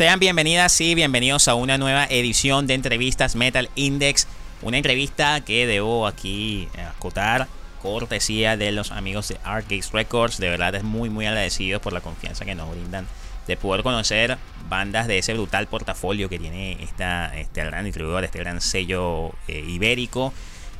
Sean 0.00 0.18
bienvenidas 0.18 0.80
y 0.80 0.94
bienvenidos 0.94 1.46
a 1.46 1.54
una 1.54 1.76
nueva 1.76 2.06
edición 2.06 2.66
de 2.66 2.72
entrevistas 2.72 3.36
Metal 3.36 3.68
Index. 3.74 4.28
Una 4.62 4.78
entrevista 4.78 5.42
que 5.42 5.66
debo 5.66 6.06
aquí 6.06 6.68
acotar, 6.96 7.48
cortesía 7.82 8.56
de 8.56 8.72
los 8.72 8.92
amigos 8.92 9.28
de 9.28 9.36
Arcade 9.44 9.84
Records. 9.92 10.38
De 10.38 10.48
verdad 10.48 10.74
es 10.74 10.84
muy 10.84 11.10
muy 11.10 11.26
agradecido 11.26 11.82
por 11.82 11.92
la 11.92 12.00
confianza 12.00 12.46
que 12.46 12.54
nos 12.54 12.70
brindan 12.70 13.06
de 13.46 13.58
poder 13.58 13.82
conocer 13.82 14.38
bandas 14.70 15.06
de 15.06 15.18
ese 15.18 15.34
brutal 15.34 15.66
portafolio 15.66 16.30
que 16.30 16.38
tiene 16.38 16.82
esta, 16.82 17.38
este 17.38 17.62
gran 17.62 17.84
distribuidor, 17.84 18.24
este 18.24 18.38
gran 18.38 18.62
sello 18.62 19.34
eh, 19.48 19.62
ibérico. 19.68 20.32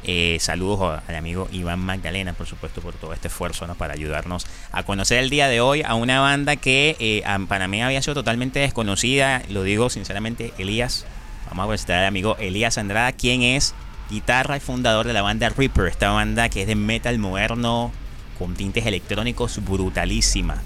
Eh, 0.03 0.39
saludos 0.41 1.03
al 1.07 1.15
amigo 1.15 1.49
Iván 1.53 1.81
Magdalena, 1.81 2.33
por 2.33 2.47
supuesto, 2.47 2.81
por 2.81 2.95
todo 2.95 3.13
este 3.13 3.29
esfuerzo 3.29 3.67
¿no? 3.67 3.75
para 3.75 3.93
ayudarnos 3.93 4.47
a 4.73 4.83
conocer 4.83 5.19
el 5.19 5.29
día 5.29 5.49
de 5.49 5.61
hoy 5.61 5.83
a 5.83 5.95
una 5.95 6.21
banda 6.21 6.57
que 6.57 6.97
eh, 6.99 7.23
para 7.49 7.69
mí 7.69 7.83
había 7.83 8.01
sido 8.01 8.15
totalmente 8.15 8.61
desconocida. 8.61 9.43
Lo 9.49 9.63
digo 9.63 9.91
sinceramente, 9.91 10.55
Elías. 10.59 11.07
Vamos 11.49 11.65
a 11.65 11.69
presentar 11.69 11.99
al 11.99 12.07
amigo 12.07 12.37
Elías 12.39 12.79
Andrada, 12.79 13.13
quien 13.13 13.43
es 13.43 13.75
guitarra 14.09 14.57
y 14.57 14.61
fundador 14.61 15.07
de 15.07 15.13
la 15.13 15.23
banda 15.23 15.49
Reaper, 15.49 15.87
esta 15.87 16.11
banda 16.11 16.49
que 16.49 16.63
es 16.63 16.67
de 16.67 16.77
metal 16.77 17.19
moderno 17.19 17.93
con 18.39 18.55
tintes 18.55 18.87
electrónicos 18.87 19.63
brutalísima. 19.65 20.63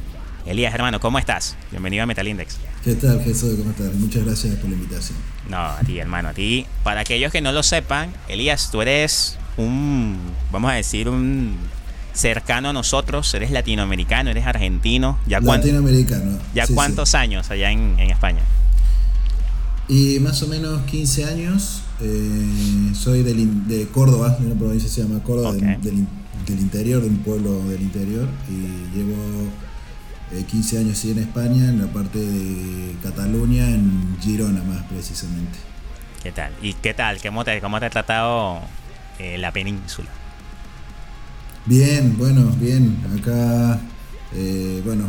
Elías, 0.46 0.74
hermano, 0.74 1.00
¿cómo 1.00 1.18
estás? 1.18 1.56
Bienvenido 1.70 2.04
a 2.04 2.06
Metal 2.06 2.26
Index. 2.26 2.58
¿Qué 2.84 2.94
tal, 2.96 3.18
Jesús? 3.22 3.54
¿Cómo 3.56 3.70
estás? 3.70 3.94
Muchas 3.94 4.26
gracias 4.26 4.56
por 4.56 4.68
la 4.68 4.76
invitación. 4.76 5.16
No, 5.48 5.56
a 5.56 5.80
ti, 5.86 5.98
hermano, 5.98 6.28
a 6.28 6.34
ti. 6.34 6.66
Para 6.82 7.00
aquellos 7.00 7.32
que 7.32 7.40
no 7.40 7.50
lo 7.50 7.62
sepan, 7.62 8.12
Elías, 8.28 8.68
tú 8.70 8.82
eres 8.82 9.38
un, 9.56 10.18
vamos 10.52 10.70
a 10.70 10.74
decir, 10.74 11.08
un 11.08 11.56
cercano 12.12 12.68
a 12.68 12.72
nosotros, 12.74 13.32
eres 13.32 13.52
latinoamericano, 13.52 14.28
eres 14.28 14.44
argentino. 14.44 15.18
¿Ya 15.26 15.40
latinoamericano. 15.40 16.38
¿Ya 16.54 16.66
cuántos 16.66 17.14
años 17.14 17.50
allá 17.50 17.70
en, 17.70 17.98
España? 18.00 18.42
Y 19.88 20.18
más 20.20 20.42
o 20.42 20.48
menos 20.48 20.82
15 20.82 21.24
años. 21.24 21.80
Eh, 22.02 22.92
soy 22.94 23.22
de 23.22 23.88
Córdoba, 23.94 24.36
una 24.44 24.56
provincia 24.56 24.90
que 24.90 24.94
se 24.94 25.02
llama 25.02 25.22
Córdoba, 25.22 25.54
del, 25.54 25.80
del, 25.80 26.60
interior, 26.60 27.00
de 27.00 27.08
un 27.08 27.18
pueblo 27.18 27.66
del 27.66 27.80
interior. 27.80 28.28
Y 28.50 28.94
llevo 28.94 29.14
15 30.48 30.78
años 30.78 30.98
sí 30.98 31.10
en 31.12 31.18
España, 31.18 31.68
en 31.68 31.80
la 31.80 31.86
parte 31.86 32.18
de 32.18 32.96
Cataluña, 33.02 33.68
en 33.68 34.16
Girona 34.20 34.62
más 34.64 34.82
precisamente. 34.84 35.58
¿Qué 36.22 36.32
tal? 36.32 36.52
¿Y 36.62 36.72
qué 36.72 36.94
tal? 36.94 37.20
¿Cómo 37.22 37.44
te, 37.44 37.60
cómo 37.60 37.78
te 37.78 37.86
ha 37.86 37.90
tratado 37.90 38.62
eh, 39.18 39.36
la 39.38 39.52
península? 39.52 40.08
Bien, 41.66 42.16
bueno, 42.16 42.50
bien. 42.58 42.96
Acá, 43.18 43.78
eh, 44.34 44.80
bueno, 44.84 45.04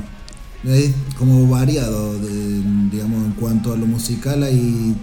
es 0.66 0.94
como 1.18 1.48
variado, 1.48 2.20
digamos, 2.20 3.26
en 3.26 3.32
cuanto 3.34 3.74
a 3.74 3.78
lo 3.78 3.86
musical, 3.86 4.44
ahí 4.44 4.96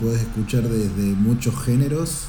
puedes 0.00 0.22
escuchar 0.22 0.62
desde 0.62 1.14
muchos 1.14 1.54
géneros. 1.62 2.26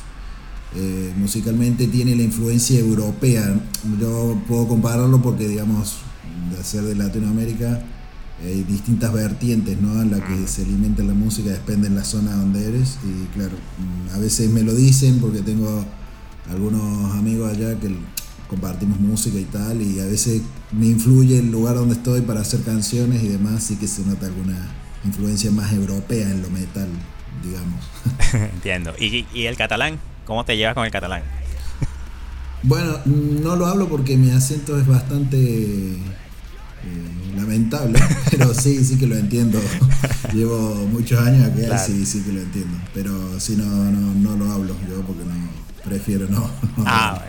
Eh, 0.76 1.12
musicalmente 1.18 1.88
tiene 1.88 2.16
la 2.16 2.24
influencia 2.24 2.80
europea. 2.80 3.44
Yo 4.00 4.40
puedo 4.48 4.68
compararlo 4.68 5.22
porque, 5.22 5.48
digamos, 5.48 5.98
de 6.50 6.64
ser 6.64 6.84
de 6.84 6.96
Latinoamérica, 6.96 7.82
hay 8.44 8.64
distintas 8.64 9.14
vertientes 9.14 9.80
¿no? 9.80 10.02
en 10.02 10.12
la 10.12 10.26
que 10.26 10.48
se 10.48 10.64
alimenta 10.64 11.04
la 11.04 11.14
música, 11.14 11.52
depende 11.52 11.90
de 11.90 11.96
la 11.96 12.04
zona 12.04 12.36
donde 12.36 12.68
eres. 12.68 12.98
Y 13.04 13.26
claro, 13.36 13.56
mm, 13.78 14.16
a 14.16 14.18
veces 14.18 14.50
me 14.50 14.64
lo 14.64 14.74
dicen 14.74 15.20
porque 15.20 15.42
tengo 15.42 15.86
algunos 16.50 17.14
amigos 17.16 17.52
allá 17.52 17.80
que 17.80 17.96
compartimos 18.48 19.00
música 19.00 19.38
y 19.38 19.46
tal, 19.46 19.82
y 19.82 20.00
a 20.00 20.06
veces 20.06 20.42
me 20.72 20.88
influye 20.88 21.40
el 21.40 21.52
lugar 21.52 21.76
donde 21.76 21.96
estoy 21.96 22.22
para 22.22 22.42
hacer 22.42 22.62
canciones 22.64 23.24
y 23.24 23.30
demás, 23.30 23.64
sí 23.64 23.78
que 23.78 23.88
se 23.88 24.04
nota 24.06 24.26
alguna 24.26 24.58
influencia 25.06 25.52
más 25.52 25.72
europea 25.72 26.30
en 26.30 26.42
lo 26.42 26.50
metal, 26.50 26.88
digamos. 27.44 27.82
Entiendo. 28.54 28.94
¿Y, 29.00 29.26
¿Y 29.34 29.46
el 29.46 29.56
catalán? 29.56 30.00
¿Cómo 30.26 30.44
te 30.44 30.58
llevas 30.58 30.74
con 30.74 30.86
el 30.86 30.92
catalán? 30.92 31.24
Bueno, 32.64 33.00
no 33.06 33.56
lo 33.56 33.66
hablo 33.66 33.88
porque 33.88 34.18
mi 34.18 34.30
acento 34.32 34.80
es 34.80 34.86
bastante 34.86 35.98
eh, 36.84 37.36
lamentable, 37.36 38.00
pero 38.32 38.54
sí, 38.54 38.84
sí 38.84 38.98
que 38.98 39.08
lo 39.08 39.16
entiendo. 39.16 39.60
Llevo 40.34 40.76
muchos 40.88 41.20
años 41.20 41.50
aquí, 41.50 41.62
sí, 41.86 42.06
sí 42.06 42.22
que 42.24 42.32
lo 42.32 42.42
entiendo. 42.42 42.78
Pero 42.94 43.40
sí, 43.40 43.56
no, 43.56 43.66
no, 43.66 44.14
no 44.14 44.36
lo 44.36 44.52
hablo 44.52 44.76
yo 44.90 45.02
porque 45.02 45.24
no, 45.24 45.50
prefiero 45.84 46.28
no. 46.28 46.50
Ah, 46.86 47.22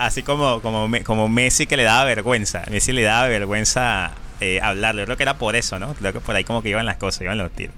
Así 0.00 0.22
como, 0.22 0.60
como, 0.60 0.88
como 1.04 1.28
Messi 1.28 1.66
que 1.66 1.76
le 1.76 1.84
daba 1.84 2.04
vergüenza. 2.04 2.64
Messi 2.70 2.92
le 2.92 3.02
daba 3.02 3.28
vergüenza 3.28 4.12
eh, 4.40 4.60
hablarlo. 4.62 5.04
creo 5.04 5.16
que 5.16 5.22
era 5.22 5.38
por 5.38 5.56
eso, 5.56 5.78
¿no? 5.78 5.94
Creo 5.94 6.12
que 6.12 6.20
por 6.20 6.36
ahí 6.36 6.44
como 6.44 6.62
que 6.62 6.68
iban 6.68 6.86
las 6.86 6.96
cosas, 6.96 7.22
iban 7.22 7.38
los 7.38 7.50
tiros. 7.50 7.74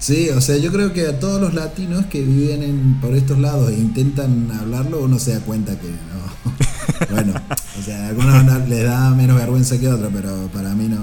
Sí, 0.00 0.30
o 0.30 0.40
sea, 0.40 0.56
yo 0.56 0.72
creo 0.72 0.94
que 0.94 1.06
a 1.06 1.20
todos 1.20 1.38
los 1.42 1.52
latinos 1.52 2.06
que 2.06 2.22
viven 2.22 2.98
por 3.02 3.14
estos 3.14 3.38
lados 3.38 3.70
e 3.70 3.74
intentan 3.74 4.50
hablarlo, 4.50 5.02
uno 5.02 5.18
se 5.18 5.34
da 5.34 5.40
cuenta 5.40 5.78
que 5.78 5.88
no. 5.88 7.10
bueno, 7.10 7.34
o 7.78 7.82
sea, 7.82 8.06
a 8.06 8.08
algunos 8.08 8.68
les 8.68 8.84
da 8.84 9.10
menos 9.10 9.36
vergüenza 9.36 9.78
que 9.78 9.88
a 9.88 9.94
otros, 9.94 10.10
pero 10.14 10.48
para 10.54 10.70
mí 10.70 10.88
no. 10.88 10.98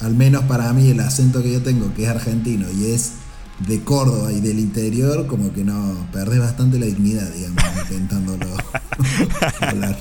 Al 0.00 0.14
menos 0.14 0.44
para 0.44 0.72
mí 0.72 0.88
el 0.88 1.00
acento 1.00 1.42
que 1.42 1.52
yo 1.52 1.62
tengo, 1.62 1.92
que 1.92 2.04
es 2.04 2.08
argentino 2.08 2.66
y 2.72 2.92
es 2.92 3.12
de 3.66 3.80
Córdoba 3.84 4.32
y 4.32 4.40
del 4.40 4.58
interior, 4.58 5.26
como 5.26 5.52
que 5.52 5.62
no, 5.62 6.08
perdés 6.10 6.40
bastante 6.40 6.78
la 6.78 6.86
dignidad, 6.86 7.28
digamos, 7.28 7.62
intentándolo 7.90 8.46
hablar. 9.60 9.98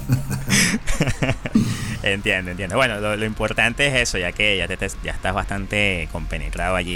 entiendo, 2.03 2.51
entiendo. 2.51 2.77
Bueno, 2.77 3.01
lo, 3.01 3.25
importante 3.25 3.87
es 3.87 3.95
eso, 3.95 4.17
ya 4.17 4.31
que 4.31 4.57
ya, 4.57 4.67
te, 4.67 4.77
ya 5.03 5.11
estás 5.11 5.33
bastante 5.33 6.07
compenetrado 6.11 6.77
allí, 6.77 6.95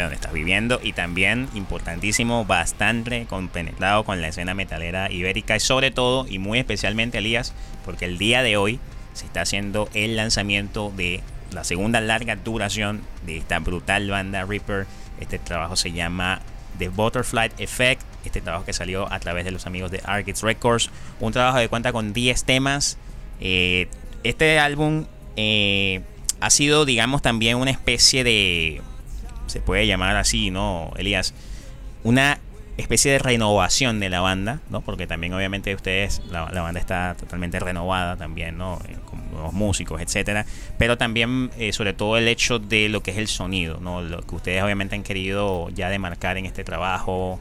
donde 0.00 0.14
estás 0.14 0.32
viviendo, 0.32 0.80
y 0.82 0.94
también, 0.94 1.50
importantísimo, 1.52 2.46
bastante 2.46 3.26
compenetrado 3.26 4.04
con 4.04 4.22
la 4.22 4.28
escena 4.28 4.54
metalera 4.54 5.12
ibérica, 5.12 5.56
y 5.56 5.60
sobre 5.60 5.90
todo, 5.90 6.26
y 6.26 6.38
muy 6.38 6.58
especialmente, 6.58 7.18
Elías, 7.18 7.52
porque 7.84 8.06
el 8.06 8.16
día 8.16 8.42
de 8.42 8.56
hoy 8.56 8.80
se 9.12 9.26
está 9.26 9.42
haciendo 9.42 9.90
el 9.92 10.16
lanzamiento 10.16 10.90
de 10.96 11.20
la 11.50 11.64
segunda 11.64 12.00
larga 12.00 12.36
duración 12.36 13.02
de 13.26 13.36
esta 13.36 13.58
brutal 13.58 14.08
banda 14.08 14.46
Reaper 14.46 14.86
este 15.22 15.38
trabajo 15.38 15.76
se 15.76 15.92
llama 15.92 16.40
The 16.78 16.88
Butterfly 16.88 17.52
Effect. 17.58 18.02
Este 18.24 18.40
trabajo 18.40 18.64
que 18.64 18.72
salió 18.72 19.10
a 19.12 19.20
través 19.20 19.44
de 19.44 19.50
los 19.50 19.66
amigos 19.66 19.90
de 19.90 20.00
Arcade 20.04 20.38
Records. 20.42 20.90
Un 21.20 21.32
trabajo 21.32 21.58
que 21.58 21.68
cuenta 21.68 21.92
con 21.92 22.12
10 22.12 22.44
temas. 22.44 22.98
Eh, 23.40 23.88
este 24.24 24.58
álbum 24.58 25.06
eh, 25.36 26.02
ha 26.40 26.50
sido, 26.50 26.84
digamos, 26.84 27.22
también 27.22 27.56
una 27.56 27.70
especie 27.70 28.24
de. 28.24 28.82
Se 29.52 29.60
puede 29.60 29.86
llamar 29.86 30.16
así, 30.16 30.50
¿no, 30.50 30.92
Elías? 30.96 31.34
Una 32.04 32.38
especie 32.78 33.12
de 33.12 33.18
renovación 33.18 34.00
de 34.00 34.08
la 34.08 34.22
banda, 34.22 34.60
¿no? 34.70 34.80
Porque 34.80 35.06
también 35.06 35.34
obviamente 35.34 35.74
ustedes, 35.74 36.22
la, 36.30 36.44
banda 36.44 36.80
está 36.80 37.14
totalmente 37.20 37.60
renovada 37.60 38.16
también, 38.16 38.56
¿no? 38.56 38.78
Eh, 38.88 38.96
con 39.04 39.30
nuevos 39.30 39.52
músicos, 39.52 40.00
etcétera. 40.00 40.46
Pero 40.78 40.96
también, 40.96 41.50
eh, 41.58 41.74
sobre 41.74 41.92
todo, 41.92 42.16
el 42.16 42.28
hecho 42.28 42.58
de 42.58 42.88
lo 42.88 43.02
que 43.02 43.10
es 43.10 43.18
el 43.18 43.28
sonido, 43.28 43.78
¿no? 43.78 44.00
Lo 44.00 44.22
que 44.22 44.34
ustedes 44.34 44.62
obviamente 44.62 44.94
han 44.94 45.02
querido 45.02 45.68
ya 45.68 45.90
demarcar 45.90 46.38
en 46.38 46.46
este 46.46 46.64
trabajo, 46.64 47.38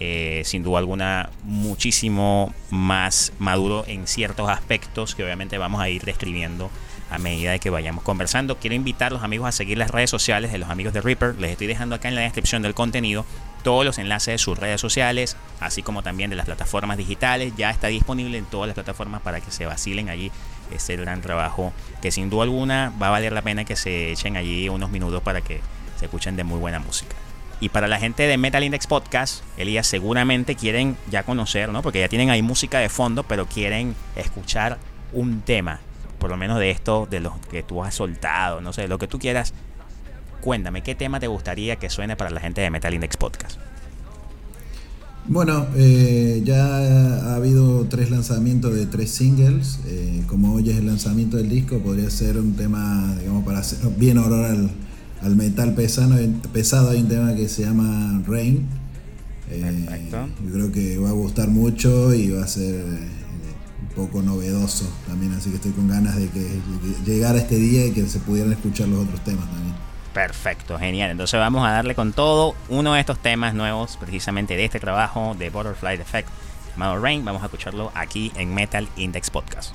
eh, 0.00 0.40
sin 0.46 0.62
duda 0.62 0.78
alguna, 0.78 1.28
muchísimo 1.44 2.54
más 2.70 3.34
maduro 3.38 3.84
en 3.86 4.06
ciertos 4.06 4.48
aspectos 4.48 5.14
que 5.14 5.22
obviamente 5.22 5.58
vamos 5.58 5.82
a 5.82 5.90
ir 5.90 6.02
describiendo 6.02 6.70
a 7.12 7.18
medida 7.18 7.52
de 7.52 7.60
que 7.60 7.70
vayamos 7.70 8.02
conversando. 8.02 8.56
Quiero 8.56 8.74
invitar 8.74 9.12
a 9.12 9.14
los 9.14 9.22
amigos 9.22 9.46
a 9.46 9.52
seguir 9.52 9.76
las 9.76 9.90
redes 9.90 10.08
sociales 10.08 10.50
de 10.50 10.58
los 10.58 10.70
amigos 10.70 10.94
de 10.94 11.02
Reaper. 11.02 11.36
Les 11.38 11.50
estoy 11.52 11.66
dejando 11.66 11.94
acá 11.94 12.08
en 12.08 12.14
la 12.14 12.22
descripción 12.22 12.62
del 12.62 12.74
contenido 12.74 13.26
todos 13.62 13.84
los 13.84 13.98
enlaces 13.98 14.32
de 14.32 14.38
sus 14.38 14.58
redes 14.58 14.80
sociales, 14.80 15.36
así 15.60 15.82
como 15.82 16.02
también 16.02 16.30
de 16.30 16.36
las 16.36 16.46
plataformas 16.46 16.96
digitales. 16.96 17.52
Ya 17.56 17.70
está 17.70 17.88
disponible 17.88 18.38
en 18.38 18.46
todas 18.46 18.66
las 18.66 18.74
plataformas 18.74 19.20
para 19.20 19.40
que 19.40 19.50
se 19.50 19.66
vacilen 19.66 20.08
allí 20.08 20.32
ese 20.72 20.96
gran 20.96 21.20
trabajo 21.20 21.72
que 22.00 22.10
sin 22.10 22.30
duda 22.30 22.44
alguna 22.44 22.92
va 23.00 23.08
a 23.08 23.10
valer 23.10 23.32
la 23.32 23.42
pena 23.42 23.64
que 23.64 23.76
se 23.76 24.10
echen 24.10 24.38
allí 24.38 24.70
unos 24.70 24.90
minutos 24.90 25.22
para 25.22 25.42
que 25.42 25.60
se 25.98 26.06
escuchen 26.06 26.34
de 26.36 26.44
muy 26.44 26.58
buena 26.58 26.78
música. 26.78 27.14
Y 27.60 27.68
para 27.68 27.86
la 27.86 28.00
gente 28.00 28.26
de 28.26 28.38
Metal 28.38 28.64
Index 28.64 28.88
Podcast, 28.88 29.44
Elías, 29.56 29.86
seguramente 29.86 30.56
quieren 30.56 30.96
ya 31.10 31.22
conocer, 31.22 31.68
¿no? 31.68 31.82
Porque 31.82 32.00
ya 32.00 32.08
tienen 32.08 32.30
ahí 32.30 32.42
música 32.42 32.80
de 32.80 32.88
fondo, 32.88 33.22
pero 33.22 33.46
quieren 33.46 33.94
escuchar 34.16 34.78
un 35.12 35.42
tema, 35.42 35.78
por 36.22 36.30
lo 36.30 36.36
menos 36.36 36.60
de 36.60 36.70
esto, 36.70 37.08
de 37.10 37.18
los 37.18 37.34
que 37.50 37.64
tú 37.64 37.82
has 37.82 37.96
soltado, 37.96 38.60
no 38.60 38.72
sé, 38.72 38.86
lo 38.86 38.96
que 38.96 39.08
tú 39.08 39.18
quieras 39.18 39.52
Cuéntame, 40.42 40.82
¿qué 40.82 40.96
tema 40.96 41.20
te 41.20 41.28
gustaría 41.28 41.76
que 41.76 41.88
suene 41.88 42.16
para 42.16 42.28
la 42.30 42.40
gente 42.40 42.60
de 42.60 42.68
Metal 42.68 42.92
Index 42.92 43.16
Podcast? 43.16 43.58
Bueno, 45.28 45.66
eh, 45.76 46.42
ya 46.44 46.64
ha 46.66 47.36
habido 47.36 47.86
tres 47.88 48.10
lanzamientos 48.10 48.74
de 48.74 48.86
tres 48.86 49.10
singles. 49.10 49.78
Eh, 49.86 50.24
como 50.26 50.54
hoy 50.54 50.68
es 50.68 50.78
el 50.78 50.86
lanzamiento 50.86 51.36
del 51.36 51.48
disco, 51.48 51.78
podría 51.78 52.10
ser 52.10 52.38
un 52.38 52.54
tema, 52.54 53.14
digamos, 53.20 53.44
para 53.44 53.60
hacer 53.60 53.88
bien 53.96 54.18
honor 54.18 54.70
al, 55.22 55.36
metal 55.36 55.74
pesado. 55.74 56.16
pesado. 56.52 56.90
Hay 56.90 57.02
un 57.02 57.08
tema 57.08 57.36
que 57.36 57.48
se 57.48 57.62
llama 57.62 58.20
Rain. 58.26 58.66
Eh, 59.48 60.10
yo 60.44 60.52
creo 60.52 60.72
que 60.72 60.98
va 60.98 61.10
a 61.10 61.12
gustar 61.12 61.50
mucho 61.50 62.12
y 62.12 62.32
va 62.32 62.42
a 62.42 62.48
ser 62.48 62.84
poco 63.94 64.22
novedoso 64.22 64.86
también. 65.06 65.32
Así 65.32 65.50
que 65.50 65.56
estoy 65.56 65.72
con 65.72 65.88
ganas 65.88 66.16
de 66.16 66.28
que 66.28 66.60
llegara 67.04 67.38
este 67.38 67.56
día 67.56 67.86
y 67.86 67.92
que 67.92 68.06
se 68.08 68.18
pudieran 68.20 68.52
escuchar 68.52 68.88
los 68.88 69.04
otros 69.04 69.22
temas 69.24 69.46
también. 69.46 69.74
Perfecto, 70.12 70.78
genial. 70.78 71.10
Entonces 71.10 71.38
vamos 71.38 71.66
a 71.66 71.70
darle 71.70 71.94
con 71.94 72.12
todo 72.12 72.54
uno 72.68 72.94
de 72.94 73.00
estos 73.00 73.18
temas 73.18 73.54
nuevos, 73.54 73.96
precisamente 73.96 74.56
de 74.56 74.64
este 74.64 74.78
trabajo 74.80 75.34
de 75.38 75.50
Butterfly 75.50 75.94
Effect, 75.94 76.28
llamado 76.72 77.00
Rain. 77.00 77.24
Vamos 77.24 77.42
a 77.42 77.46
escucharlo 77.46 77.90
aquí 77.94 78.32
en 78.36 78.54
Metal 78.54 78.88
Index 78.96 79.30
Podcast. 79.30 79.74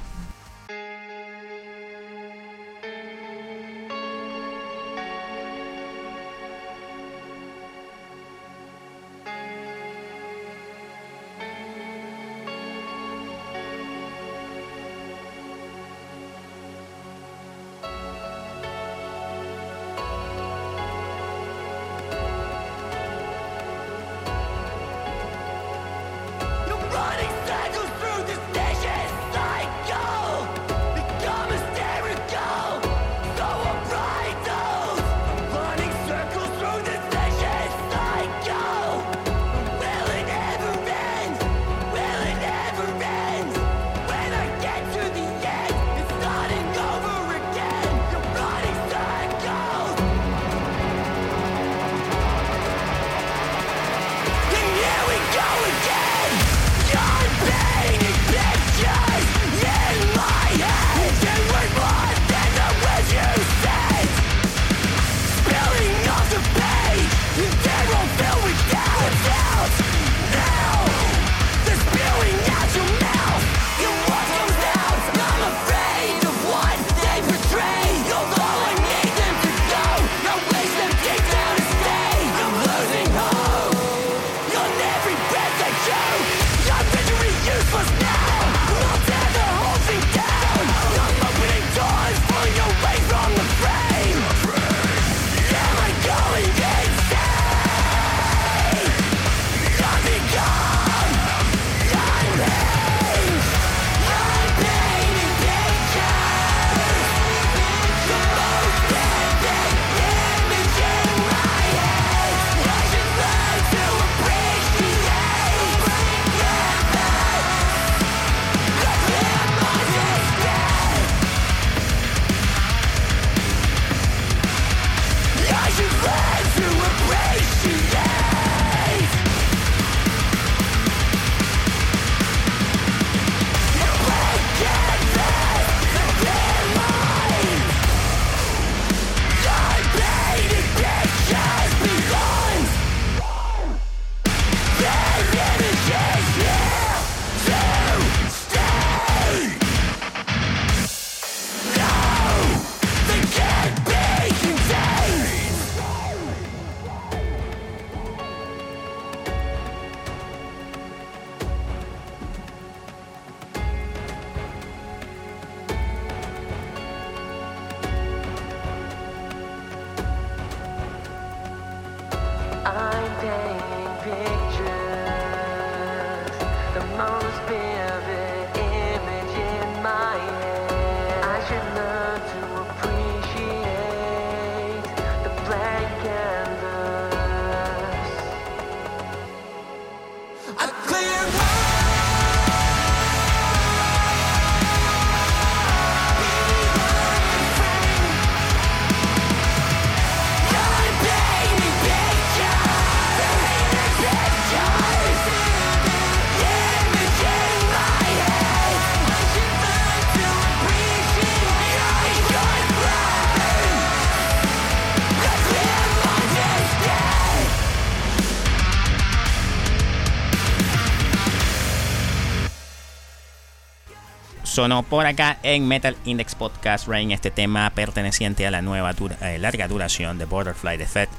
Sonó 224.58 224.82
por 224.82 225.06
acá 225.06 225.38
en 225.44 225.68
Metal 225.68 225.96
Index 226.04 226.34
Podcast 226.34 226.88
Rain 226.88 227.12
este 227.12 227.30
tema 227.30 227.70
perteneciente 227.70 228.48
a 228.48 228.50
la 228.50 228.64
nueva 228.64 228.96
eh, 229.22 229.38
larga 229.38 229.68
duración 229.68 230.18
de 230.18 230.26
Butterfly 230.26 230.82
Effect 230.82 231.14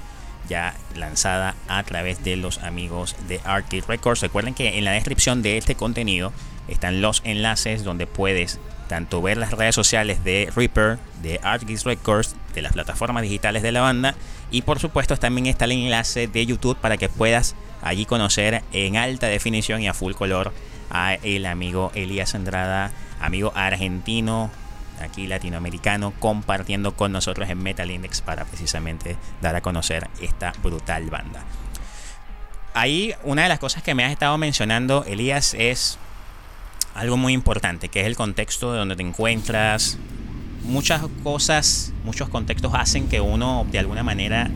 ya 0.49 0.75
lanzada 0.97 1.54
a 1.68 1.85
través 1.85 2.25
de 2.25 2.35
los 2.35 2.59
amigos 2.59 3.14
de 3.28 3.40
Arcade 3.45 3.85
Records. 3.87 4.23
Recuerden 4.23 4.54
que 4.54 4.76
en 4.76 4.85
la 4.85 4.90
descripción 4.90 5.40
de 5.40 5.57
este 5.57 5.76
contenido 5.76 6.33
están 6.66 7.00
los 7.00 7.23
enlaces 7.25 7.85
donde 7.85 8.09
puedes 8.09 8.59
tanto 8.88 9.23
ver 9.23 9.37
las 9.37 9.52
redes 9.52 9.76
sociales 9.76 10.25
de 10.25 10.50
Reaper, 10.57 10.99
de 11.23 11.38
Arcade 11.40 11.78
Records, 11.85 12.35
de 12.57 12.62
las 12.62 12.73
plataformas 12.73 13.23
digitales 13.23 13.62
de 13.62 13.71
la 13.71 13.83
banda 13.83 14.16
y 14.50 14.62
por 14.62 14.80
supuesto 14.80 15.16
también 15.16 15.47
está 15.47 15.66
el 15.66 15.73
enlace 15.73 16.26
de 16.26 16.45
YouTube 16.45 16.76
para 16.78 16.97
que 16.97 17.09
puedas 17.09 17.54
allí 17.83 18.04
conocer 18.04 18.64
en 18.73 18.97
alta 18.97 19.28
definición 19.28 19.80
y 19.80 19.87
a 19.87 19.95
full 19.95 20.14
color 20.14 20.52
a 20.90 21.14
el 21.14 21.47
amigo 21.47 21.92
Elías 21.95 22.35
Andrada 22.35 22.90
amigo 23.20 23.52
argentino, 23.54 24.50
aquí 25.00 25.26
latinoamericano, 25.26 26.12
compartiendo 26.18 26.94
con 26.94 27.12
nosotros 27.12 27.48
en 27.48 27.62
Metal 27.62 27.90
Index 27.90 28.20
para 28.20 28.44
precisamente 28.44 29.16
dar 29.40 29.56
a 29.56 29.60
conocer 29.60 30.08
esta 30.20 30.52
brutal 30.62 31.08
banda. 31.10 31.44
Ahí 32.75 33.14
una 33.25 33.42
de 33.42 33.48
las 33.48 33.58
cosas 33.58 33.82
que 33.82 33.94
me 33.94 34.04
has 34.04 34.12
estado 34.12 34.37
mencionando, 34.38 35.04
Elías, 35.04 35.54
es 35.54 35.98
algo 36.94 37.16
muy 37.16 37.32
importante, 37.32 37.88
que 37.88 38.00
es 38.00 38.06
el 38.06 38.16
contexto 38.16 38.72
de 38.72 38.78
donde 38.78 38.96
te 38.96 39.02
encuentras. 39.02 39.98
Muchas 40.64 41.02
cosas, 41.22 41.92
muchos 42.04 42.28
contextos 42.28 42.72
hacen 42.75 43.08
que 43.08 43.20
uno 43.20 43.66
de 43.70 43.78
alguna 43.78 44.02
manera 44.02 44.50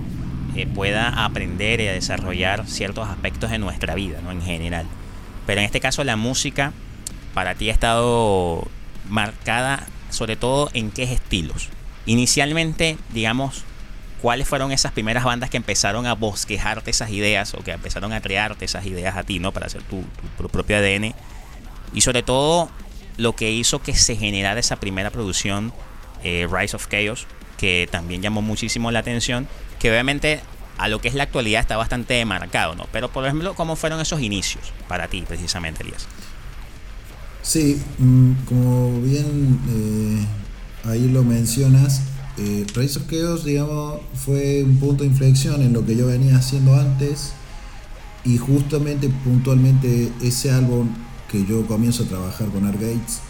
eh, 0.54 0.66
pueda 0.66 1.24
aprender 1.24 1.80
y 1.80 1.84
desarrollar 1.84 2.66
ciertos 2.66 3.08
aspectos 3.08 3.50
de 3.50 3.58
nuestra 3.58 3.94
vida, 3.94 4.20
¿no? 4.22 4.30
En 4.30 4.42
general. 4.42 4.86
Pero 5.46 5.60
en 5.60 5.64
este 5.64 5.80
caso 5.80 6.04
la 6.04 6.16
música 6.16 6.72
para 7.34 7.54
ti 7.54 7.70
ha 7.70 7.72
estado 7.72 8.68
marcada 9.08 9.86
sobre 10.10 10.36
todo 10.36 10.70
en 10.74 10.90
qué 10.90 11.04
estilos. 11.04 11.68
Inicialmente, 12.06 12.98
digamos, 13.12 13.64
¿cuáles 14.20 14.46
fueron 14.46 14.72
esas 14.72 14.92
primeras 14.92 15.24
bandas 15.24 15.50
que 15.50 15.56
empezaron 15.56 16.06
a 16.06 16.14
bosquejarte 16.14 16.90
esas 16.90 17.10
ideas 17.10 17.54
o 17.54 17.64
que 17.64 17.72
empezaron 17.72 18.12
a 18.12 18.20
crearte 18.20 18.64
esas 18.64 18.86
ideas 18.86 19.16
a 19.16 19.24
ti, 19.24 19.38
¿no? 19.38 19.52
Para 19.52 19.66
hacer 19.66 19.82
tu, 19.82 20.02
propio 20.48 20.76
ADN. 20.76 21.14
Y 21.94 22.00
sobre 22.02 22.22
todo, 22.22 22.70
lo 23.16 23.34
que 23.34 23.50
hizo 23.50 23.80
que 23.82 23.94
se 23.94 24.16
generara 24.16 24.60
esa 24.60 24.76
primera 24.76 25.10
producción, 25.10 25.72
eh, 26.22 26.46
Rise 26.50 26.76
of 26.76 26.88
Chaos, 26.88 27.26
que 27.56 27.88
también 27.90 28.22
llamó 28.22 28.42
muchísimo 28.42 28.90
la 28.90 29.00
atención, 29.00 29.48
que 29.78 29.90
obviamente 29.90 30.40
a 30.78 30.88
lo 30.88 31.00
que 31.00 31.08
es 31.08 31.14
la 31.14 31.24
actualidad 31.24 31.60
está 31.60 31.76
bastante 31.76 32.24
marcado, 32.24 32.74
¿no? 32.74 32.86
Pero 32.92 33.10
por 33.10 33.24
ejemplo, 33.24 33.54
¿cómo 33.54 33.76
fueron 33.76 34.00
esos 34.00 34.20
inicios 34.20 34.72
para 34.88 35.08
ti 35.08 35.22
precisamente, 35.26 35.82
Elías? 35.82 36.08
Sí, 37.42 37.80
mm, 37.98 38.32
como 38.46 39.00
bien 39.02 39.58
eh, 39.68 40.26
ahí 40.88 41.08
lo 41.08 41.24
mencionas, 41.24 42.02
eh, 42.38 42.64
Rise 42.74 42.98
of 42.98 43.06
Chaos, 43.10 43.44
digamos, 43.44 44.00
fue 44.14 44.62
un 44.64 44.76
punto 44.76 45.02
de 45.02 45.10
inflexión 45.10 45.60
en 45.62 45.72
lo 45.72 45.84
que 45.84 45.96
yo 45.96 46.06
venía 46.06 46.36
haciendo 46.36 46.74
antes 46.74 47.32
y 48.24 48.38
justamente 48.38 49.08
puntualmente 49.24 50.10
ese 50.22 50.52
álbum 50.52 50.88
que 51.30 51.44
yo 51.44 51.66
comienzo 51.66 52.04
a 52.04 52.06
trabajar 52.06 52.48
con 52.48 52.66
Art 52.66 52.80
Gates 52.80 53.20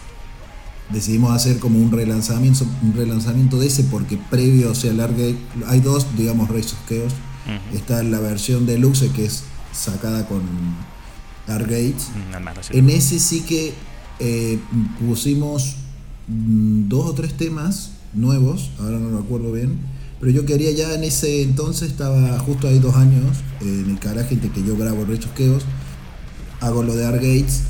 decidimos 0.91 1.33
hacer 1.33 1.57
como 1.59 1.79
un 1.79 1.91
relanzamiento 1.91 2.65
un 2.83 2.93
relanzamiento 2.93 3.57
de 3.57 3.67
ese 3.67 3.85
porque 3.85 4.19
previo 4.29 4.71
o 4.71 4.75
sea 4.75 4.91
el 4.91 4.99
Art 4.99 5.15
hay 5.65 5.79
dos 5.79 6.05
digamos 6.15 6.49
Rise 6.49 6.75
of 6.75 6.89
Chaos 6.89 7.13
está 7.73 8.03
la 8.03 8.19
versión 8.19 8.67
deluxe 8.67 9.09
que 9.15 9.25
es 9.25 9.43
sacada 9.73 10.27
con 10.27 10.41
Art 11.47 11.63
Gates. 11.63 12.09
En 12.71 12.89
ese 12.89 13.19
sí 13.19 13.41
que 13.41 13.73
eh, 14.19 14.59
pusimos 14.99 15.75
mm, 16.27 16.87
dos 16.89 17.07
o 17.07 17.13
tres 17.13 17.33
temas 17.33 17.91
nuevos, 18.13 18.71
ahora 18.79 18.99
no 18.99 19.09
lo 19.09 19.19
acuerdo 19.19 19.51
bien, 19.51 19.77
pero 20.19 20.31
yo 20.31 20.45
quería 20.45 20.71
ya 20.71 20.93
en 20.93 21.03
ese 21.03 21.41
entonces, 21.41 21.91
estaba 21.91 22.37
justo 22.39 22.67
ahí 22.67 22.79
dos 22.79 22.95
años, 22.95 23.37
en 23.61 23.89
el 23.89 23.97
garaje 23.97 24.37
que 24.37 24.63
yo 24.63 24.77
grabo 24.77 25.05
Rechosqueos, 25.05 25.63
hago 26.61 26.83
lo 26.83 26.95
de 26.95 27.05
Art 27.05 27.15
Gates, 27.17 27.63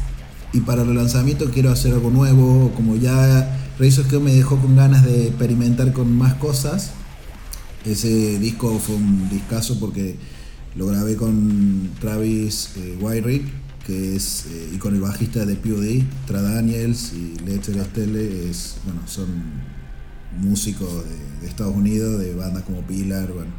y 0.53 0.59
para 0.61 0.83
el 0.83 0.95
lanzamiento 0.95 1.49
quiero 1.51 1.71
hacer 1.71 1.93
algo 1.93 2.11
nuevo, 2.11 2.71
como 2.75 2.95
ya 2.95 3.59
Rechosqueos 3.79 4.21
me 4.21 4.33
dejó 4.33 4.57
con 4.57 4.75
ganas 4.75 5.03
de 5.03 5.27
experimentar 5.27 5.93
con 5.93 6.15
más 6.15 6.35
cosas, 6.35 6.91
ese 7.85 8.39
disco 8.39 8.79
fue 8.79 8.95
un 8.95 9.29
discazo 9.29 9.79
porque 9.79 10.15
lo 10.75 10.87
grabé 10.87 11.15
con 11.15 11.89
Travis 11.99 12.69
eh, 12.77 12.97
que 13.85 14.15
es, 14.15 14.45
eh, 14.49 14.71
y 14.73 14.77
con 14.77 14.93
el 14.95 15.01
bajista 15.01 15.45
de 15.45 15.55
POD, 15.55 16.03
Tra 16.25 16.41
Daniels 16.41 17.13
y 17.13 17.37
Lester 17.45 17.77
Estelle, 17.77 18.49
es, 18.49 18.77
bueno, 18.85 19.01
son 19.05 19.27
músicos 20.39 21.03
de, 21.05 21.47
Estados 21.47 21.75
Unidos, 21.75 22.19
de 22.19 22.33
bandas 22.33 22.63
como 22.63 22.81
Pilar, 22.87 23.31
bueno, 23.33 23.51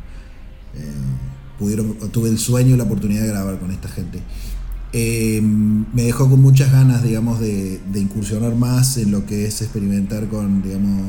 eh, 0.75 2.09
tuve 2.11 2.31
el 2.31 2.38
sueño 2.38 2.75
y 2.75 2.78
la 2.78 2.85
oportunidad 2.85 3.23
de 3.23 3.28
grabar 3.28 3.59
con 3.59 3.71
esta 3.71 3.88
gente. 3.88 4.23
Eh, 4.97 5.40
me 5.43 6.04
dejó 6.04 6.31
con 6.31 6.40
muchas 6.40 6.71
ganas, 6.71 7.02
digamos, 7.02 7.40
de, 7.40 7.81
incursionar 7.97 8.54
más 8.54 8.97
en 8.97 9.11
lo 9.11 9.26
que 9.26 9.45
es 9.45 9.61
experimentar 9.61 10.28
con, 10.28 10.62
digamos, 10.62 11.02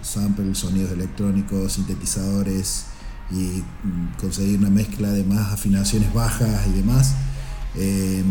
samples, 0.00 0.58
sonidos 0.58 0.92
electrónicos, 0.92 1.72
sintetizadores 1.72 2.86
y 3.32 3.62
mm, 3.84 4.20
conseguir 4.20 4.60
una 4.60 4.70
mezcla 4.70 5.10
de 5.10 5.24
más 5.24 5.52
afinaciones 5.52 6.14
bajas 6.14 6.68
y 6.68 6.76
demás. 6.76 7.16
Eh, 7.76 8.22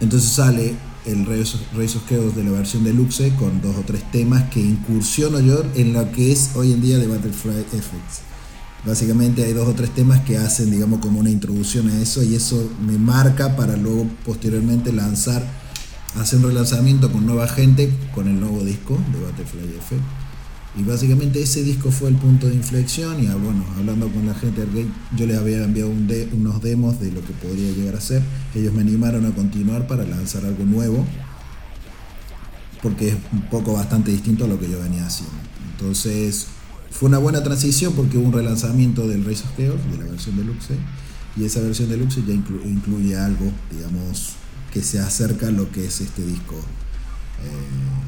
entonces 0.00 0.30
sale 0.30 0.74
el 1.06 1.22
of 1.22 2.08
Chaos 2.08 2.34
de 2.34 2.44
la 2.44 2.50
versión 2.50 2.84
deluxe 2.84 3.32
con 3.38 3.60
dos 3.60 3.76
o 3.76 3.82
tres 3.82 4.02
temas 4.10 4.50
que 4.50 4.60
incursiono 4.60 5.40
yo 5.40 5.62
en 5.74 5.92
lo 5.92 6.10
que 6.10 6.32
es 6.32 6.50
hoy 6.54 6.72
en 6.72 6.82
día 6.82 6.98
de 6.98 7.06
Butterfly 7.06 7.60
Effects. 7.72 8.22
Básicamente 8.84 9.44
hay 9.44 9.52
dos 9.52 9.68
o 9.68 9.72
tres 9.72 9.90
temas 9.90 10.20
que 10.20 10.36
hacen, 10.36 10.70
digamos, 10.70 11.00
como 11.00 11.20
una 11.20 11.30
introducción 11.30 11.88
a 11.88 12.00
eso 12.00 12.22
y 12.22 12.34
eso 12.34 12.70
me 12.84 12.98
marca 12.98 13.56
para 13.56 13.76
luego 13.76 14.06
posteriormente 14.24 14.92
lanzar, 14.92 15.44
hacer 16.16 16.40
un 16.40 16.46
relanzamiento 16.46 17.10
con 17.10 17.24
nueva 17.24 17.48
gente 17.48 17.92
con 18.14 18.28
el 18.28 18.38
nuevo 18.38 18.64
disco 18.64 18.98
de 19.12 19.18
Butterfly 19.20 19.76
Effect 19.76 20.25
y 20.76 20.82
básicamente 20.82 21.40
ese 21.40 21.62
disco 21.62 21.90
fue 21.90 22.10
el 22.10 22.16
punto 22.16 22.48
de 22.48 22.54
inflexión 22.54 23.22
y 23.22 23.28
ah, 23.28 23.34
bueno, 23.34 23.64
hablando 23.78 24.10
con 24.10 24.26
la 24.26 24.34
gente 24.34 24.60
del 24.60 24.70
Gate, 24.84 24.92
yo 25.16 25.26
les 25.26 25.38
había 25.38 25.64
enviado 25.64 25.90
unos 25.90 26.62
demos 26.62 27.00
de 27.00 27.10
lo 27.12 27.24
que 27.24 27.32
podría 27.32 27.72
llegar 27.72 27.96
a 27.96 28.00
ser. 28.00 28.22
Ellos 28.54 28.74
me 28.74 28.82
animaron 28.82 29.24
a 29.24 29.34
continuar 29.34 29.86
para 29.86 30.04
lanzar 30.04 30.44
algo 30.44 30.64
nuevo, 30.64 31.06
porque 32.82 33.08
es 33.08 33.16
un 33.32 33.48
poco 33.48 33.72
bastante 33.72 34.10
distinto 34.10 34.44
a 34.44 34.48
lo 34.48 34.60
que 34.60 34.68
yo 34.68 34.78
venía 34.78 35.06
haciendo. 35.06 35.34
Entonces 35.72 36.48
fue 36.90 37.08
una 37.08 37.18
buena 37.18 37.42
transición 37.42 37.94
porque 37.94 38.18
hubo 38.18 38.26
un 38.26 38.34
relanzamiento 38.34 39.08
del 39.08 39.24
Race 39.24 39.44
of 39.44 39.56
Chaos, 39.56 39.80
de 39.90 40.04
la 40.04 40.10
versión 40.10 40.36
deluxe, 40.36 40.74
y 41.38 41.44
esa 41.44 41.60
versión 41.60 41.88
deluxe 41.88 42.22
ya 42.26 42.34
incluye 42.34 43.16
algo, 43.16 43.50
digamos, 43.70 44.34
que 44.74 44.82
se 44.82 44.98
acerca 44.98 45.48
a 45.48 45.50
lo 45.50 45.70
que 45.72 45.86
es 45.86 46.02
este 46.02 46.22
disco. 46.22 46.54
Eh, 46.54 48.05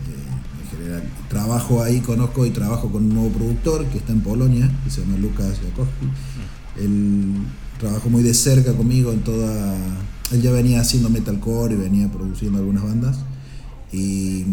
Trabajo 1.28 1.82
ahí, 1.82 2.00
conozco 2.00 2.46
y 2.46 2.50
trabajo 2.50 2.90
con 2.90 3.04
un 3.04 3.14
nuevo 3.14 3.30
productor 3.30 3.84
que 3.86 3.98
está 3.98 4.12
en 4.12 4.20
Polonia, 4.20 4.70
que 4.84 4.90
se 4.90 5.00
llama 5.00 5.16
Lucas 5.18 5.58
Jakowski. 5.62 6.06
Él 6.80 7.34
trabajó 7.78 8.08
muy 8.08 8.22
de 8.22 8.34
cerca 8.34 8.72
conmigo 8.74 9.12
en 9.12 9.20
toda... 9.20 9.76
Él 10.32 10.42
ya 10.42 10.52
venía 10.52 10.80
haciendo 10.80 11.08
metalcore 11.08 11.74
y 11.74 11.78
venía 11.78 12.10
produciendo 12.10 12.58
algunas 12.58 12.84
bandas. 12.84 13.18
Y 13.92 14.44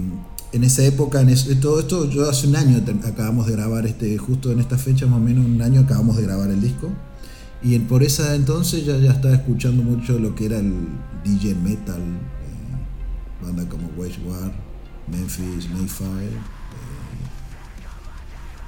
en 0.54 0.64
esa 0.64 0.84
época, 0.86 1.20
en 1.20 1.60
todo 1.60 1.80
esto, 1.82 2.10
yo 2.10 2.30
hace 2.30 2.48
un 2.48 2.56
año 2.56 2.82
acabamos 3.06 3.46
de 3.48 3.52
grabar, 3.52 3.86
este, 3.86 4.18
justo 4.18 4.52
en 4.52 4.60
esta 4.60 4.78
fecha, 4.78 5.06
más 5.06 5.18
o 5.18 5.22
menos 5.22 5.46
un 5.46 5.62
año 5.62 5.82
acabamos 5.82 6.16
de 6.16 6.24
grabar 6.24 6.50
el 6.50 6.62
disco. 6.62 6.90
Y 7.62 7.78
por 7.80 8.04
esa 8.04 8.36
entonces 8.36 8.86
ya, 8.86 8.98
ya 8.98 9.12
estaba 9.12 9.34
escuchando 9.34 9.84
mucho 9.84 10.20
lo 10.20 10.36
que 10.36 10.46
era 10.46 10.60
el 10.60 10.72
DJ 11.24 11.56
metal, 11.56 12.00
eh, 12.00 13.44
banda 13.44 13.68
como 13.68 13.90
Wage 13.98 14.22
War, 14.25 14.54
Memphis, 15.08 15.70
Mayfire, 15.70 16.26
eh, 16.28 16.40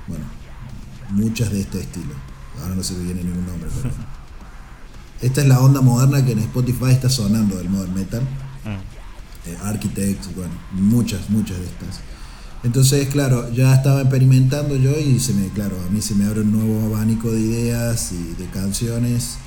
bueno, 0.08 0.26
muchas 1.10 1.52
de 1.52 1.62
este 1.62 1.82
estilo. 1.82 2.14
Ahora 2.62 2.76
no 2.76 2.84
se 2.84 2.94
me 2.96 3.06
viene 3.06 3.24
ningún 3.24 3.46
nombre, 3.46 3.70
pero 3.82 3.94
esta 5.22 5.42
es 5.42 5.48
la 5.48 5.60
onda 5.60 5.82
moderna 5.82 6.26
que 6.26 6.32
en 6.34 6.40
Spotify 6.40 6.92
está 6.92 7.10
sonando 7.10 7.58
del 7.58 7.70
modern 7.70 7.94
metal. 7.94 8.22
Mm. 8.22 9.50
Eh, 9.50 9.58
Architects, 9.64 10.36
bueno, 10.36 10.54
muchas, 10.72 11.30
muchas 11.30 11.58
de 11.58 11.66
estas. 11.66 12.02
Entonces, 12.64 13.08
claro, 13.10 13.52
ya 13.54 13.76
estaba 13.76 14.02
experimentando 14.02 14.76
yo 14.76 14.92
y 15.00 15.20
se 15.20 15.34
me, 15.34 15.48
claro, 15.50 15.78
a 15.88 15.92
mí 15.92 16.02
se 16.02 16.16
me 16.16 16.26
abre 16.26 16.42
un 16.42 16.52
nuevo 16.52 16.86
abanico 16.88 17.32
de 17.32 17.40
ideas 17.40 18.12
y 18.12 18.34
de 18.42 18.50
canciones. 18.50 19.38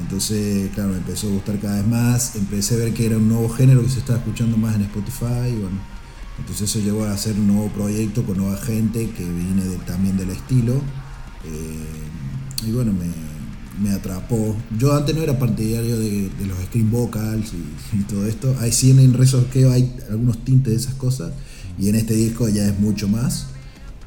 Entonces, 0.00 0.70
claro, 0.74 0.90
me 0.90 0.98
empezó 0.98 1.28
a 1.28 1.30
gustar 1.30 1.58
cada 1.58 1.76
vez 1.76 1.86
más. 1.86 2.36
Empecé 2.36 2.74
a 2.74 2.78
ver 2.78 2.94
que 2.94 3.06
era 3.06 3.16
un 3.16 3.28
nuevo 3.28 3.48
género 3.48 3.82
que 3.82 3.88
se 3.88 3.98
estaba 3.98 4.18
escuchando 4.18 4.56
más 4.56 4.74
en 4.76 4.82
Spotify. 4.82 5.48
Y 5.48 5.56
bueno, 5.56 5.78
entonces 6.38 6.70
eso 6.70 6.80
llevó 6.80 7.04
a 7.04 7.12
hacer 7.12 7.34
un 7.34 7.46
nuevo 7.46 7.68
proyecto 7.68 8.24
con 8.24 8.38
nueva 8.38 8.56
gente 8.56 9.10
que 9.10 9.24
viene 9.24 9.62
también 9.86 10.16
del 10.16 10.30
estilo. 10.30 10.74
Eh, 11.44 12.66
y 12.66 12.72
bueno, 12.72 12.92
me, 13.80 13.90
atrapó. 13.90 14.56
Yo 14.78 14.94
antes 14.94 15.14
no 15.14 15.22
era 15.22 15.38
partidario 15.38 15.98
de, 15.98 16.30
los 16.46 16.58
screen 16.66 16.90
vocals 16.90 17.52
y, 17.52 18.02
todo 18.08 18.26
esto. 18.26 18.56
Hay 18.60 18.72
sí 18.72 18.90
en 18.90 19.12
Resorqueo 19.12 19.72
hay 19.72 19.94
algunos 20.10 20.44
tintes 20.44 20.72
de 20.72 20.78
esas 20.78 20.94
cosas. 20.94 21.32
Y 21.78 21.88
en 21.88 21.96
este 21.96 22.14
disco 22.14 22.48
ya 22.48 22.66
es 22.66 22.78
mucho 22.78 23.08
más. 23.08 23.48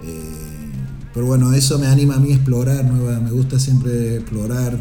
Eh, 0.03 0.72
pero 1.13 1.27
bueno, 1.27 1.53
eso 1.53 1.79
me 1.79 1.88
anima 1.88 2.15
a 2.15 2.20
mí 2.20 2.32
a 2.32 2.36
explorar, 2.36 2.84
nueva, 2.84 3.20
me 3.20 3.32
gusta 3.32 3.60
siempre 3.60 4.17
explorar. 4.17 4.77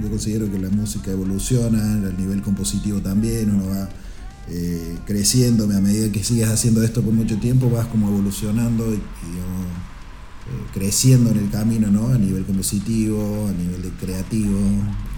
Yo 0.00 0.08
considero 0.08 0.50
que 0.50 0.58
la 0.58 0.70
música 0.70 1.10
evoluciona, 1.10 2.08
el 2.08 2.16
nivel 2.16 2.42
compositivo 2.42 3.00
también, 3.00 3.50
uno 3.50 3.68
va 3.68 3.88
eh, 4.48 4.98
creciéndome 5.06 5.76
a 5.76 5.80
medida 5.80 6.10
que 6.10 6.24
sigues 6.24 6.48
haciendo 6.48 6.82
esto 6.82 7.00
por 7.02 7.12
mucho 7.12 7.38
tiempo, 7.38 7.70
vas 7.70 7.86
como 7.86 8.08
evolucionando 8.08 8.92
y, 8.92 8.96
eh, 8.96 9.00
creciendo 10.74 11.30
en 11.30 11.38
el 11.38 11.50
camino, 11.50 11.88
¿no? 11.88 12.08
A 12.08 12.18
nivel 12.18 12.44
compositivo, 12.44 13.48
a 13.48 13.52
nivel 13.52 13.82
de 13.82 13.90
creativo, 13.90 14.58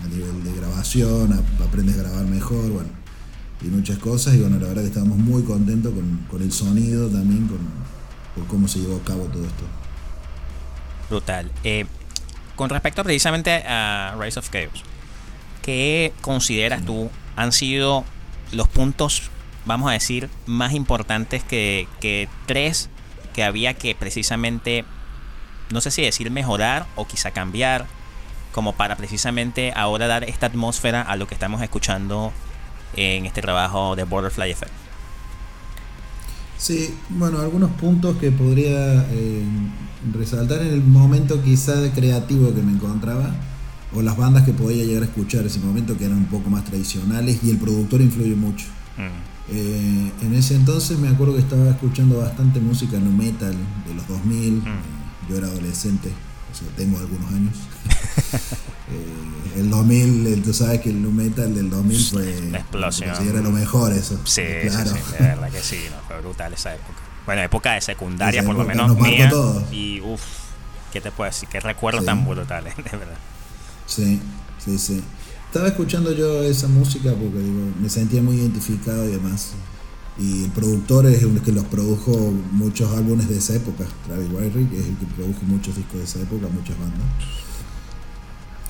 a 0.04 0.09
nivel 0.09 0.45
de 0.45 0.52
grabación, 0.52 1.33
aprendes 1.64 1.99
a 1.99 2.02
grabar 2.02 2.26
mejor, 2.26 2.71
bueno, 2.71 2.90
y 3.62 3.69
muchas 3.69 3.99
cosas. 3.99 4.35
Y 4.35 4.40
bueno, 4.40 4.59
la 4.59 4.69
verdad 4.69 4.83
que 4.83 4.88
estamos 4.88 5.16
muy 5.16 5.43
contentos 5.43 5.93
con, 6.31 6.43
el 6.43 6.52
sonido 6.52 7.09
también, 7.09 7.49
con, 7.49 8.47
cómo 8.47 8.69
se 8.69 8.81
llevó 8.81 8.97
a 8.97 9.04
cabo 9.04 9.25
todo 9.25 9.45
esto. 9.45 9.64
Brutal. 11.09 11.50
Eh, 11.64 11.87
con 12.57 12.69
respecto 12.69 13.02
precisamente 13.02 13.50
a 13.66 14.16
Rise 14.21 14.38
of 14.38 14.50
Chaos, 14.50 14.85
¿qué 15.62 16.12
consideras 16.21 16.85
tú 16.85 17.11
han 17.37 17.52
sido 17.52 18.04
los 18.52 18.68
puntos, 18.68 19.30
vamos 19.66 19.90
a 19.90 19.92
decir, 19.92 20.28
más 20.46 20.72
importantes 20.72 21.42
que, 21.44 21.88
que 22.00 22.28
tres 22.46 22.88
que 23.34 23.44
había 23.44 23.74
que 23.74 23.94
precisamente, 23.94 24.84
no 25.70 25.80
sé 25.80 25.90
si 25.90 26.02
decir 26.02 26.30
mejorar 26.30 26.86
o 26.94 27.06
quizá 27.06 27.32
cambiar, 27.32 27.86
como 28.52 28.72
para 28.74 28.96
precisamente 28.96 29.72
ahora 29.74 30.06
dar 30.06 30.24
esta 30.24 30.46
atmósfera 30.46 31.02
a 31.02 31.16
lo 31.16 31.26
que 31.26 31.34
estamos 31.34 31.60
escuchando 31.60 32.32
en 32.94 33.26
este 33.26 33.42
trabajo 33.42 33.96
de 33.96 34.04
Borderfly 34.04 34.52
Effect. 34.52 34.72
Sí, 36.56 36.94
bueno, 37.10 37.40
algunos 37.40 37.72
puntos 37.72 38.16
que 38.16 38.30
podría 38.30 39.04
eh, 39.10 39.42
resaltar 40.16 40.62
en 40.62 40.68
el 40.68 40.82
momento 40.82 41.42
quizá 41.42 41.74
creativo 41.92 42.54
que 42.54 42.62
me 42.62 42.72
encontraba 42.72 43.34
o 43.94 44.02
las 44.02 44.16
bandas 44.16 44.44
que 44.44 44.52
podía 44.52 44.84
llegar 44.84 45.02
a 45.02 45.06
escuchar 45.06 45.46
ese 45.46 45.60
momento 45.60 45.96
que 45.96 46.06
eran 46.06 46.18
un 46.18 46.26
poco 46.26 46.50
más 46.50 46.64
tradicionales 46.64 47.38
y 47.42 47.50
el 47.50 47.58
productor 47.58 48.00
influye 48.00 48.34
mucho. 48.34 48.66
Mm. 48.96 49.52
Eh, 49.52 50.12
en 50.22 50.34
ese 50.34 50.54
entonces 50.54 50.98
me 50.98 51.08
acuerdo 51.08 51.34
que 51.34 51.40
estaba 51.40 51.68
escuchando 51.68 52.18
bastante 52.18 52.60
música 52.60 52.98
no 52.98 53.10
metal 53.10 53.54
de 53.86 53.94
los 53.94 54.08
2000, 54.08 54.54
mm. 54.54 54.64
yo 55.28 55.36
era 55.36 55.46
adolescente, 55.46 56.08
o 56.52 56.56
sea, 56.56 56.68
tengo 56.76 56.98
algunos 56.98 57.32
años. 57.32 57.54
Eh, 58.86 59.60
el 59.60 59.70
2000, 59.70 60.42
tú 60.42 60.52
sabes 60.52 60.82
que 60.82 60.90
el 60.90 61.00
nu 61.00 61.10
metal 61.10 61.54
del 61.54 61.70
2000 61.70 62.04
fue... 62.04 62.38
Explosión. 62.54 63.16
Era 63.26 63.40
lo 63.40 63.50
mejor 63.50 63.92
eso. 63.92 64.20
Sí, 64.24 64.42
claro. 64.60 64.90
sí, 64.90 65.12
de 65.18 65.24
verdad 65.24 65.50
que 65.50 65.62
sí, 65.62 65.78
fue 66.06 66.20
brutal 66.20 66.52
esa 66.52 66.74
época. 66.74 66.98
Bueno, 67.24 67.42
época 67.42 67.72
de 67.72 67.80
secundaria 67.80 68.42
por 68.42 68.56
lo 68.56 68.64
menos 68.64 68.94
mía. 68.98 69.30
Y 69.72 70.00
uff, 70.02 70.22
¿qué 70.92 71.00
te 71.00 71.10
puedo 71.10 71.30
decir? 71.30 71.48
Qué 71.48 71.60
recuerdos 71.60 72.04
tan 72.04 72.26
brutales, 72.26 72.76
de 72.90 72.96
verdad. 72.96 73.16
Sí, 73.87 74.21
sí, 74.64 74.79
sí. 74.79 75.03
Estaba 75.47 75.69
escuchando 75.69 76.12
yo 76.12 76.43
esa 76.43 76.67
música 76.67 77.12
porque 77.12 77.38
digo, 77.38 77.61
me 77.81 77.88
sentía 77.88 78.21
muy 78.23 78.37
identificado 78.37 79.09
y 79.09 79.12
demás. 79.12 79.53
Y 80.19 80.45
el 80.45 80.50
productor 80.50 81.07
es 81.07 81.23
el 81.23 81.41
que 81.43 81.53
los 81.53 81.64
produjo 81.64 82.33
muchos 82.53 82.93
álbumes 82.93 83.29
de 83.29 83.38
esa 83.38 83.55
época. 83.55 83.85
Travis 84.07 84.33
Wyrick 84.33 84.73
es 84.73 84.87
el 84.87 84.97
que 84.97 85.07
produjo 85.17 85.43
muchos 85.47 85.76
discos 85.76 85.99
de 85.99 86.05
esa 86.05 86.21
época, 86.21 86.49
muchas 86.53 86.79
bandas. 86.79 87.07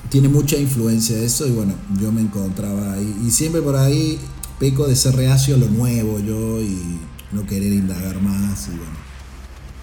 Tiene 0.09 0.29
mucha 0.29 0.57
influencia 0.57 1.17
eso 1.17 1.47
y 1.47 1.51
bueno, 1.51 1.73
yo 1.99 2.11
me 2.11 2.21
encontraba 2.21 2.93
ahí. 2.93 3.21
Y 3.25 3.31
siempre 3.31 3.61
por 3.61 3.75
ahí 3.75 4.19
peco 4.59 4.87
de 4.87 4.95
ser 4.95 5.15
reacio 5.15 5.55
a 5.55 5.57
lo 5.57 5.67
nuevo 5.67 6.19
yo 6.19 6.61
y 6.61 6.99
no 7.31 7.45
querer 7.45 7.73
indagar 7.73 8.21
más 8.21 8.67
y 8.67 8.77
bueno. 8.77 9.05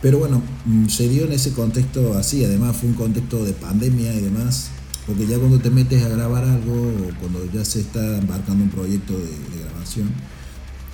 Pero 0.00 0.18
bueno, 0.18 0.42
mm, 0.66 0.86
se 0.86 1.08
dio 1.08 1.24
en 1.24 1.32
ese 1.32 1.52
contexto 1.52 2.14
así, 2.14 2.44
además 2.44 2.76
fue 2.76 2.88
un 2.88 2.94
contexto 2.94 3.44
de 3.44 3.52
pandemia 3.52 4.14
y 4.14 4.20
demás 4.20 4.70
porque 5.06 5.26
ya 5.26 5.38
cuando 5.38 5.58
te 5.58 5.70
metes 5.70 6.02
a 6.04 6.08
grabar 6.08 6.44
algo 6.44 6.74
o 6.74 7.20
cuando 7.20 7.44
ya 7.52 7.64
se 7.64 7.80
está 7.80 8.18
embarcando 8.18 8.64
un 8.64 8.70
proyecto 8.70 9.14
de, 9.14 9.62
grabación, 9.64 10.10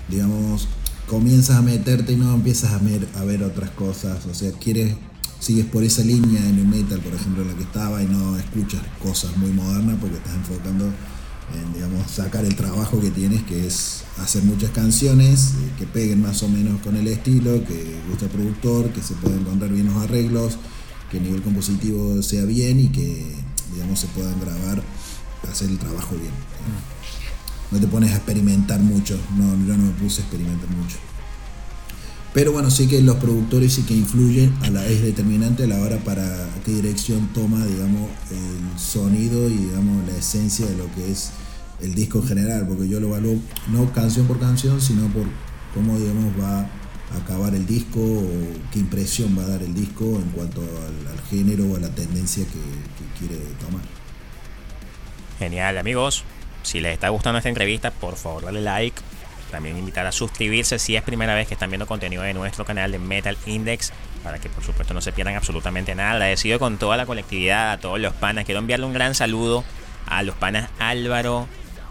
digamos, 0.09 0.69
comienzas 1.07 1.57
a 1.57 1.63
meterte 1.63 2.13
y 2.13 2.17
no 2.17 2.35
empiezas 2.35 2.73
a 2.73 2.79
ver, 2.79 3.07
a 3.17 3.25
ver 3.25 3.43
otras 3.43 3.71
cosas. 3.71 4.25
O 4.27 4.35
sea, 4.35 4.51
quieres, 4.53 4.95
sigues 5.41 5.67
por 5.67 5.85
esa 5.85 6.03
línea 6.03 6.47
en 6.49 6.59
el 6.59 6.67
metal, 6.67 7.01
por 7.01 7.15
ejemplo, 7.15 7.43
en 7.43 7.49
la 7.49 7.55
que 7.55 7.65
estaba 7.65 8.03
y 8.03 8.07
no 8.07 8.39
escuchas 8.39 8.81
cosas 9.03 9.37
muy 9.37 9.51
modernas 9.51 9.97
porque 10.01 10.17
estás 10.17 10.35
enfocando 10.35 10.87
en, 11.55 11.73
digamos, 11.75 12.11
sacar 12.11 12.45
el 12.47 12.57
trabajo 12.57 13.01
que 13.01 13.11
tienes, 13.11 13.43
que 13.43 13.67
es 13.67 14.05
hacer 14.19 14.43
muchas 14.43 14.71
canciones 14.71 15.53
eh, 15.55 15.71
que 15.79 15.87
peguen 15.87 16.23
más 16.23 16.43
o 16.43 16.49
menos 16.49 16.81
con 16.81 16.97
el 16.97 17.09
estilo, 17.09 17.63
que 17.65 18.01
guste 18.09 18.25
al 18.25 18.31
productor, 18.31 18.91
que 18.91 19.03
se 19.03 19.15
puedan 19.15 19.41
encontrar 19.41 19.71
bien 19.71 19.87
los 19.87 19.97
arreglos, 19.97 20.59
que 21.11 21.19
el 21.19 21.25
nivel 21.25 21.43
compositivo 21.43 22.23
sea 22.23 22.45
bien 22.45 22.81
y 22.81 22.89
que 22.89 23.48
digamos, 23.73 24.01
se 24.01 24.07
puedan 24.09 24.41
grabar, 24.41 24.83
hacer 25.51 25.69
el 25.69 25.79
trabajo 25.79 26.15
bien. 26.17 26.33
No 27.71 27.79
te 27.79 27.87
pones 27.87 28.13
a 28.13 28.17
experimentar 28.17 28.81
mucho, 28.81 29.19
no, 29.37 29.51
yo 29.67 29.77
no 29.77 29.85
me 29.85 29.93
puse 29.93 30.23
a 30.23 30.25
experimentar 30.25 30.69
mucho. 30.71 30.97
Pero 32.35 32.53
bueno, 32.53 32.71
sí 32.71 32.87
que 32.87 33.01
los 33.01 33.17
productores 33.17 33.73
sí 33.73 33.83
que 33.83 33.95
influyen, 33.95 34.55
a 34.63 34.71
la, 34.71 34.87
es 34.87 35.03
determinante 35.03 35.65
a 35.65 35.67
la 35.67 35.81
hora 35.81 35.99
para 35.99 36.49
qué 36.65 36.73
dirección 36.73 37.29
toma, 37.35 37.65
digamos, 37.65 38.11
el 38.31 38.79
sonido 38.79 39.49
y, 39.49 39.57
digamos, 39.57 40.07
la 40.07 40.17
esencia 40.17 40.67
de 40.67 40.77
lo 40.77 40.93
que 40.95 41.11
es 41.11 41.31
el 41.81 41.95
disco 41.95 42.19
en 42.19 42.29
general, 42.29 42.67
porque 42.69 42.89
yo 42.89 43.01
lo 43.01 43.09
evalúo 43.09 43.37
no 43.73 43.93
canción 43.93 44.27
por 44.27 44.39
canción, 44.39 44.81
sino 44.81 45.09
por 45.09 45.25
cómo, 45.75 45.99
digamos, 45.99 46.33
va 46.41 46.69
acabar 47.17 47.55
el 47.55 47.67
disco 47.67 48.01
qué 48.73 48.79
impresión 48.79 49.37
va 49.39 49.43
a 49.45 49.49
dar 49.49 49.63
el 49.63 49.75
disco 49.75 50.05
en 50.05 50.31
cuanto 50.31 50.61
al, 50.61 51.19
género 51.31 51.65
o 51.65 51.77
a 51.77 51.81
la 51.81 51.91
tendencia 51.91 52.45
que, 52.45 53.19
quiere 53.19 53.37
tomar. 53.61 53.83
Genial, 55.39 55.77
amigos. 55.77 56.25
Si 56.63 56.81
les 56.81 56.95
está 56.95 57.09
gustando 57.11 57.39
esta 57.39 57.49
entrevista, 57.49 57.91
por 57.91 58.17
favor 58.17 58.45
dale 58.45 58.61
like. 58.63 59.01
También 59.51 59.77
invitar 59.79 60.07
a 60.07 60.13
suscribirse 60.13 60.79
si 60.79 60.97
es 60.97 61.03
primera 61.03 61.35
vez 61.35 61.49
que 61.49 61.55
están 61.55 61.71
viendo 61.71 61.87
contenido 61.87 62.23
de 62.23 62.35
nuestro 62.35 62.65
canal 62.65 62.93
de 62.93 62.99
Metal 62.99 63.37
Index. 63.47 63.93
Para 64.23 64.39
que 64.39 64.49
por 64.49 64.65
supuesto 64.65 64.95
no 64.95 65.01
se 65.01 65.13
pierdan 65.13 65.37
absolutamente 65.37 65.95
nada. 65.95 66.13
Agradecido 66.13 66.59
con 66.59 66.79
toda 66.79 66.97
la 66.97 67.07
colectividad, 67.07 67.73
a 67.73 67.79
todos 67.79 67.99
los 68.01 68.15
panas. 68.15 68.45
Quiero 68.45 68.61
enviarle 68.61 68.87
un 68.87 68.93
gran 68.93 69.15
saludo 69.15 69.65
a 70.07 70.23
los 70.23 70.37
panas 70.37 70.71
Álvaro, 70.79 71.47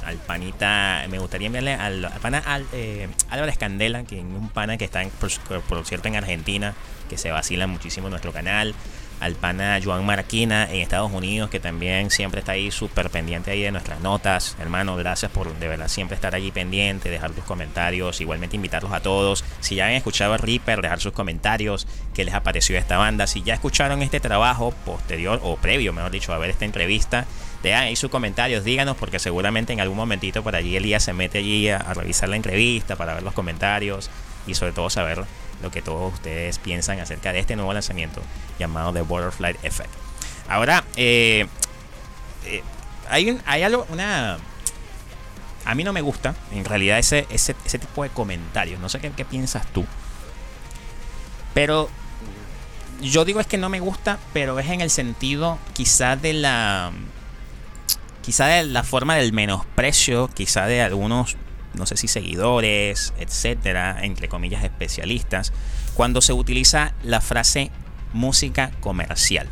al 0.07 0.15
panita, 0.17 1.05
me 1.09 1.19
gustaría 1.19 1.47
enviarle 1.47 1.73
al, 1.73 2.09
pana 2.21 2.41
eh, 2.71 3.09
Álvaro 3.29 3.51
Escandela, 3.51 4.05
que 4.05 4.19
es 4.19 4.23
un 4.23 4.49
pana 4.49 4.77
que 4.77 4.85
está, 4.85 5.03
por, 5.19 5.61
por, 5.61 5.85
cierto, 5.85 6.07
en 6.07 6.15
Argentina, 6.15 6.73
que 7.09 7.17
se 7.17 7.29
vacila 7.29 7.67
muchísimo 7.67 8.07
en 8.07 8.11
nuestro 8.11 8.31
canal 8.31 8.73
al 9.19 9.35
pana 9.35 9.79
Joan 9.83 10.05
Marquina 10.05 10.67
en 10.69 10.81
Estados 10.81 11.11
Unidos, 11.11 11.49
que 11.49 11.59
también 11.59 12.11
siempre 12.11 12.39
está 12.39 12.53
ahí 12.53 12.71
súper 12.71 13.09
pendiente 13.09 13.51
ahí 13.51 13.61
de 13.61 13.71
nuestras 13.71 13.99
notas. 14.01 14.55
Hermano, 14.59 14.95
gracias 14.95 15.31
por 15.31 15.53
de 15.57 15.67
verdad 15.67 15.87
siempre 15.87 16.15
estar 16.15 16.35
allí 16.35 16.51
pendiente, 16.51 17.09
dejar 17.09 17.31
tus 17.31 17.43
comentarios, 17.43 18.21
igualmente 18.21 18.55
invitarlos 18.55 18.91
a 18.93 18.99
todos. 18.99 19.43
Si 19.59 19.75
ya 19.75 19.87
han 19.87 19.93
escuchado 19.93 20.33
a 20.33 20.37
Reaper, 20.37 20.81
dejar 20.81 20.99
sus 20.99 21.13
comentarios, 21.13 21.87
qué 22.13 22.23
les 22.23 22.33
ha 22.33 22.43
parecido 22.43 22.79
esta 22.79 22.97
banda. 22.97 23.27
Si 23.27 23.41
ya 23.43 23.53
escucharon 23.53 24.01
este 24.01 24.19
trabajo 24.19 24.71
posterior 24.85 25.39
o 25.43 25.57
previo, 25.57 25.93
mejor 25.93 26.11
dicho, 26.11 26.33
a 26.33 26.37
ver 26.37 26.49
esta 26.49 26.65
entrevista, 26.65 27.25
dejan 27.63 27.83
ahí 27.83 27.95
sus 27.95 28.11
comentarios, 28.11 28.63
díganos, 28.63 28.97
porque 28.97 29.19
seguramente 29.19 29.73
en 29.73 29.81
algún 29.81 29.97
momentito 29.97 30.43
por 30.43 30.55
allí 30.55 30.75
Elías 30.75 31.03
se 31.03 31.13
mete 31.13 31.39
allí 31.39 31.69
a, 31.69 31.77
a 31.77 31.93
revisar 31.93 32.29
la 32.29 32.35
entrevista 32.35 32.95
para 32.95 33.15
ver 33.15 33.23
los 33.23 33.33
comentarios 33.33 34.09
y 34.45 34.53
sobre 34.53 34.71
todo 34.71 34.89
saber 34.89 35.25
lo 35.61 35.71
que 35.71 35.81
todos 35.81 36.13
ustedes 36.13 36.59
piensan 36.59 36.99
acerca 36.99 37.33
de 37.33 37.39
este 37.39 37.55
nuevo 37.55 37.73
lanzamiento 37.73 38.21
llamado 38.59 38.93
The 38.93 39.01
Butterfly 39.01 39.57
Effect. 39.63 39.89
Ahora, 40.47 40.83
eh, 40.95 41.47
eh, 42.45 42.63
hay, 43.09 43.39
hay 43.45 43.63
algo, 43.63 43.85
una... 43.89 44.37
A 45.65 45.75
mí 45.75 45.83
no 45.83 45.91
me 45.91 46.01
gusta, 46.01 46.33
en 46.51 46.63
realidad, 46.63 46.97
ese, 46.97 47.27
ese, 47.29 47.53
tipo 47.53 48.03
de 48.03 48.09
comentarios. 48.09 48.79
No 48.79 48.87
sé 48.87 48.99
qué, 48.99 49.25
piensas 49.25 49.67
tú. 49.73 49.85
Pero 51.53 51.89
yo 53.01 53.25
digo 53.25 53.41
es 53.41 53.47
que 53.47 53.57
no 53.57 53.67
me 53.67 53.81
gusta, 53.81 54.17
pero 54.31 54.59
es 54.59 54.69
en 54.69 54.79
el 54.79 54.89
sentido 54.89 55.59
quizá 55.73 56.15
de 56.15 56.33
la... 56.33 56.91
Quizá 58.21 58.47
de 58.47 58.63
la 58.65 58.83
forma 58.83 59.15
del 59.15 59.31
menosprecio, 59.33 60.29
quizá 60.33 60.65
de 60.67 60.81
algunos 60.81 61.37
no 61.77 61.85
sé 61.85 61.97
si 61.97 62.07
seguidores, 62.07 63.13
etcétera, 63.19 63.99
entre 64.01 64.27
comillas 64.27 64.63
especialistas, 64.63 65.53
cuando 65.93 66.21
se 66.21 66.33
utiliza 66.33 66.93
la 67.03 67.21
frase 67.21 67.71
música 68.13 68.71
comercial. 68.79 69.47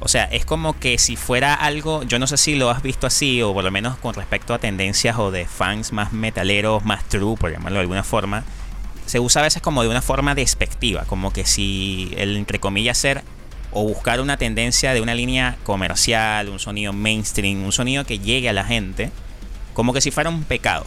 O 0.00 0.08
sea, 0.08 0.24
es 0.24 0.44
como 0.44 0.78
que 0.78 0.98
si 0.98 1.16
fuera 1.16 1.54
algo, 1.54 2.02
yo 2.02 2.18
no 2.18 2.26
sé 2.26 2.36
si 2.36 2.56
lo 2.56 2.70
has 2.70 2.82
visto 2.82 3.06
así, 3.06 3.40
o 3.42 3.54
por 3.54 3.64
lo 3.64 3.70
menos 3.70 3.96
con 3.96 4.14
respecto 4.14 4.52
a 4.52 4.58
tendencias 4.58 5.18
o 5.18 5.30
de 5.30 5.46
fans 5.46 5.92
más 5.92 6.12
metaleros, 6.12 6.84
más 6.84 7.04
true, 7.08 7.36
por 7.36 7.50
llamarlo 7.50 7.76
de 7.76 7.82
alguna 7.82 8.02
forma, 8.02 8.44
se 9.06 9.20
usa 9.20 9.40
a 9.40 9.44
veces 9.44 9.62
como 9.62 9.82
de 9.82 9.88
una 9.88 10.02
forma 10.02 10.34
despectiva, 10.34 11.04
como 11.04 11.32
que 11.32 11.46
si 11.46 12.12
el 12.16 12.36
entre 12.36 12.58
comillas 12.58 12.98
ser 12.98 13.22
o 13.70 13.82
buscar 13.82 14.20
una 14.20 14.36
tendencia 14.36 14.94
de 14.94 15.00
una 15.00 15.14
línea 15.14 15.56
comercial, 15.64 16.48
un 16.48 16.58
sonido 16.58 16.92
mainstream, 16.92 17.64
un 17.64 17.72
sonido 17.72 18.04
que 18.04 18.18
llegue 18.18 18.48
a 18.48 18.52
la 18.52 18.64
gente, 18.64 19.10
como 19.74 19.92
que 19.92 20.00
si 20.00 20.10
fuera 20.10 20.30
un 20.30 20.44
pecado. 20.44 20.86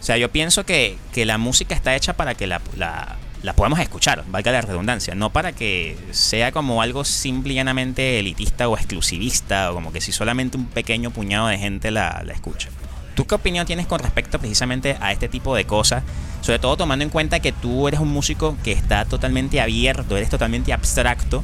O 0.00 0.04
sea, 0.06 0.16
yo 0.16 0.30
pienso 0.30 0.64
que, 0.64 0.98
la 1.14 1.38
música 1.38 1.74
está 1.74 1.94
hecha 1.94 2.14
para 2.14 2.34
que 2.34 2.46
la, 2.46 2.60
la, 2.76 3.16
podamos 3.54 3.78
escuchar, 3.78 4.24
valga 4.28 4.52
la 4.52 4.60
redundancia, 4.60 5.14
no 5.14 5.30
para 5.30 5.52
que 5.52 5.96
sea 6.10 6.52
como 6.52 6.82
algo 6.82 7.04
simple 7.04 7.52
y 7.52 7.56
llanamente 7.56 8.18
elitista 8.18 8.68
o 8.68 8.76
exclusivista, 8.76 9.70
o 9.70 9.74
como 9.74 9.92
que 9.92 10.00
si 10.00 10.12
solamente 10.12 10.56
un 10.56 10.66
pequeño 10.66 11.10
puñado 11.10 11.48
de 11.48 11.58
gente 11.58 11.90
la, 11.90 12.22
la 12.24 12.32
escucha. 12.32 12.68
¿Tú 13.14 13.26
qué 13.26 13.34
opinión 13.34 13.66
tienes 13.66 13.86
con 13.86 13.98
respecto 13.98 14.38
precisamente 14.38 14.96
a 15.00 15.10
este 15.10 15.28
tipo 15.28 15.56
de 15.56 15.64
cosas? 15.64 16.02
Sobre 16.42 16.58
todo 16.58 16.76
tomando 16.76 17.02
en 17.02 17.10
cuenta 17.10 17.40
que 17.40 17.50
tú 17.50 17.88
eres 17.88 17.98
un 17.98 18.08
músico 18.08 18.56
que 18.62 18.72
está 18.72 19.06
totalmente 19.06 19.60
abierto, 19.60 20.16
eres 20.16 20.28
totalmente 20.28 20.72
abstracto 20.72 21.42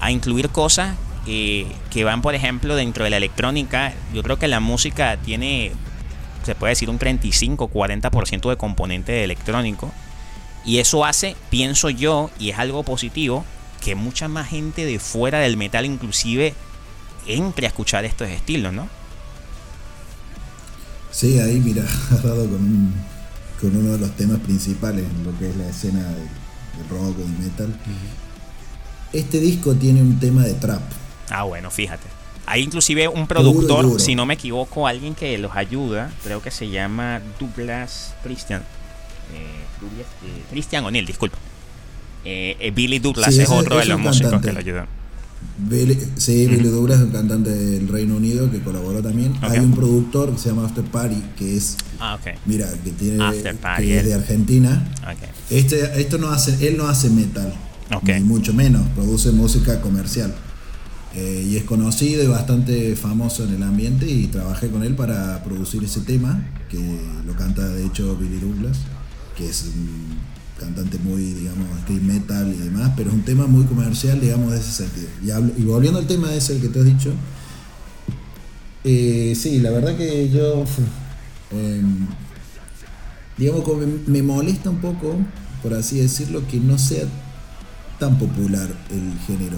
a 0.00 0.10
incluir 0.12 0.48
cosas 0.50 0.94
eh, 1.26 1.66
que 1.90 2.04
van, 2.04 2.22
por 2.22 2.34
ejemplo, 2.34 2.76
dentro 2.76 3.04
de 3.04 3.10
la 3.10 3.16
electrónica. 3.16 3.92
Yo 4.14 4.22
creo 4.22 4.38
que 4.38 4.48
la 4.48 4.60
música 4.60 5.16
tiene 5.18 5.72
se 6.48 6.54
puede 6.54 6.72
decir 6.72 6.88
un 6.88 6.98
35-40% 6.98 8.48
de 8.48 8.56
componente 8.56 9.22
electrónico. 9.22 9.92
Y 10.64 10.78
eso 10.78 11.04
hace, 11.04 11.36
pienso 11.50 11.90
yo, 11.90 12.30
y 12.38 12.50
es 12.50 12.58
algo 12.58 12.82
positivo, 12.82 13.44
que 13.84 13.94
mucha 13.94 14.28
más 14.28 14.48
gente 14.48 14.86
de 14.86 14.98
fuera 14.98 15.38
del 15.40 15.56
metal 15.56 15.84
inclusive 15.84 16.54
entre 17.26 17.66
a 17.66 17.68
escuchar 17.68 18.06
estos 18.06 18.28
estilos, 18.28 18.72
¿no? 18.72 18.88
Sí, 21.10 21.38
ahí 21.38 21.60
mira, 21.60 21.84
has 22.10 22.22
dado 22.22 22.48
con, 22.48 22.94
con 23.60 23.76
uno 23.76 23.92
de 23.92 23.98
los 23.98 24.16
temas 24.16 24.40
principales 24.40 25.04
en 25.04 25.24
lo 25.24 25.38
que 25.38 25.50
es 25.50 25.56
la 25.56 25.68
escena 25.68 26.02
del, 26.02 26.28
rock 26.90 27.18
o 27.18 27.22
del 27.22 27.38
metal. 27.38 27.78
Este 29.12 29.40
disco 29.40 29.74
tiene 29.74 30.00
un 30.00 30.18
tema 30.18 30.44
de 30.44 30.54
trap. 30.54 30.82
Ah, 31.28 31.42
bueno, 31.42 31.70
fíjate. 31.70 32.17
Hay 32.50 32.62
inclusive 32.62 33.08
un 33.08 33.26
productor, 33.26 34.00
si 34.00 34.14
no 34.14 34.24
me 34.24 34.34
equivoco, 34.34 34.86
alguien 34.86 35.14
que 35.14 35.36
los 35.36 35.54
ayuda, 35.54 36.10
creo 36.24 36.40
que 36.42 36.50
se 36.50 36.70
llama 36.70 37.20
Douglas 37.38 38.14
Christian. 38.22 38.62
Eh, 39.34 39.66
eh, 40.24 40.42
Christian 40.50 40.84
O'Neill, 40.84 41.04
disculpa. 41.04 41.36
eh, 42.24 42.72
Billy 42.74 43.00
Douglas 43.00 43.36
es 43.36 43.50
otro 43.50 43.78
de 43.78 43.84
los 43.84 44.00
músicos 44.00 44.40
que 44.40 44.52
lo 44.52 44.58
ayudó. 44.60 44.86
sí, 46.16 46.46
Billy 46.46 46.68
Douglas 46.70 47.00
es 47.00 47.04
un 47.04 47.12
cantante 47.12 47.50
del 47.50 47.86
Reino 47.86 48.16
Unido 48.16 48.50
que 48.50 48.60
colaboró 48.60 49.02
también. 49.02 49.34
Hay 49.42 49.58
un 49.58 49.72
productor 49.74 50.32
que 50.32 50.38
se 50.38 50.48
llama 50.48 50.64
After 50.64 50.84
Party, 50.84 51.22
que 51.36 51.54
es. 51.54 51.76
Ah, 52.00 52.18
Mira, 52.46 52.66
que 52.82 52.92
tiene. 52.92 53.18
que 53.76 53.98
es 53.98 54.04
de 54.06 54.14
Argentina. 54.14 54.90
Este, 55.50 56.00
esto 56.00 56.16
no 56.16 56.30
hace, 56.30 56.66
él 56.66 56.78
no 56.78 56.88
hace 56.88 57.10
metal. 57.10 57.52
Ni 58.02 58.20
mucho 58.20 58.54
menos. 58.54 58.86
Produce 58.94 59.32
música 59.32 59.82
comercial. 59.82 60.34
Eh, 61.14 61.46
y 61.48 61.56
es 61.56 61.64
conocido 61.64 62.22
y 62.22 62.26
bastante 62.26 62.94
famoso 62.94 63.44
en 63.44 63.54
el 63.54 63.62
ambiente 63.62 64.06
y 64.06 64.26
trabajé 64.26 64.68
con 64.68 64.82
él 64.82 64.94
para 64.94 65.42
producir 65.42 65.82
ese 65.82 66.00
tema, 66.00 66.46
que 66.68 66.78
lo 67.26 67.32
canta 67.34 67.66
de 67.66 67.86
hecho 67.86 68.14
Billy 68.16 68.38
Douglas, 68.38 68.78
que 69.36 69.48
es 69.48 69.64
un 69.74 70.18
cantante 70.60 70.98
muy, 70.98 71.22
digamos, 71.22 71.66
street 71.78 72.02
metal 72.02 72.52
y 72.54 72.58
demás, 72.58 72.92
pero 72.96 73.08
es 73.08 73.14
un 73.14 73.22
tema 73.22 73.46
muy 73.46 73.64
comercial, 73.64 74.20
digamos, 74.20 74.52
de 74.52 74.58
ese 74.58 74.70
sentido. 74.70 75.08
Y, 75.56 75.62
volviendo 75.62 75.98
al 75.98 76.06
tema 76.06 76.34
ese 76.34 76.60
que 76.60 76.68
te 76.68 76.80
has 76.80 76.84
dicho, 76.84 77.12
eh, 78.84 79.34
sí, 79.34 79.60
la 79.60 79.70
verdad 79.70 79.96
que 79.96 80.28
yo, 80.28 80.64
em, 81.52 82.06
digamos, 83.38 83.64
me 84.06 84.22
molesta 84.22 84.68
un 84.68 84.80
poco, 84.80 85.16
por 85.62 85.72
así 85.72 86.00
decirlo, 86.00 86.46
que 86.48 86.58
no 86.58 86.76
sea 86.76 87.04
tan 87.98 88.18
popular 88.18 88.68
el 88.90 89.18
género. 89.26 89.56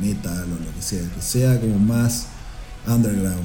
Metal 0.00 0.44
o 0.44 0.64
lo 0.64 0.74
que 0.74 0.82
sea, 0.82 1.02
que 1.14 1.22
sea 1.22 1.60
como 1.60 1.78
más 1.78 2.26
underground. 2.86 3.44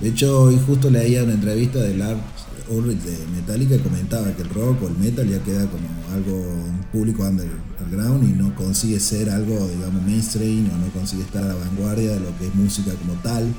De 0.00 0.08
hecho, 0.08 0.42
hoy 0.42 0.60
justo 0.64 0.90
leía 0.90 1.24
una 1.24 1.32
entrevista 1.32 1.80
de 1.80 1.96
Lars 1.96 2.20
Ulrich 2.68 3.00
de 3.00 3.26
Metallica 3.34 3.76
que 3.76 3.82
comentaba 3.82 4.32
que 4.32 4.42
el 4.42 4.48
rock 4.48 4.82
o 4.82 4.88
el 4.88 4.96
metal 4.96 5.28
ya 5.28 5.42
queda 5.42 5.66
como 5.66 5.88
algo 6.14 6.36
un 6.36 6.84
público 6.92 7.24
underground 7.24 8.22
y 8.28 8.32
no 8.32 8.54
consigue 8.54 9.00
ser 9.00 9.28
algo, 9.28 9.68
digamos, 9.68 10.02
mainstream 10.04 10.70
o 10.72 10.78
no 10.78 10.92
consigue 10.92 11.22
estar 11.22 11.42
a 11.42 11.48
la 11.48 11.54
vanguardia 11.54 12.12
de 12.12 12.20
lo 12.20 12.36
que 12.38 12.46
es 12.46 12.54
música 12.54 12.92
como 12.94 13.14
tal. 13.22 13.52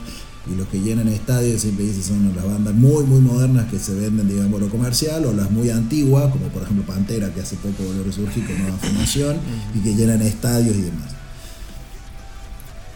Y 0.52 0.56
los 0.56 0.68
que 0.70 0.80
llenan 0.80 1.08
estadios 1.08 1.62
siempre 1.62 1.86
dicen 1.86 2.02
son 2.04 2.36
las 2.36 2.44
bandas 2.44 2.74
muy, 2.74 3.04
muy 3.04 3.20
modernas 3.20 3.70
que 3.70 3.78
se 3.78 3.94
venden, 3.94 4.28
digamos, 4.28 4.60
lo 4.60 4.70
comercial, 4.70 5.24
o 5.26 5.34
las 5.34 5.52
muy 5.52 5.70
antiguas, 5.70 6.32
como 6.32 6.48
por 6.48 6.64
ejemplo 6.64 6.84
Pantera, 6.84 7.32
que 7.32 7.42
hace 7.42 7.58
poco 7.58 7.84
volvió 7.84 8.02
a 8.02 8.06
resurgir 8.06 8.48
con 8.48 8.58
nueva 8.58 8.76
formación, 8.78 9.38
y 9.76 9.80
que 9.82 9.94
llenan 9.94 10.22
estadios 10.24 10.76
y 10.78 10.82
demás. 10.82 11.21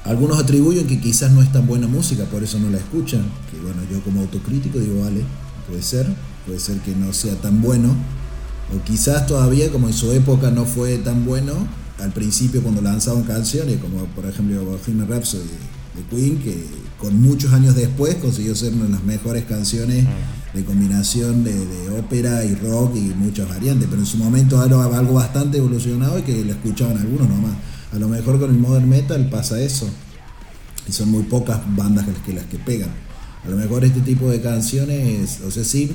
Algunos 0.05 0.39
atribuyen 0.39 0.85
que 0.85 0.99
quizás 0.99 1.31
no 1.31 1.41
es 1.41 1.51
tan 1.51 1.65
buena 1.65 1.87
música, 1.87 2.25
por 2.25 2.43
eso 2.43 2.59
no 2.59 2.69
la 2.69 2.77
escuchan. 2.77 3.23
Que 3.51 3.59
bueno, 3.59 3.81
yo 3.91 4.01
como 4.03 4.21
autocrítico 4.21 4.79
digo, 4.79 5.01
vale, 5.01 5.21
puede 5.67 5.81
ser, 5.81 6.07
puede 6.45 6.59
ser 6.59 6.77
que 6.79 6.95
no 6.95 7.11
sea 7.11 7.35
tan 7.41 7.61
bueno. 7.61 7.95
O 8.73 8.83
quizás 8.83 9.25
todavía, 9.25 9.71
como 9.71 9.87
en 9.87 9.93
su 9.93 10.11
época 10.11 10.51
no 10.51 10.65
fue 10.65 10.97
tan 10.99 11.25
bueno, 11.25 11.53
al 11.99 12.11
principio 12.11 12.61
cuando 12.61 12.81
lanzaban 12.81 13.23
canciones, 13.23 13.77
como 13.79 14.05
por 14.05 14.25
ejemplo 14.25 14.63
Bohemian 14.63 15.07
Rhapsody 15.07 15.43
de 15.95 16.15
Queen, 16.15 16.39
que 16.39 16.65
con 16.99 17.19
muchos 17.21 17.53
años 17.53 17.75
después 17.75 18.15
consiguió 18.15 18.55
ser 18.55 18.73
una 18.73 18.85
de 18.85 18.91
las 18.91 19.03
mejores 19.03 19.45
canciones 19.45 20.05
de 20.53 20.63
combinación 20.63 21.43
de, 21.43 21.89
ópera 21.97 22.43
y 22.43 22.55
rock 22.55 22.95
y 22.95 23.13
muchas 23.15 23.47
variantes, 23.47 23.87
pero 23.89 24.01
en 24.01 24.07
su 24.07 24.17
momento 24.17 24.63
era 24.63 24.83
algo 24.97 25.13
bastante 25.13 25.57
evolucionado 25.57 26.19
y 26.19 26.21
que 26.23 26.45
la 26.45 26.53
escuchaban 26.53 26.97
algunos 26.97 27.29
nomás. 27.29 27.53
A 27.95 27.99
lo 27.99 28.09
mejor 28.09 28.39
con 28.39 28.49
el 28.49 28.57
modern 28.57 28.89
metal 28.89 29.29
pasa 29.29 29.59
eso. 29.59 29.89
Y 30.87 30.91
son 30.91 31.09
muy 31.09 31.23
pocas 31.23 31.61
bandas 31.75 32.05
las 32.07 32.17
que, 32.17 32.33
las 32.33 32.45
que 32.45 32.57
pegan. 32.57 32.89
A 33.45 33.49
lo 33.49 33.55
mejor 33.55 33.85
este 33.85 34.01
tipo 34.01 34.29
de 34.29 34.41
canciones, 34.41 35.39
o 35.47 35.49
sea, 35.49 35.63
sí, 35.63 35.93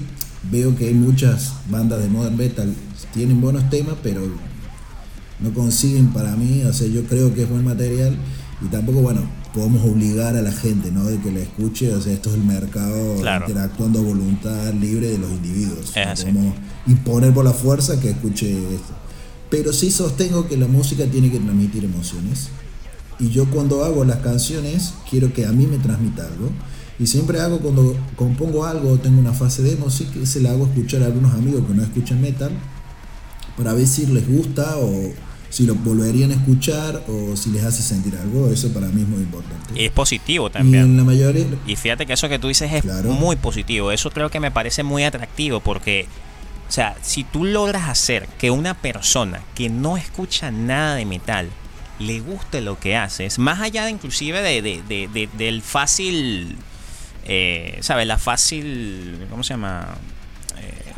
veo 0.51 0.75
que 0.75 0.89
hay 0.89 0.95
muchas 0.95 1.53
bandas 1.69 2.01
de 2.01 2.09
modern 2.09 2.37
metal, 2.37 2.75
tienen 3.13 3.41
buenos 3.41 3.69
temas, 3.71 3.97
pero 4.03 4.23
no 5.41 5.53
consiguen 5.53 6.13
para 6.13 6.37
mí, 6.37 6.63
o 6.63 6.73
sea, 6.73 6.87
yo 6.87 7.05
creo 7.05 7.35
que 7.35 7.43
es 7.43 7.49
buen 7.49 7.65
material 7.65 8.17
y 8.63 8.69
tampoco, 8.69 9.01
bueno, 9.01 9.23
podemos 9.53 9.85
obligar 9.85 10.37
a 10.37 10.43
la 10.43 10.53
gente, 10.53 10.91
¿no? 10.91 11.05
De 11.05 11.19
que 11.19 11.33
la 11.33 11.41
escuche, 11.41 11.93
o 11.93 12.01
sea, 12.01 12.13
esto 12.13 12.31
es 12.31 12.37
el 12.37 12.45
mercado 12.45 13.17
interactuando 13.17 13.99
a 13.99 14.03
voluntad 14.03 14.73
libre 14.75 15.09
de 15.09 15.19
los 15.19 15.31
individuos. 15.31 15.97
Es 15.97 16.33
no 16.33 16.55
imponer 16.87 17.33
por 17.33 17.45
la 17.45 17.53
fuerza 17.53 18.01
que 18.01 18.11
escuche 18.11 18.53
esto. 18.75 18.95
Pero 19.51 19.73
sí 19.73 19.91
sostengo 19.91 20.47
que 20.47 20.57
la 20.57 20.69
música 20.69 21.05
tiene 21.07 21.31
que 21.31 21.39
transmitir 21.39 21.85
emociones. 21.85 22.49
Y 23.19 23.31
yo 23.31 23.47
cuando 23.51 23.85
hago 23.85 24.05
las 24.05 24.19
canciones 24.19 24.95
quiero 25.09 25.33
que 25.33 25.45
a 25.45 25.53
mí 25.53 25.67
me 25.67 25.79
transmita 25.79 26.27
algo. 26.27 26.51
Y 26.99 27.07
siempre 27.07 27.41
hago 27.41 27.59
cuando 27.59 27.97
compongo 28.15 28.65
algo 28.65 28.93
o 28.93 28.99
tengo 28.99 29.21
una 29.21 29.33
fase 29.33 29.63
de 29.63 29.77
que 30.13 30.27
se 30.27 30.41
la 30.41 30.51
hago 30.51 30.67
escuchar 30.67 31.03
a 31.03 31.07
algunos 31.07 31.33
amigos 31.33 31.65
que 31.67 31.75
no 31.75 31.83
escuchan 31.83 32.21
metal 32.21 32.51
para 33.57 33.73
ver 33.73 33.87
si 33.87 34.07
les 34.07 34.29
gusta 34.29 34.77
o 34.77 35.13
si 35.49 35.67
lo 35.67 35.75
volverían 35.75 36.31
a 36.31 36.35
escuchar 36.35 37.03
o 37.09 37.37
si 37.37 37.51
les 37.51 37.65
hace 37.65 37.83
sentir 37.83 38.15
algo. 38.17 38.49
Eso 38.51 38.73
para 38.73 38.89
mí 38.89 39.03
es 39.03 39.09
muy 39.09 39.21
importante. 39.21 39.73
Y 39.75 39.85
es 39.85 39.91
positivo 39.91 40.51
también. 40.51 40.95
Y 40.95 40.97
la 40.97 41.05
mayoría... 41.05 41.47
Y 41.67 41.77
fíjate 41.77 42.07
que 42.07 42.13
eso 42.13 42.29
que 42.29 42.39
tú 42.39 42.49
dices 42.49 42.71
es 42.73 42.85
muy 43.05 43.37
positivo. 43.37 43.91
Eso 43.93 44.11
creo 44.11 44.31
que 44.31 44.39
me 44.39 44.51
parece 44.51 44.83
muy 44.83 45.03
atractivo 45.03 45.61
porque 45.61 46.07
o 46.71 46.73
sea, 46.73 46.95
si 47.03 47.25
tú 47.25 47.45
logras 47.45 47.89
hacer 47.89 48.29
que 48.39 48.53
una 48.53 48.75
persona 48.75 49.43
que 49.57 49.69
no 49.69 49.97
escucha 49.97 50.53
nada 50.53 50.95
de 50.95 51.05
metal 51.05 51.51
le 51.99 52.21
guste 52.21 52.61
lo 52.61 52.79
que 52.79 52.97
haces, 52.97 53.41
más 53.41 53.61
allá 53.61 53.87
de 53.87 53.91
inclusive 53.91 54.41
de, 54.41 55.29
del 55.37 55.63
fácil, 55.63 56.57
eh, 57.25 57.77
¿sabes? 57.83 58.07
La 58.07 58.19
fácil, 58.19 59.27
¿cómo 59.31 59.43
se 59.43 59.55
llama? 59.55 59.97
Eh, 60.59 60.93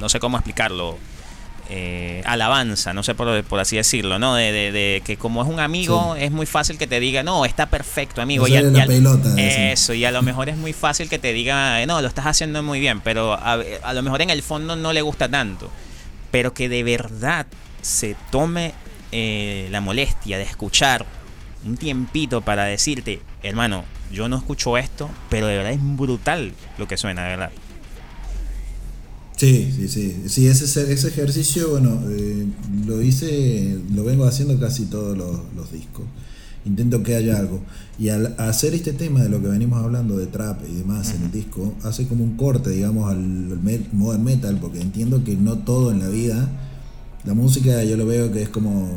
no 0.00 0.08
sé 0.08 0.18
cómo 0.18 0.38
explicarlo 0.38 0.98
eh, 1.70 2.22
alabanza, 2.24 2.94
no 2.94 3.02
sé 3.02 3.14
por, 3.14 3.60
así 3.60 3.76
decirlo, 3.76 4.18
¿no? 4.18 4.34
De, 4.34 5.02
que 5.04 5.18
como 5.18 5.42
es 5.42 5.48
un 5.48 5.60
amigo, 5.60 6.16
es 6.16 6.30
muy 6.30 6.46
fácil 6.46 6.78
que 6.78 6.86
te 6.86 6.98
diga, 6.98 7.22
no, 7.22 7.44
está 7.44 7.66
perfecto, 7.66 8.22
amigo. 8.22 8.48
y, 8.48 8.54
eso, 9.36 9.92
y 9.92 10.04
a 10.06 10.10
lo 10.10 10.22
mejor 10.22 10.48
es 10.48 10.56
muy 10.56 10.72
fácil 10.72 11.10
que 11.10 11.18
te 11.18 11.32
diga, 11.34 11.84
no, 11.86 12.00
lo 12.00 12.08
estás 12.08 12.26
haciendo 12.26 12.62
muy 12.62 12.80
bien, 12.80 13.00
pero 13.00 13.34
a, 13.34 13.92
lo 13.92 14.02
mejor 14.02 14.22
en 14.22 14.30
el 14.30 14.42
fondo 14.42 14.76
no 14.76 14.92
le 14.92 15.02
gusta 15.02 15.28
tanto. 15.28 15.70
Pero 16.30 16.54
que 16.54 16.68
de 16.68 16.82
verdad 16.82 17.46
se 17.82 18.16
tome 18.30 18.72
eh, 19.12 19.68
la 19.70 19.80
molestia 19.80 20.38
de 20.38 20.44
escuchar 20.44 21.04
un 21.66 21.76
tiempito 21.76 22.40
para 22.40 22.64
decirte, 22.64 23.20
hermano, 23.42 23.84
yo 24.10 24.28
no 24.28 24.36
escucho 24.36 24.78
esto, 24.78 25.10
pero 25.28 25.46
de 25.46 25.56
verdad 25.56 25.72
es 25.72 25.80
brutal 25.82 26.54
lo 26.78 26.88
que 26.88 26.96
suena, 26.96 27.24
de 27.24 27.28
verdad. 27.28 27.50
Sí, 29.38 29.72
sí, 29.74 29.88
sí. 29.88 30.22
Sí, 30.26 30.48
ese, 30.48 30.64
ese 30.92 31.08
ejercicio, 31.08 31.70
bueno, 31.70 32.00
eh, 32.10 32.44
lo 32.86 33.00
hice, 33.00 33.78
lo 33.94 34.02
vengo 34.02 34.24
haciendo 34.24 34.58
casi 34.58 34.86
todos 34.86 35.16
los, 35.16 35.70
discos. 35.70 36.04
Intento 36.64 37.04
que 37.04 37.14
haya 37.14 37.38
algo. 37.38 37.60
Y 38.00 38.08
al 38.08 38.34
hacer 38.38 38.74
este 38.74 38.92
tema 38.92 39.22
de 39.22 39.28
lo 39.28 39.40
que 39.40 39.46
venimos 39.46 39.80
hablando 39.80 40.18
de 40.18 40.26
trap 40.26 40.62
y 40.68 40.74
demás 40.74 41.14
en 41.14 41.22
el 41.22 41.30
disco, 41.30 41.72
hace 41.84 42.08
como 42.08 42.24
un 42.24 42.36
corte, 42.36 42.70
digamos, 42.70 43.08
al 43.08 43.20
modern 43.92 44.24
metal, 44.24 44.58
porque 44.60 44.80
entiendo 44.80 45.22
que 45.22 45.36
no 45.36 45.58
todo 45.58 45.92
en 45.92 46.00
la 46.00 46.08
vida, 46.08 46.48
la 47.24 47.34
música 47.34 47.84
yo 47.84 47.96
lo 47.96 48.06
veo 48.06 48.32
que 48.32 48.42
es 48.42 48.48
como 48.48 48.90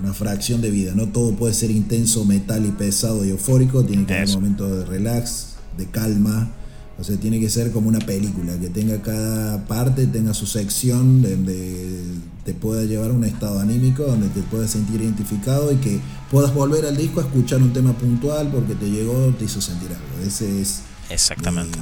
una 0.00 0.14
fracción 0.14 0.60
de 0.60 0.70
vida, 0.70 0.92
no 0.94 1.08
todo 1.08 1.34
puede 1.34 1.54
ser 1.54 1.72
intenso, 1.72 2.24
metal 2.24 2.64
y 2.64 2.70
pesado 2.70 3.24
y 3.24 3.30
eufórico, 3.30 3.84
tiene 3.84 4.06
que 4.06 4.14
haber 4.14 4.28
momentos 4.28 4.78
de 4.78 4.84
relax, 4.84 5.56
de 5.76 5.86
calma 5.86 6.52
o 6.98 7.04
sea, 7.04 7.16
tiene 7.18 7.38
que 7.38 7.50
ser 7.50 7.72
como 7.72 7.88
una 7.88 7.98
película, 7.98 8.58
que 8.58 8.70
tenga 8.70 9.02
cada 9.02 9.66
parte, 9.66 10.06
tenga 10.06 10.32
su 10.32 10.46
sección 10.46 11.20
donde 11.20 12.00
te 12.44 12.54
pueda 12.54 12.84
llevar 12.84 13.10
a 13.10 13.12
un 13.12 13.24
estado 13.24 13.60
anímico, 13.60 14.04
donde 14.04 14.28
te 14.28 14.40
puedas 14.40 14.70
sentir 14.70 15.02
identificado 15.02 15.70
y 15.72 15.76
que 15.76 16.00
puedas 16.30 16.54
volver 16.54 16.86
al 16.86 16.96
disco 16.96 17.20
a 17.20 17.24
escuchar 17.24 17.60
un 17.60 17.72
tema 17.74 17.92
puntual 17.92 18.48
porque 18.50 18.74
te 18.74 18.88
llegó, 18.90 19.14
te 19.38 19.44
hizo 19.44 19.60
sentir 19.60 19.88
algo. 19.88 20.26
Ese 20.26 20.62
es... 20.62 20.80
Exactamente. 21.10 21.78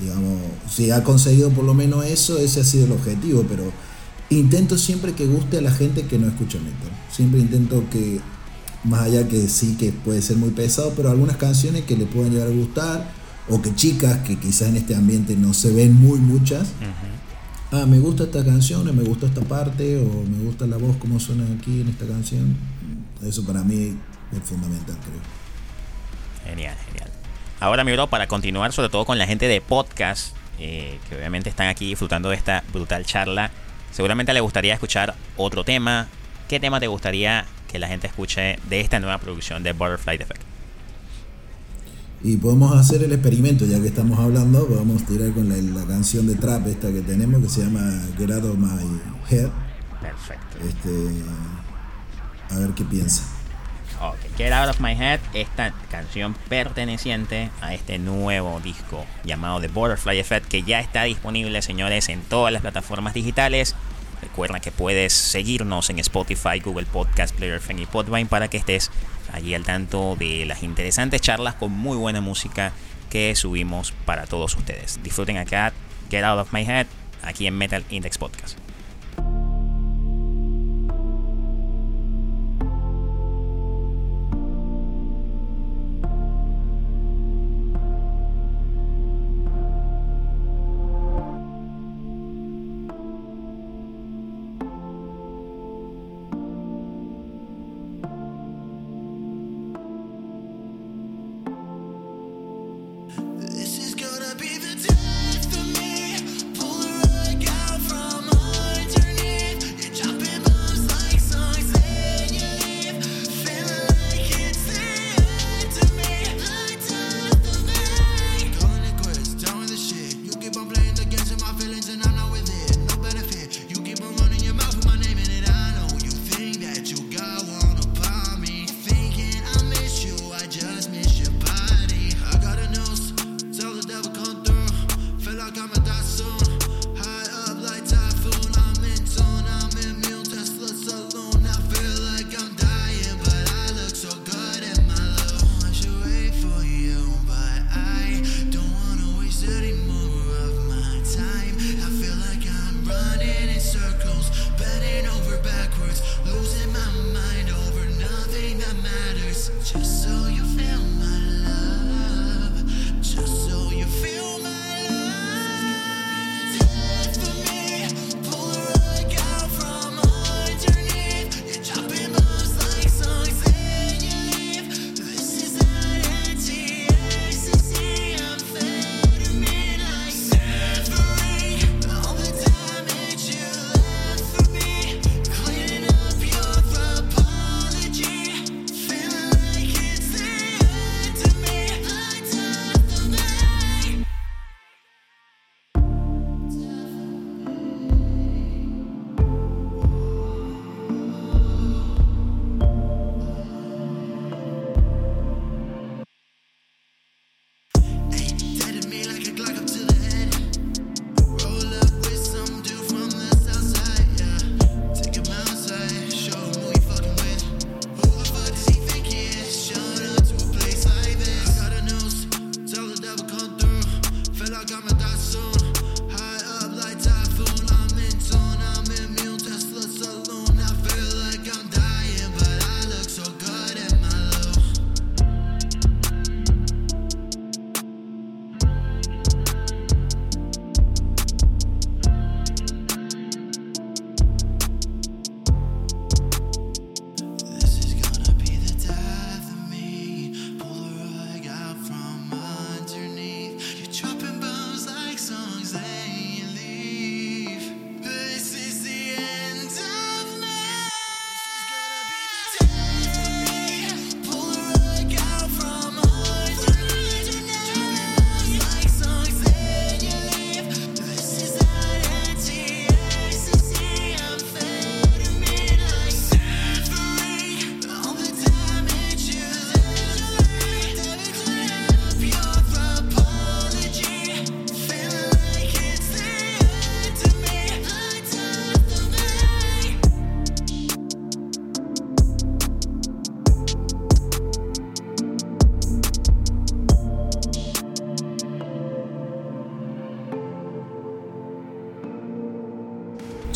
digamos, 0.00 0.38
si 0.70 0.90
ha 0.90 1.02
conseguido 1.02 1.50
por 1.50 1.64
lo 1.64 1.72
menos 1.72 2.04
eso, 2.04 2.38
ese 2.38 2.60
ha 2.60 2.64
sido 2.64 2.84
el 2.84 2.92
objetivo, 2.92 3.44
pero 3.48 3.72
intento 4.28 4.76
siempre 4.76 5.14
que 5.14 5.26
guste 5.26 5.58
a 5.58 5.62
la 5.62 5.72
gente 5.72 6.02
que 6.06 6.18
no 6.18 6.28
escucha 6.28 6.58
metal. 6.58 6.90
Siempre 7.10 7.40
intento 7.40 7.84
que, 7.90 8.20
más 8.84 9.00
allá 9.00 9.26
que 9.26 9.48
sí 9.48 9.76
que 9.76 9.92
puede 9.92 10.20
ser 10.20 10.36
muy 10.36 10.50
pesado, 10.50 10.92
pero 10.94 11.10
algunas 11.10 11.38
canciones 11.38 11.84
que 11.84 11.96
le 11.96 12.04
pueden 12.04 12.34
llegar 12.34 12.48
a 12.48 12.50
gustar 12.50 13.17
o 13.50 13.62
que 13.62 13.74
chicas 13.74 14.18
que 14.18 14.36
quizás 14.36 14.68
en 14.68 14.76
este 14.76 14.94
ambiente 14.94 15.36
no 15.36 15.54
se 15.54 15.72
ven 15.72 15.94
muy 15.94 16.18
muchas, 16.18 16.68
ah, 17.72 17.86
me 17.86 17.98
gusta 17.98 18.24
esta 18.24 18.44
canción, 18.44 18.86
o 18.86 18.92
me 18.92 19.02
gusta 19.02 19.26
esta 19.26 19.40
parte, 19.42 19.96
o 19.96 20.24
me 20.24 20.44
gusta 20.44 20.66
la 20.66 20.76
voz 20.76 20.96
como 20.96 21.18
suena 21.18 21.44
aquí 21.58 21.80
en 21.80 21.88
esta 21.88 22.06
canción. 22.06 22.56
Eso 23.26 23.44
para 23.44 23.62
mí 23.62 23.96
es 24.32 24.42
fundamental, 24.48 24.96
creo. 25.02 25.20
Genial, 26.44 26.76
genial. 26.86 27.10
Ahora, 27.60 27.84
mi 27.84 27.92
bro, 27.92 28.06
para 28.06 28.26
continuar, 28.28 28.72
sobre 28.72 28.88
todo 28.88 29.04
con 29.04 29.18
la 29.18 29.26
gente 29.26 29.48
de 29.48 29.60
podcast, 29.60 30.36
eh, 30.58 30.98
que 31.08 31.16
obviamente 31.16 31.50
están 31.50 31.68
aquí 31.68 31.86
disfrutando 31.86 32.30
de 32.30 32.36
esta 32.36 32.62
brutal 32.72 33.04
charla, 33.04 33.50
seguramente 33.90 34.32
le 34.32 34.40
gustaría 34.40 34.74
escuchar 34.74 35.14
otro 35.36 35.64
tema. 35.64 36.06
¿Qué 36.48 36.60
tema 36.60 36.80
te 36.80 36.86
gustaría 36.86 37.46
que 37.70 37.78
la 37.78 37.88
gente 37.88 38.06
escuche 38.06 38.58
de 38.68 38.80
esta 38.80 39.00
nueva 39.00 39.18
producción 39.18 39.62
de 39.62 39.72
Butterfly 39.72 40.16
Effect? 40.16 40.47
Y 42.22 42.36
podemos 42.36 42.76
hacer 42.76 43.02
el 43.04 43.12
experimento, 43.12 43.64
ya 43.64 43.80
que 43.80 43.88
estamos 43.88 44.18
hablando, 44.18 44.66
podemos 44.66 45.04
tirar 45.06 45.32
con 45.32 45.48
la, 45.48 45.84
canción 45.86 46.26
de 46.26 46.34
trap 46.34 46.66
esta 46.66 46.92
que 46.92 47.00
tenemos, 47.00 47.40
que 47.42 47.48
se 47.48 47.62
llama 47.62 47.80
Get 48.18 48.30
Out 48.30 48.44
of 48.44 48.56
My 48.56 49.00
Head, 49.30 49.48
Perfecto. 50.00 50.58
Este, 50.66 51.24
a 52.54 52.58
ver 52.58 52.70
qué 52.70 52.84
piensa. 52.84 53.22
Ok, 54.00 54.16
Get 54.36 54.52
Out 54.52 54.70
of 54.70 54.80
My 54.80 54.92
Head, 54.92 55.20
esta 55.34 55.72
canción 55.90 56.34
perteneciente 56.48 57.50
a 57.60 57.74
este 57.74 57.98
nuevo 57.98 58.60
disco 58.60 59.04
llamado 59.24 59.60
The 59.60 59.68
Butterfly 59.68 60.18
Effect, 60.18 60.46
que 60.46 60.62
ya 60.62 60.80
está 60.80 61.04
disponible, 61.04 61.62
señores, 61.62 62.08
en 62.08 62.20
todas 62.22 62.52
las 62.52 62.62
plataformas 62.62 63.14
digitales. 63.14 63.74
Recuerda 64.22 64.60
que 64.60 64.72
puedes 64.72 65.12
seguirnos 65.12 65.90
en 65.90 65.98
Spotify, 65.98 66.60
Google 66.64 66.86
Podcast, 66.86 67.34
Player 67.34 67.56
FM 67.56 67.82
y 67.82 67.86
Podvine 67.86 68.26
para 68.26 68.48
que 68.48 68.56
estés 68.56 68.90
allí 69.32 69.54
al 69.54 69.64
tanto 69.64 70.16
de 70.16 70.44
las 70.46 70.62
interesantes 70.62 71.20
charlas 71.20 71.54
con 71.54 71.72
muy 71.72 71.96
buena 71.96 72.20
música 72.20 72.72
que 73.10 73.34
subimos 73.34 73.92
para 74.04 74.26
todos 74.26 74.56
ustedes. 74.56 75.00
Disfruten 75.02 75.36
acá 75.36 75.72
Get 76.10 76.24
Out 76.24 76.40
of 76.40 76.52
My 76.52 76.62
Head 76.62 76.86
aquí 77.22 77.46
en 77.46 77.56
Metal 77.56 77.84
Index 77.90 78.18
Podcast. 78.18 78.67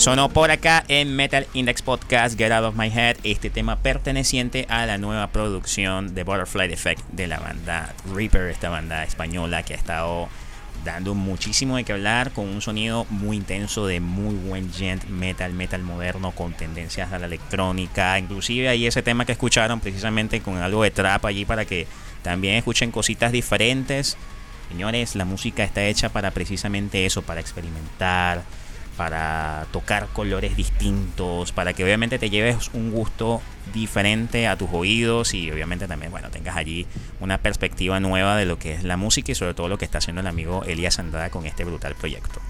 Sonó 0.03 0.31
por 0.31 0.51
acá 0.51 0.85
en 0.89 1.15
Metal 1.15 1.47
Index 1.55 1.81
Podcast 1.81 2.37
Get 2.37 2.51
Out 2.51 2.65
of 2.65 2.75
My 2.75 2.89
Head 2.89 3.19
este 3.23 3.51
tema 3.51 3.79
perteneciente 3.79 4.67
a 4.69 4.85
la 4.85 4.99
nueva 4.99 5.29
producción 5.29 6.13
de 6.13 6.25
Butterfly 6.25 6.73
Effect 6.73 7.09
de 7.13 7.29
la 7.29 7.39
banda 7.39 7.95
Reaper, 8.13 8.49
esta 8.51 8.69
banda 8.69 9.05
española 9.05 9.63
que 9.63 9.75
ha 9.75 9.77
estado 9.77 10.29
dando 10.85 11.15
muchísimo 11.15 11.77
de 11.77 11.85
qué 11.85 11.93
hablar 11.93 12.33
con 12.33 12.49
un 12.49 12.61
sonido 12.61 13.07
muy 13.11 13.37
intenso 13.37 13.87
de 13.87 14.01
muy 14.01 14.35
buen 14.35 14.73
gent 14.73 15.05
metal, 15.05 15.53
metal 15.53 15.85
moderno 15.85 16.33
con 16.33 16.53
tendencias 16.53 17.13
a 17.13 17.21
la 17.21 17.27
electrónica, 17.27 18.19
inclusive 18.19 18.69
ahí 18.69 18.89
ese 18.89 19.03
tema 19.03 19.25
que 19.25 19.31
escucharon 19.31 19.79
precisamente 19.79 20.41
con 20.41 20.57
algo 20.57 20.83
de 20.83 20.91
trap 20.91 21.27
allí 21.27 21.45
para 21.45 21.65
que 21.65 21.87
también 22.25 22.57
escuchen 22.57 22.91
cositas 22.91 23.31
diferentes. 23.31 24.17
Señores, 24.69 25.15
la 25.15 25.27
música 25.27 25.63
está 25.63 25.85
hecha 25.85 26.09
para 26.09 26.33
precisamente 26.33 27.07
eso, 27.07 27.23
para 27.23 27.41
experimentar, 27.41 28.43
para 28.97 29.67
tocar 29.73 30.09
colores 30.09 30.57
distintos, 30.57 31.53
para 31.53 31.73
que 31.73 31.85
obviamente 31.85 32.19
te 32.19 32.31
lleves 32.31 32.71
un 32.75 32.91
gusto 32.91 33.41
diferente 33.73 34.49
a 34.49 34.57
tus 34.57 34.69
oídos 34.73 35.35
y 35.35 35.51
obviamente 35.51 35.89
también, 35.89 36.11
bueno, 36.11 36.31
tengas 36.31 36.57
allí 36.57 36.87
una 37.21 37.39
perspectiva 37.39 38.01
nueva 38.01 38.37
de 38.37 38.45
lo 38.45 38.59
que 38.59 38.75
es 38.75 38.85
la 38.85 38.97
música 38.97 39.33
y 39.33 39.35
sobre 39.35 39.55
todo 39.55 39.69
lo 39.69 39.79
que 39.79 39.85
está 39.85 39.99
haciendo 39.99 40.21
el 40.21 40.27
amigo 40.27 40.65
Elías 40.65 40.99
Andrada 40.99 41.31
con 41.31 41.47
este 41.47 41.65
brutal 41.65 41.95
proyecto. 41.95 42.41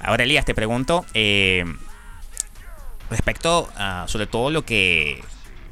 Ahora 0.00 0.24
Elías, 0.24 0.44
te 0.44 0.54
pregunto, 0.54 1.06
eh, 1.14 1.64
respecto 3.08 3.70
a 3.76 4.06
sobre 4.08 4.26
todo 4.26 4.50
lo 4.50 4.64
que 4.64 5.22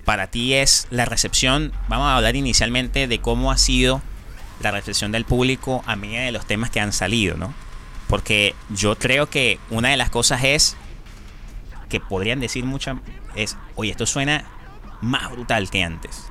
para 0.05 0.29
ti 0.29 0.55
es 0.55 0.87
la 0.91 1.05
recepción, 1.05 1.73
vamos 1.89 2.07
a 2.07 2.17
hablar 2.17 2.37
inicialmente 2.37 3.09
de 3.09 3.21
cómo 3.21 3.51
ha 3.51 3.59
sido 3.59 4.03
la 4.61 4.71
recepción 4.71 5.11
del 5.11 5.25
público 5.25 5.83
a 5.87 5.97
medida 5.97 6.23
de 6.23 6.33
los 6.33 6.47
temas 6.47 6.71
que 6.71 6.81
han 6.81 6.93
salido, 6.93 7.37
¿no? 7.37 7.55
Porque 8.11 8.55
yo 8.69 8.99
creo 8.99 9.31
que 9.31 9.59
una 9.71 9.89
de 9.91 9.97
las 9.97 10.11
cosas 10.11 10.43
es 10.43 10.77
que 11.89 12.01
podrían 12.01 12.41
decir 12.41 12.65
muchas 12.65 12.99
es, 13.37 13.57
oye, 13.77 13.93
esto 13.93 14.05
suena 14.05 14.45
más 15.01 15.31
brutal 15.31 15.71
que 15.71 15.85
antes. 15.85 16.25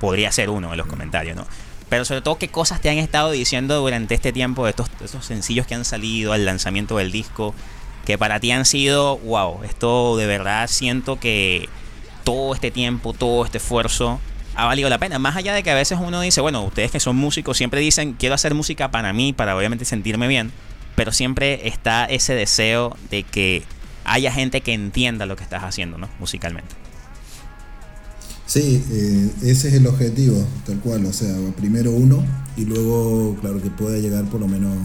Podría 0.00 0.30
ser 0.30 0.50
uno 0.50 0.70
de 0.70 0.76
los 0.76 0.86
comentarios, 0.86 1.34
¿no? 1.34 1.46
Pero 1.88 2.04
sobre 2.04 2.20
todo, 2.20 2.36
¿qué 2.36 2.48
cosas 2.48 2.82
te 2.82 2.90
han 2.90 2.98
estado 2.98 3.30
diciendo 3.30 3.80
durante 3.80 4.14
este 4.14 4.32
tiempo 4.32 4.64
de 4.64 4.70
estos, 4.70 4.90
estos 5.00 5.24
sencillos 5.24 5.66
que 5.66 5.74
han 5.74 5.86
salido 5.86 6.34
al 6.34 6.44
lanzamiento 6.44 6.98
del 6.98 7.10
disco? 7.10 7.54
Que 8.04 8.18
para 8.18 8.38
ti 8.40 8.50
han 8.52 8.66
sido, 8.66 9.16
wow, 9.18 9.62
esto 9.64 10.16
de 10.18 10.26
verdad 10.26 10.68
siento 10.68 11.18
que 11.18 11.68
todo 12.24 12.54
este 12.54 12.70
tiempo, 12.70 13.14
todo 13.14 13.46
este 13.46 13.56
esfuerzo 13.56 14.20
ha 14.54 14.66
valido 14.66 14.90
la 14.90 14.98
pena. 14.98 15.18
Más 15.18 15.36
allá 15.36 15.54
de 15.54 15.62
que 15.62 15.70
a 15.70 15.74
veces 15.74 15.98
uno 16.00 16.20
dice, 16.20 16.42
bueno, 16.42 16.62
ustedes 16.62 16.90
que 16.90 17.00
son 17.00 17.16
músicos 17.16 17.56
siempre 17.56 17.80
dicen, 17.80 18.12
quiero 18.12 18.34
hacer 18.34 18.54
música 18.54 18.90
para 18.90 19.14
mí, 19.14 19.32
para 19.32 19.56
obviamente 19.56 19.86
sentirme 19.86 20.28
bien. 20.28 20.52
Pero 20.98 21.12
siempre 21.12 21.68
está 21.68 22.06
ese 22.06 22.34
deseo 22.34 22.96
de 23.08 23.22
que 23.22 23.62
haya 24.04 24.32
gente 24.32 24.62
que 24.62 24.72
entienda 24.72 25.26
lo 25.26 25.36
que 25.36 25.44
estás 25.44 25.62
haciendo, 25.62 25.96
¿no? 25.96 26.08
Musicalmente. 26.18 26.74
Sí, 28.46 28.82
eh, 28.90 29.30
ese 29.42 29.68
es 29.68 29.74
el 29.74 29.86
objetivo, 29.86 30.44
tal 30.66 30.80
cual. 30.80 31.06
O 31.06 31.12
sea, 31.12 31.36
primero 31.56 31.92
uno 31.92 32.24
y 32.56 32.64
luego, 32.64 33.36
claro, 33.40 33.62
que 33.62 33.70
pueda 33.70 33.96
llegar 33.98 34.24
por 34.24 34.40
lo 34.40 34.48
menos 34.48 34.76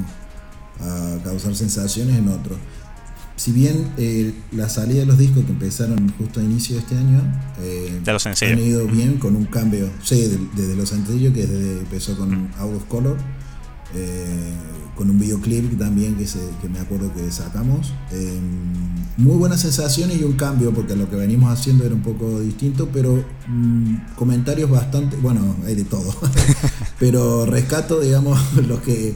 a 0.81 1.17
causar 1.23 1.55
sensaciones 1.55 2.15
en 2.15 2.27
otro. 2.27 2.57
Si 3.35 3.51
bien 3.51 3.91
eh, 3.97 4.35
la 4.51 4.69
salida 4.69 4.99
de 4.99 5.05
los 5.07 5.17
discos 5.17 5.43
que 5.45 5.51
empezaron 5.51 6.13
justo 6.19 6.41
a 6.41 6.43
inicio 6.43 6.75
de 6.75 6.81
este 6.83 6.95
año 6.95 7.23
eh, 7.59 8.01
de 8.03 8.13
los 8.13 8.27
han 8.27 8.59
ido 8.59 8.85
bien 8.85 9.17
con 9.17 9.35
un 9.35 9.45
cambio, 9.45 9.89
sí, 10.03 10.29
desde 10.55 10.75
los 10.75 10.89
sencillos 10.89 11.33
que 11.33 11.47
desde, 11.47 11.79
empezó 11.79 12.15
con 12.15 12.51
Out 12.59 12.75
of 12.75 12.83
Color, 12.83 13.17
eh, 13.95 14.53
con 14.95 15.09
un 15.09 15.17
videoclip 15.19 15.77
también 15.77 16.15
que, 16.15 16.27
se, 16.27 16.39
que 16.61 16.69
me 16.69 16.79
acuerdo 16.79 17.11
que 17.13 17.31
sacamos. 17.31 17.93
Eh, 18.11 18.39
muy 19.17 19.35
buenas 19.37 19.61
sensaciones 19.61 20.19
y 20.19 20.23
un 20.23 20.33
cambio, 20.33 20.73
porque 20.73 20.95
lo 20.95 21.09
que 21.09 21.15
venimos 21.15 21.51
haciendo 21.51 21.85
era 21.85 21.95
un 21.95 22.01
poco 22.01 22.39
distinto, 22.39 22.89
pero 22.91 23.23
mm, 23.47 24.15
comentarios 24.15 24.69
bastante, 24.69 25.15
bueno, 25.17 25.55
hay 25.65 25.75
de 25.75 25.83
todo, 25.83 26.13
pero 26.99 27.45
rescato, 27.45 27.99
digamos, 27.99 28.39
los 28.67 28.81
que, 28.81 29.15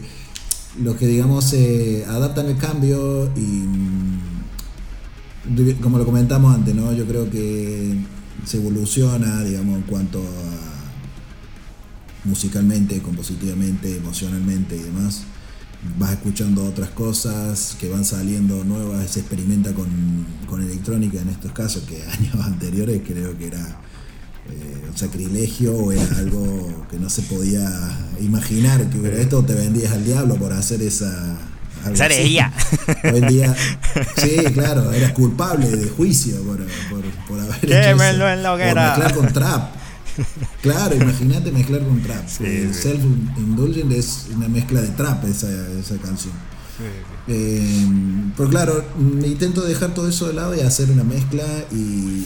los 0.81 0.95
que 0.95 1.07
digamos, 1.07 1.53
adaptan 2.07 2.47
el 2.47 2.57
cambio 2.57 3.29
y 3.35 3.39
mm, 3.39 4.17
como 5.81 5.97
lo 5.97 6.05
comentamos 6.05 6.53
antes, 6.53 6.75
¿no? 6.75 6.91
Yo 6.93 7.05
creo 7.05 7.29
que 7.29 7.95
se 8.45 8.57
evoluciona, 8.57 9.43
digamos, 9.43 9.77
en 9.77 9.83
cuanto 9.83 10.19
a 10.19 10.76
musicalmente, 12.27 13.01
compositivamente, 13.01 13.97
emocionalmente 13.97 14.75
y 14.75 14.79
demás. 14.79 15.23
Vas 15.97 16.11
escuchando 16.11 16.65
otras 16.65 16.89
cosas 16.89 17.77
que 17.79 17.87
van 17.87 18.03
saliendo 18.03 18.63
nuevas, 18.63 19.11
se 19.11 19.21
experimenta 19.21 19.71
con, 19.73 20.61
electrónica 20.61 21.21
en 21.21 21.29
estos 21.29 21.51
casos, 21.51 21.83
que 21.83 22.03
años 22.19 22.45
anteriores 22.45 23.01
creo 23.07 23.37
que 23.37 23.47
era 23.47 23.79
eh, 24.49 24.87
un 24.89 24.97
sacrilegio 24.97 25.73
o 25.75 25.91
era 25.91 26.17
algo 26.17 26.85
que 26.89 26.97
no 26.97 27.09
se 27.09 27.21
podía 27.23 27.69
imaginar 28.19 28.89
que 28.89 28.99
hubiera 28.99 29.17
esto, 29.17 29.43
te 29.43 29.53
vendías 29.53 29.93
al 29.93 30.05
diablo 30.05 30.35
por 30.35 30.53
hacer 30.53 30.81
esa... 30.81 31.37
Esa 31.93 32.07
Hoy 33.13 33.21
día, 33.29 33.55
sí, 34.17 34.43
claro, 34.53 34.91
eras 34.91 35.13
culpable 35.13 35.69
de 35.69 35.87
juicio 35.87 36.35
por, 36.41 36.57
por, 37.27 37.39
haber 37.39 37.63
hecho 37.63 38.03
en 38.03 38.43
lo 38.43 38.57
que 38.57 38.63
era. 38.63 39.13
con 39.13 39.31
trap. 39.31 39.76
Claro, 40.61 40.95
imagínate 40.95 41.51
mezclar 41.51 41.83
con 41.83 42.01
trap. 42.01 42.27
Self 42.27 43.03
Indulgent 43.37 43.91
es 43.91 44.27
una 44.35 44.47
mezcla 44.47 44.81
de 44.81 44.89
trap 44.89 45.23
esa, 45.25 45.49
esa 45.79 45.97
canción. 45.97 46.33
Eh, 47.27 47.87
pero 48.35 48.49
claro, 48.49 48.83
intento 49.25 49.61
dejar 49.61 49.93
todo 49.93 50.07
eso 50.07 50.27
de 50.27 50.33
lado 50.33 50.55
y 50.55 50.61
hacer 50.61 50.91
una 50.91 51.03
mezcla 51.03 51.43
y, 51.71 52.25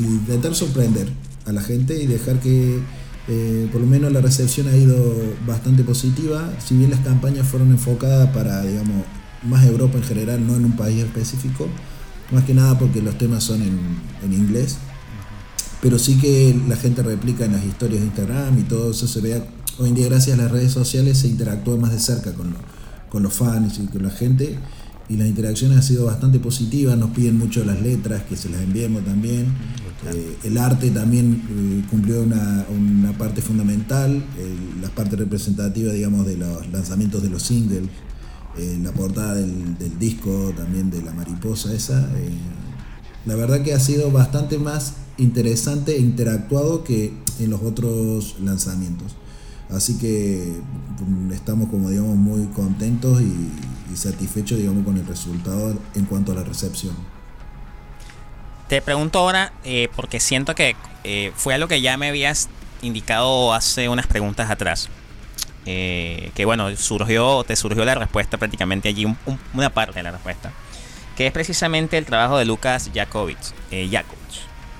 intentar 0.00 0.54
sorprender 0.54 1.08
a 1.46 1.52
la 1.52 1.60
gente 1.62 2.00
y 2.00 2.06
dejar 2.06 2.40
que 2.40 2.78
eh, 3.28 3.68
por 3.70 3.80
lo 3.80 3.86
menos 3.86 4.12
la 4.12 4.20
recepción 4.20 4.68
ha 4.68 4.76
ido 4.76 4.96
bastante 5.46 5.82
positiva. 5.82 6.52
Si 6.64 6.76
bien 6.76 6.90
las 6.90 7.00
campañas 7.00 7.46
fueron 7.46 7.70
enfocadas 7.70 8.30
para, 8.30 8.62
digamos, 8.62 9.04
más 9.42 9.66
Europa 9.66 9.98
en 9.98 10.04
general, 10.04 10.46
no 10.46 10.56
en 10.56 10.64
un 10.64 10.76
país 10.76 11.02
específico, 11.02 11.68
más 12.30 12.44
que 12.44 12.54
nada 12.54 12.78
porque 12.78 13.02
los 13.02 13.16
temas 13.18 13.44
son 13.44 13.62
en, 13.62 13.78
en 14.22 14.32
inglés 14.32 14.78
pero 15.82 15.98
sí 15.98 16.18
que 16.18 16.58
la 16.68 16.76
gente 16.76 17.02
replica 17.02 17.44
en 17.44 17.52
las 17.52 17.64
historias 17.64 18.00
de 18.00 18.06
Instagram 18.06 18.58
y 18.58 18.62
todo 18.62 18.90
eso 18.90 19.06
se 19.06 19.20
vea. 19.20 19.44
Hoy 19.78 19.88
en 19.88 19.94
día, 19.94 20.06
gracias 20.06 20.38
a 20.38 20.42
las 20.42 20.50
redes 20.50 20.72
sociales, 20.72 21.18
se 21.18 21.28
interactúa 21.28 21.76
más 21.76 21.92
de 21.92 21.98
cerca 21.98 22.32
con, 22.32 22.54
con 23.08 23.22
los 23.22 23.32
fans 23.32 23.78
y 23.78 23.86
con 23.86 24.02
la 24.02 24.10
gente. 24.10 24.58
Y 25.08 25.16
las 25.16 25.26
interacciones 25.26 25.78
han 25.78 25.82
sido 25.82 26.06
bastante 26.06 26.38
positivas, 26.38 26.96
nos 26.96 27.10
piden 27.10 27.36
mucho 27.38 27.64
las 27.64 27.80
letras, 27.80 28.22
que 28.28 28.36
se 28.36 28.48
las 28.48 28.60
enviemos 28.60 29.04
también. 29.04 29.46
Eh, 30.12 30.36
el 30.44 30.56
arte 30.56 30.90
también 30.90 31.42
eh, 31.50 31.84
cumplió 31.90 32.22
una, 32.22 32.64
una, 32.70 33.12
parte 33.18 33.42
fundamental, 33.42 34.22
la 34.80 34.88
parte 34.88 35.16
representativa, 35.16 35.92
digamos, 35.92 36.26
de 36.26 36.36
los 36.36 36.70
lanzamientos 36.70 37.22
de 37.22 37.28
los 37.28 37.42
singles, 37.42 37.82
eh, 38.56 38.78
la 38.82 38.92
portada 38.92 39.34
del, 39.34 39.76
del, 39.78 39.98
disco 39.98 40.52
también 40.56 40.90
de 40.90 41.02
la 41.02 41.12
mariposa 41.12 41.72
esa. 41.74 42.08
la 43.26 43.34
verdad 43.34 43.62
que 43.62 43.74
ha 43.74 43.80
sido 43.80 44.10
bastante 44.10 44.58
más 44.58 44.94
interesante 45.20 45.96
e 45.96 46.00
interactuado 46.00 46.84
que 46.84 47.12
en 47.38 47.50
los 47.50 47.62
otros 47.62 48.36
lanzamientos. 48.40 49.16
Así 49.70 49.98
que 49.98 50.52
mm, 51.06 51.32
estamos 51.32 51.68
como 51.68 51.90
digamos 51.90 52.16
muy 52.16 52.46
contentos 52.48 53.20
y, 53.22 53.50
satisfechos 53.94 54.56
digamos 54.56 54.84
con 54.84 54.96
el 54.96 55.04
resultado 55.04 55.76
en 55.96 56.04
cuanto 56.04 56.30
a 56.30 56.36
la 56.36 56.44
recepción. 56.44 56.94
Te 58.68 58.80
pregunto 58.80 59.18
ahora, 59.18 59.52
eh, 59.64 59.88
porque 59.96 60.20
siento 60.20 60.54
que 60.54 60.76
eh, 61.02 61.32
fue 61.34 61.54
algo 61.54 61.66
que 61.66 61.80
ya 61.80 61.96
me 61.96 62.08
habías 62.08 62.48
indicado 62.82 63.52
hace 63.52 63.88
unas 63.88 64.06
preguntas 64.06 64.48
atrás. 64.48 64.88
Eh, 65.66 66.30
que 66.34 66.44
bueno, 66.44 66.74
surgió, 66.76 67.44
te 67.44 67.54
surgió 67.56 67.84
la 67.84 67.94
respuesta 67.94 68.38
prácticamente 68.38 68.88
allí, 68.88 69.06
una 69.54 69.70
parte 69.70 69.94
de 69.94 70.02
la 70.02 70.12
respuesta. 70.12 70.52
Que 71.16 71.26
es 71.26 71.32
precisamente 71.32 71.98
el 71.98 72.06
trabajo 72.06 72.38
de 72.38 72.44
Lucas 72.44 72.90
Jakovich. 72.94 73.52
Eh, 73.70 73.88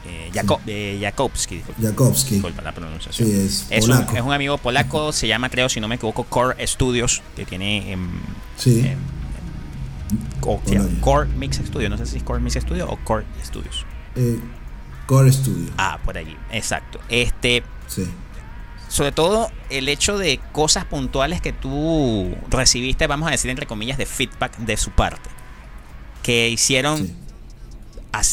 eh, 0.06 0.98
Jakowski, 1.00 1.56
disculpa, 1.56 2.62
la 2.62 2.72
pronunciación. 2.72 3.28
es, 3.30 3.66
es, 3.70 3.88
un, 3.88 4.06
es, 4.16 4.22
un, 4.22 4.32
amigo 4.32 4.58
polaco, 4.58 5.12
se 5.12 5.28
llama, 5.28 5.50
creo, 5.50 5.68
si 5.68 5.80
no 5.80 5.88
me 5.88 5.96
equivoco, 5.96 6.24
Core 6.24 6.66
Studios, 6.66 7.22
que 7.36 7.44
tiene 7.44 7.92
en, 7.92 8.08
sí. 8.56 8.90
Core 11.00 11.28
Mix 11.36 11.58
Studio, 11.58 11.88
no 11.88 11.98
sé 11.98 12.06
si 12.06 12.16
es 12.16 12.22
Core 12.22 12.40
Mix 12.40 12.54
Studio 12.54 12.88
o 12.88 12.96
Core 13.04 13.24
Studios. 13.44 13.84
Eh, 14.16 14.38
Core 15.06 15.32
Studio. 15.32 15.70
Ah, 15.76 15.98
por 16.04 16.16
allí, 16.16 16.36
exacto. 16.50 17.00
Este, 17.08 17.62
sí. 17.86 18.06
Sobre 18.88 19.12
todo 19.12 19.50
el 19.68 19.88
hecho 19.88 20.18
de 20.18 20.40
cosas 20.50 20.84
puntuales 20.84 21.40
que 21.40 21.52
tú 21.52 22.34
recibiste, 22.48 23.06
vamos 23.06 23.28
a 23.28 23.30
decir 23.30 23.48
entre 23.50 23.66
comillas, 23.66 23.98
de 23.98 24.06
feedback 24.06 24.56
de 24.58 24.76
su 24.76 24.90
parte, 24.90 25.30
que 26.24 26.48
hicieron 26.48 27.19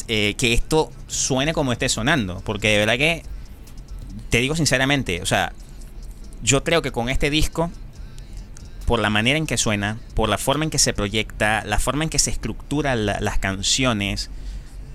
eh, 0.07 0.36
que 0.38 0.53
esto 0.53 0.91
suene 1.07 1.53
como 1.53 1.71
esté 1.71 1.89
sonando. 1.89 2.41
Porque 2.45 2.69
de 2.69 2.78
verdad 2.80 2.97
que, 2.97 3.23
te 4.30 4.39
digo 4.39 4.55
sinceramente, 4.55 5.21
o 5.21 5.25
sea, 5.25 5.53
yo 6.43 6.63
creo 6.63 6.82
que 6.82 6.91
con 6.91 7.09
este 7.09 7.30
disco, 7.30 7.71
por 8.86 8.99
la 8.99 9.09
manera 9.09 9.38
en 9.38 9.47
que 9.47 9.57
suena, 9.57 9.97
por 10.13 10.30
la 10.30 10.38
forma 10.38 10.63
en 10.63 10.69
que 10.69 10.80
se 10.80 10.93
proyecta, 10.93 11.63
la 11.65 11.80
forma 11.80 12.03
en 12.03 12.09
que 12.09 12.19
se 12.19 12.32
estructuran 12.32 13.05
las 13.05 13.38
canciones, 13.39 14.30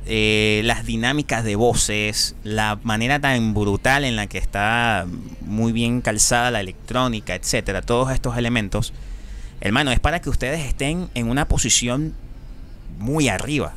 eh, 0.06 0.62
las 0.64 0.84
dinámicas 0.84 1.44
de 1.44 1.54
voces, 1.56 2.34
la 2.42 2.78
manera 2.82 3.20
tan 3.20 3.54
brutal 3.54 4.04
en 4.04 4.16
la 4.16 4.26
que 4.26 4.38
está 4.38 5.06
muy 5.42 5.72
bien 5.72 6.00
calzada 6.00 6.50
la 6.50 6.60
electrónica, 6.60 7.34
etcétera, 7.34 7.82
todos 7.82 8.12
estos 8.12 8.36
elementos, 8.36 8.92
hermano, 9.60 9.92
es 9.92 10.00
para 10.00 10.20
que 10.20 10.30
ustedes 10.30 10.64
estén 10.66 11.08
en 11.14 11.28
una 11.28 11.46
posición 11.46 12.14
muy 12.98 13.28
arriba. 13.28 13.74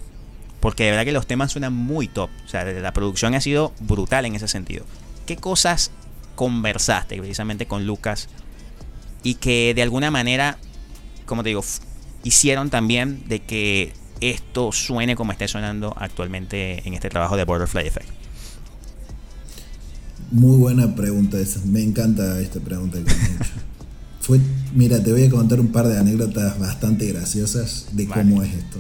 Porque 0.60 0.86
de 0.86 0.92
verdad 0.92 1.06
que 1.06 1.12
los 1.12 1.28
temas 1.28 1.52
suenan 1.52 1.74
muy 1.74 2.08
top. 2.08 2.30
O 2.46 2.48
sea, 2.48 2.64
la 2.66 2.94
producción 2.94 3.36
ha 3.36 3.42
sido 3.42 3.74
brutal 3.80 4.26
en 4.26 4.36
ese 4.36 4.48
sentido. 4.48 4.86
¿Qué 5.26 5.38
cosas 5.38 5.92
conversaste 6.36 7.18
precisamente 7.18 7.66
con 7.66 7.86
Lucas 7.86 8.28
y 9.24 9.36
que 9.36 9.74
de 9.74 9.82
alguna 9.82 10.12
manera, 10.12 10.58
como 11.26 11.44
te 11.44 11.50
digo, 11.50 11.64
hicieron 12.24 12.70
también 12.70 13.24
de 13.28 13.40
que 13.40 13.94
esto 14.22 14.72
suene 14.72 15.16
como 15.16 15.32
esté 15.32 15.48
sonando 15.48 15.96
actualmente 15.98 16.88
en 16.88 16.94
este 16.94 17.10
trabajo 17.10 17.38
de 17.38 17.44
Butterfly 17.44 17.88
Effect? 17.88 18.10
Muy 20.32 20.58
buena 20.58 20.96
pregunta 20.96 21.40
esa. 21.40 21.60
Me 21.66 21.82
encanta 21.82 22.40
esta 22.40 22.60
pregunta 22.60 22.98
que 22.98 23.04
me 23.04 23.12
hecho. 23.12 23.52
Fue, 24.20 24.40
mira, 24.74 25.04
te 25.04 25.12
voy 25.12 25.24
a 25.24 25.30
contar 25.30 25.60
un 25.60 25.68
par 25.68 25.88
de 25.88 26.00
anécdotas 26.00 26.60
bastante 26.60 27.06
graciosas 27.06 27.90
de 27.92 28.08
cómo 28.08 28.42
es 28.42 28.56
esto. 28.56 28.80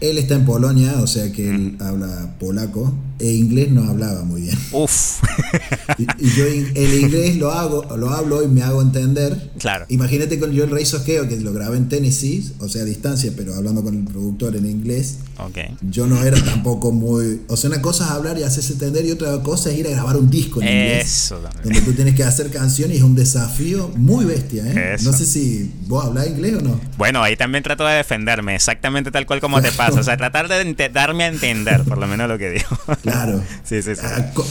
Él 0.00 0.18
está 0.18 0.34
en 0.34 0.44
Polonia, 0.44 1.00
o 1.00 1.06
sea 1.06 1.32
que 1.32 1.48
él 1.48 1.76
habla 1.80 2.36
polaco, 2.38 2.92
e 3.18 3.32
inglés 3.32 3.70
no 3.70 3.84
hablaba 3.84 4.24
muy 4.24 4.42
bien. 4.42 4.58
Uf. 4.72 5.22
y, 5.98 6.06
yo 6.30 6.46
el 6.46 6.94
inglés 7.00 7.36
lo 7.36 7.52
hago, 7.52 7.96
lo 7.96 8.10
hablo 8.10 8.42
y 8.42 8.48
me 8.48 8.62
hago 8.62 8.82
entender. 8.82 9.52
Claro. 9.58 9.86
Imagínate 9.88 10.38
con 10.38 10.52
yo 10.52 10.64
el 10.64 10.70
Rey 10.70 10.84
Sosqueo, 10.84 11.28
que 11.28 11.36
lo 11.36 11.52
grabé 11.52 11.76
en 11.76 11.88
Tennessee, 11.88 12.52
o 12.58 12.68
sea 12.68 12.82
a 12.82 12.84
distancia, 12.84 13.32
pero 13.36 13.54
hablando 13.54 13.82
con 13.82 13.94
el 13.94 14.04
productor 14.04 14.56
en 14.56 14.66
inglés. 14.66 15.18
Okay. 15.36 15.76
Yo 15.90 16.06
no 16.06 16.22
era 16.22 16.40
tampoco 16.42 16.92
muy. 16.92 17.42
O 17.48 17.56
sea, 17.56 17.70
una 17.70 17.82
cosa 17.82 18.04
es 18.04 18.10
hablar 18.10 18.38
y 18.38 18.42
hacerse 18.42 18.74
entender, 18.74 19.04
y 19.04 19.10
otra 19.10 19.42
cosa 19.42 19.70
es 19.70 19.78
ir 19.78 19.86
a 19.88 19.90
grabar 19.90 20.16
un 20.16 20.30
disco 20.30 20.60
en 20.62 20.68
inglés. 20.68 21.06
Eso 21.06 21.36
también. 21.36 21.62
Donde 21.64 21.80
tú 21.80 21.92
tienes 21.92 22.14
que 22.14 22.24
hacer 22.24 22.50
canciones 22.50 22.96
y 22.96 22.98
es 22.98 23.04
un 23.04 23.14
desafío 23.14 23.90
muy 23.96 24.24
bestia, 24.24 24.64
¿eh? 24.66 24.96
No 25.02 25.12
sé 25.12 25.24
si 25.26 25.72
vos 25.86 26.04
hablas 26.04 26.28
inglés 26.28 26.56
o 26.58 26.60
no. 26.60 26.80
Bueno, 26.96 27.22
ahí 27.22 27.36
también 27.36 27.64
trato 27.64 27.84
de 27.86 27.96
defenderme, 27.96 28.54
exactamente 28.54 29.10
tal 29.10 29.26
cual 29.26 29.40
como 29.40 29.60
te 29.60 29.72
pasa. 29.76 30.00
O 30.00 30.02
sea, 30.02 30.16
tratar 30.16 30.48
de 30.48 30.88
darme 30.88 31.24
a 31.24 31.28
entender, 31.28 31.82
por 31.84 31.98
lo 31.98 32.06
menos 32.06 32.28
lo 32.28 32.38
que 32.38 32.50
digo. 32.50 32.66
Claro. 33.04 33.42
sí, 33.64 33.82
sí, 33.82 33.94
sí. 33.94 34.02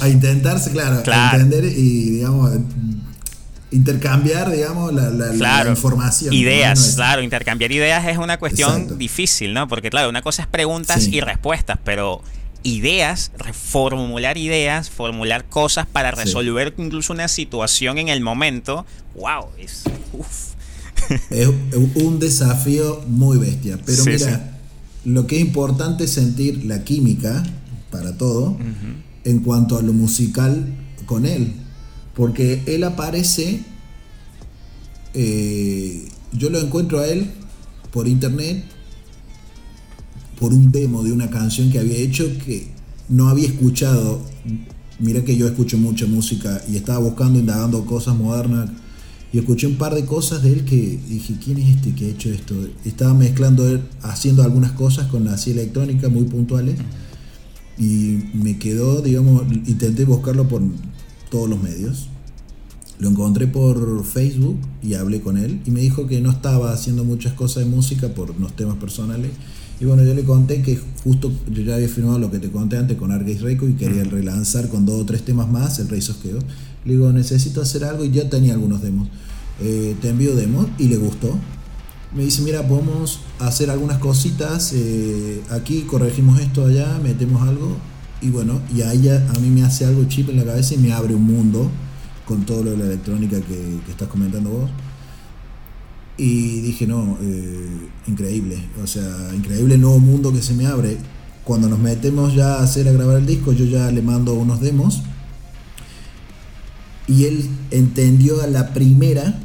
A, 0.02 0.10
intentarse, 0.10 0.72
claro, 0.72 1.04
a 1.06 1.32
entender 1.36 1.66
y, 1.66 2.12
digamos, 2.12 2.52
intercambiar, 3.72 4.52
digamos, 4.52 4.94
la, 4.94 5.66
información. 5.68 6.34
Ideas, 6.34 6.94
claro, 6.96 7.24
intercambiar 7.24 7.72
ideas 7.72 8.08
es 8.08 8.18
una 8.18 8.38
cuestión 8.38 8.98
difícil, 8.98 9.54
¿no? 9.54 9.68
Porque, 9.68 9.90
claro, 9.90 10.10
una 10.10 10.22
cosa 10.22 10.44
es 10.44 10.48
preguntas 10.48 11.08
y 11.08 11.20
respuestas, 11.20 11.80
pero 11.84 12.22
ideas, 12.62 13.32
reformular 13.38 14.38
ideas, 14.38 14.90
formular 14.90 15.46
cosas 15.46 15.88
para 15.88 16.12
resolver 16.12 16.74
incluso 16.78 17.12
una 17.12 17.28
situación 17.28 17.98
en 17.98 18.10
el 18.10 18.22
momento, 18.22 18.86
wow, 19.16 19.48
es... 19.58 19.84
Es 21.30 21.50
un 21.96 22.18
desafío 22.18 23.04
muy 23.08 23.38
bestia, 23.38 23.78
pero 23.86 24.06
mira 24.06 24.54
lo 25.06 25.28
que 25.28 25.36
es 25.36 25.42
importante 25.42 26.06
es 26.06 26.12
sentir 26.12 26.66
la 26.66 26.84
química 26.84 27.44
para 27.94 28.18
todo 28.18 28.58
en 29.24 29.40
cuanto 29.40 29.78
a 29.78 29.82
lo 29.84 29.94
musical 29.94 30.66
con 31.06 31.26
él. 31.26 31.54
Porque 32.16 32.64
él 32.66 32.84
aparece, 32.84 33.62
eh, 35.14 36.10
yo 36.34 36.50
lo 36.50 36.60
encuentro 36.60 37.00
a 37.00 37.08
él 37.08 37.30
por 37.92 38.08
internet, 38.08 38.66
por 40.40 40.54
un 40.54 40.72
demo 40.72 41.04
de 41.04 41.12
una 41.12 41.30
canción 41.30 41.72
que 41.72 41.80
había 41.80 41.98
hecho 41.98 42.26
que 42.46 42.68
no 43.10 43.30
había 43.30 43.48
escuchado. 43.48 44.20
Mira 45.00 45.24
que 45.24 45.38
yo 45.38 45.48
escucho 45.48 45.78
mucha 45.78 46.08
música 46.08 46.62
y 46.68 46.76
estaba 46.76 47.00
buscando, 47.00 47.40
indagando 47.40 47.86
cosas 47.86 48.16
modernas 48.16 48.70
y 49.32 49.40
escuché 49.40 49.66
un 49.68 49.76
par 49.76 49.96
de 49.96 50.06
cosas 50.06 50.44
de 50.44 50.54
él 50.54 50.66
que 50.66 51.00
dije, 51.10 51.36
¿quién 51.44 51.58
es 51.58 51.76
este 51.76 51.96
que 51.96 52.06
ha 52.06 52.10
hecho 52.10 52.30
esto? 52.30 52.56
Estaba 52.86 53.14
mezclando, 53.16 53.82
haciendo 54.04 54.44
algunas 54.44 54.74
cosas 54.74 55.08
con 55.08 55.26
la 55.26 55.34
así 55.34 55.52
electrónica 55.52 56.08
muy 56.10 56.26
puntuales 56.26 56.76
y 57.78 58.20
me 58.34 58.58
quedó, 58.58 59.02
digamos, 59.02 59.44
intenté 59.66 60.06
buscarlo 60.06 60.48
por 60.48 60.62
todos 61.30 61.50
los 61.50 61.62
medios. 61.62 62.10
Lo 63.00 63.10
encontré 63.10 63.48
por 63.48 64.06
Facebook 64.06 64.58
y 64.82 64.94
hablé 64.94 65.20
con 65.22 65.38
él 65.38 65.62
y 65.66 65.72
me 65.72 65.82
dijo 65.82 66.08
que 66.08 66.22
no 66.22 66.32
estaba 66.32 66.72
haciendo 66.72 67.04
muchas 67.04 67.34
cosas 67.34 67.66
de 67.66 67.70
música 67.70 68.10
por 68.10 68.32
unos 68.32 68.56
temas 68.56 68.78
personales. 68.78 69.32
Y 69.80 69.86
bueno, 69.86 70.04
yo 70.04 70.14
le 70.14 70.24
conté 70.24 70.62
que 70.62 70.80
justo 71.04 71.32
yo 71.52 71.64
ya 71.64 71.76
había 71.76 71.90
firmado 71.90 72.20
lo 72.20 72.32
que 72.32 72.40
te 72.40 72.50
conté 72.50 72.78
antes 72.78 72.98
con 72.98 73.12
Argais 73.12 73.42
Reco 73.42 73.68
y 73.68 73.74
quería 73.74 74.04
relanzar 74.04 74.70
con 74.70 74.86
dos 74.86 75.02
o 75.02 75.06
tres 75.06 75.24
temas 75.26 75.50
más 75.50 75.80
el 75.80 75.90
Rey 75.90 76.02
Sosqueo. 76.02 76.40
Le 76.86 76.94
digo, 76.94 77.12
necesito 77.12 77.62
hacer 77.62 77.84
algo 77.84 78.06
y 78.06 78.12
ya 78.12 78.30
tenía 78.30 78.54
algunos 78.54 78.82
demos. 78.82 79.10
Eh, 79.62 79.96
te 80.02 80.10
envío 80.10 80.36
demos 80.36 80.68
y 80.78 80.88
le 80.88 80.98
gustó. 80.98 81.38
Me 82.16 82.24
dice, 82.24 82.42
mira, 82.44 82.68
podemos 82.68 83.20
hacer 83.40 83.70
algunas 83.70 83.98
cositas. 83.98 84.72
Eh, 84.74 85.42
aquí 85.50 85.82
corregimos 85.82 86.40
esto 86.40 86.66
allá, 86.66 87.00
metemos 87.02 87.42
algo. 87.42 87.78
Y 88.22 88.30
bueno, 88.30 88.62
y 88.74 88.82
a 88.82 88.92
a 88.92 89.40
mí 89.40 89.50
me 89.50 89.64
hace 89.64 89.86
algo 89.86 90.06
chip 90.06 90.30
en 90.30 90.38
la 90.38 90.46
cabeza 90.46 90.76
y 90.76 90.78
me 90.78 90.94
abre 90.94 91.16
un 91.16 91.24
mundo 91.24 91.70
con 92.26 92.46
todo 92.46 92.64
lo 92.64 92.72
de 92.72 92.78
la 92.78 92.86
electrónica 92.86 93.42
que, 93.42 93.80
estás 93.90 94.08
comentando 94.08 94.50
vos. 94.50 94.70
Y 96.18 96.62
dije, 96.62 96.86
no, 96.86 97.18
eh, 97.22 97.90
increíble. 98.08 98.58
O 98.84 98.88
sea, 98.88 99.32
increíble 99.36 99.78
nuevo 99.78 100.00
mundo 100.00 100.32
que 100.32 100.42
se 100.42 100.54
me 100.54 100.68
abre. 100.68 100.98
Cuando 101.44 101.68
nos 101.68 101.80
metemos 101.80 102.36
ya 102.36 102.56
a 102.56 102.64
hacer 102.64 102.88
a 102.88 102.92
grabar 102.92 103.18
el 103.18 103.26
disco, 103.26 103.52
yo 103.52 103.66
ya 103.66 103.92
le 103.92 104.02
mando 104.02 104.34
unos 104.34 104.62
demos 104.62 105.02
y 107.08 107.26
él 107.26 107.50
entendió 107.72 108.42
a 108.42 108.48
la 108.48 108.74
primera 108.74 109.40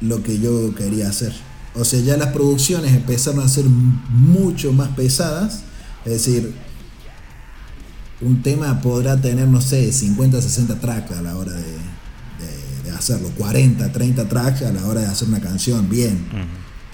lo 0.00 0.22
que 0.22 0.38
yo 0.38 0.74
quería 0.74 1.08
hacer. 1.08 1.32
O 1.74 1.84
sea, 1.84 2.00
ya 2.00 2.16
las 2.16 2.28
producciones 2.28 2.94
empezaron 2.94 3.44
a 3.44 3.48
ser 3.48 3.64
mucho 3.64 4.72
más 4.72 4.90
pesadas. 4.90 5.62
Es 6.04 6.12
decir, 6.12 6.54
un 8.20 8.42
tema 8.42 8.80
podrá 8.80 9.20
tener, 9.20 9.48
no 9.48 9.60
sé, 9.60 9.92
50, 9.92 10.40
60 10.40 10.80
tracks 10.80 11.10
a 11.12 11.22
la 11.22 11.36
hora 11.36 11.52
de, 11.52 11.94
hacerlo. 12.96 13.28
40, 13.36 13.92
30 13.92 14.28
tracks 14.28 14.62
a 14.62 14.72
la 14.72 14.86
hora 14.86 15.00
de 15.00 15.06
hacer 15.08 15.28
una 15.28 15.40
canción. 15.40 15.88
Bien. 15.90 16.24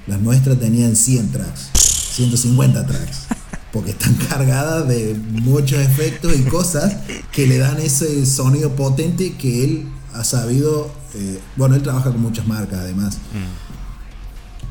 Las 0.07 0.21
nuestras 0.21 0.59
tenían 0.59 0.97
100 0.97 1.31
tracks, 1.31 1.71
150 2.15 2.87
tracks. 2.87 3.19
Porque 3.73 3.91
están 3.93 4.15
cargadas 4.15 4.89
de 4.89 5.15
muchos 5.31 5.79
efectos 5.79 6.35
y 6.37 6.43
cosas 6.43 6.97
que 7.31 7.47
le 7.47 7.59
dan 7.59 7.79
ese 7.79 8.27
sonido 8.27 8.75
potente 8.75 9.37
que 9.37 9.63
él 9.63 9.89
ha 10.13 10.25
sabido, 10.25 10.91
eh, 11.15 11.39
bueno, 11.57 11.77
él 11.77 11.83
trabaja 11.83 12.11
con 12.11 12.21
muchas 12.21 12.47
marcas 12.49 12.81
además, 12.81 13.19
mm. 13.33 13.70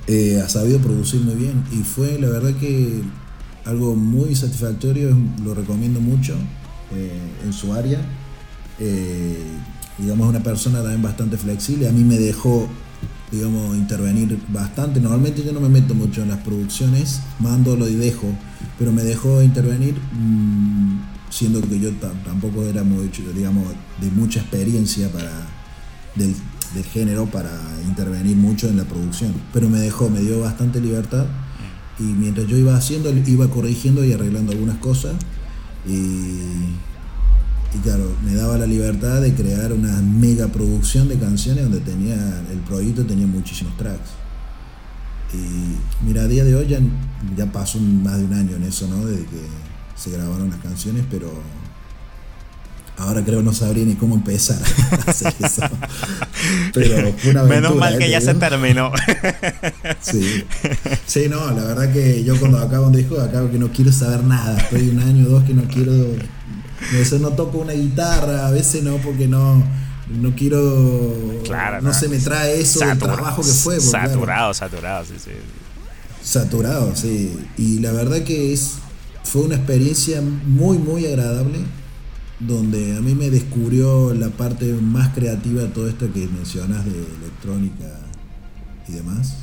Eh, 0.10 0.42
ha 0.44 0.50
sabido 0.50 0.80
producir 0.80 1.22
muy 1.22 1.36
bien 1.36 1.64
y 1.72 1.84
fue 1.84 2.20
la 2.20 2.28
verdad 2.28 2.54
que 2.56 3.02
algo 3.64 3.96
muy 3.96 4.36
satisfactorio, 4.36 5.16
lo 5.44 5.54
recomiendo 5.54 6.02
mucho 6.02 6.34
eh, 6.94 7.12
en 7.46 7.54
su 7.54 7.74
área. 7.74 8.02
digamos, 9.98 10.30
una 10.30 10.42
persona 10.42 10.82
también 10.82 11.02
bastante 11.02 11.38
flexible, 11.38 11.88
a 11.88 11.92
mí 11.92 12.04
me 12.04 12.18
dejó 12.18 12.68
digamos, 13.32 13.76
intervenir 13.78 14.40
bastante. 14.50 15.00
Normalmente 15.00 15.44
yo 15.44 15.52
no 15.52 15.60
me 15.60 15.70
meto 15.70 15.94
mucho 15.94 16.24
en 16.24 16.30
las 16.30 16.40
producciones, 16.40 17.22
mando 17.40 17.76
lo 17.76 17.88
y 17.88 17.96
dejo, 17.96 18.28
pero 18.78 18.92
me 18.92 19.04
dejó 19.04 19.42
intervenir 19.42 19.96
mm, 19.96 21.00
siendo 21.30 21.62
que 21.62 21.80
yo 21.80 21.92
tampoco 22.26 22.64
era 22.64 22.84
muy, 22.84 23.10
digamos, 23.36 23.66
de 24.02 24.10
mucha 24.12 24.40
experiencia 24.40 25.10
para 25.12 25.32
del, 26.16 26.36
género 26.84 27.26
para 27.26 27.52
intervenir 27.88 28.36
mucho 28.36 28.68
en 28.68 28.78
la 28.78 28.84
producción. 28.84 29.34
Pero 29.54 29.70
me 29.70 29.80
dejó, 29.80 30.10
me 30.10 30.20
dio 30.22 30.40
bastante 30.42 30.80
libertad 30.80 31.26
y 32.00 32.04
mientras 32.04 32.48
yo 32.48 32.58
iba 32.58 32.76
haciendo, 32.76 33.12
iba 33.12 33.48
corrigiendo 33.50 34.06
y 34.06 34.14
arreglando 34.14 34.52
algunas 34.52 34.78
cosas 34.78 35.16
y, 35.86 35.92
y 37.76 37.78
claro, 37.84 38.12
me 38.24 38.34
daba 38.36 38.58
la 38.58 38.66
libertad 38.66 39.22
de 39.22 39.34
crear 39.34 39.74
una 39.74 40.02
mega 40.02 40.48
producción 40.48 41.08
de 41.08 41.18
canciones 41.20 41.64
donde 41.64 41.80
tenía, 41.82 42.16
el 42.52 42.60
proyecto 42.60 43.06
tenía 43.06 43.28
muchísimos 43.28 43.76
tracks. 43.78 44.12
Y 45.34 46.06
mira, 46.06 46.24
a 46.24 46.28
día 46.28 46.44
de 46.44 46.56
hoy 46.56 46.68
ya, 46.68 46.80
ya 47.38 47.52
pasó 47.52 47.80
más 47.80 48.18
de 48.18 48.26
un 48.26 48.34
año 48.34 48.56
en 48.56 48.64
eso, 48.64 48.88
¿no? 48.88 49.06
Desde 49.06 49.26
que 49.26 49.42
se 49.96 50.10
grabaron 50.12 50.50
las 50.50 50.60
canciones, 50.60 51.06
pero 51.12 51.32
ahora 52.98 53.24
creo 53.24 53.42
no 53.44 53.54
sabría 53.54 53.86
ni 53.86 53.96
cómo 53.96 54.16
empezar 54.16 54.60
a 55.08 55.12
hacer 55.12 55.34
eso. 55.40 55.62
Pero 56.74 57.14
una 57.30 57.44
Menos 57.44 57.76
mal 57.76 57.98
que 57.98 58.06
¿eh? 58.06 58.12
ya 58.12 58.22
se 58.22 58.34
terminó. 58.34 58.92
Sí. 60.02 60.44
sí, 61.06 61.28
no, 61.30 61.52
la 61.52 61.64
verdad 61.64 61.92
que 61.92 62.24
yo 62.24 62.40
cuando 62.40 62.60
acabo 62.60 62.88
un 62.88 62.94
disco, 62.94 63.20
acabo 63.20 63.52
que 63.52 63.58
no 63.60 63.72
quiero 63.72 63.92
saber 63.92 64.24
nada. 64.24 64.58
Estoy 64.58 64.90
un 64.90 65.00
año 65.00 65.26
o 65.28 65.30
dos 65.30 65.44
que 65.44 65.54
no 65.54 65.64
quiero. 65.64 65.92
A 65.92 66.98
veces 66.98 67.20
no 67.20 67.32
toco 67.32 67.60
una 67.60 67.74
guitarra, 67.74 68.48
a 68.48 68.52
veces 68.52 68.84
no, 68.84 68.98
porque 68.98 69.28
no. 69.28 69.64
No 70.10 70.36
quiero. 70.36 71.42
Claro, 71.44 71.82
no, 71.82 71.94
se 71.94 72.08
me 72.08 72.18
trae 72.18 72.60
eso 72.60 72.80
del 72.86 72.98
trabajo 72.98 73.42
que 73.44 73.52
fue. 73.52 73.80
Saturado, 73.80 74.54
saturado, 74.54 75.06
sí, 75.06 75.16
sí. 75.24 75.32
Saturado, 76.24 76.96
sí. 76.96 77.38
Y 77.58 77.80
la 77.80 77.92
verdad 77.92 78.24
que 78.24 78.54
es 78.54 78.80
fue 79.30 79.44
una 79.44 79.56
experiencia 79.56 80.22
muy, 80.22 80.78
muy 80.78 81.06
agradable, 81.06 81.60
donde 82.40 82.96
a 82.96 83.02
mí 83.02 83.16
me 83.16 83.30
descubrió 83.30 84.14
la 84.14 84.30
parte 84.30 84.74
más 84.74 85.10
creativa 85.14 85.64
de 85.64 85.68
todo 85.70 85.88
esto 85.90 86.12
que 86.14 86.28
mencionas 86.28 86.86
de 86.86 86.92
electrónica 86.92 87.86
y 88.88 88.94
demás. 88.94 89.36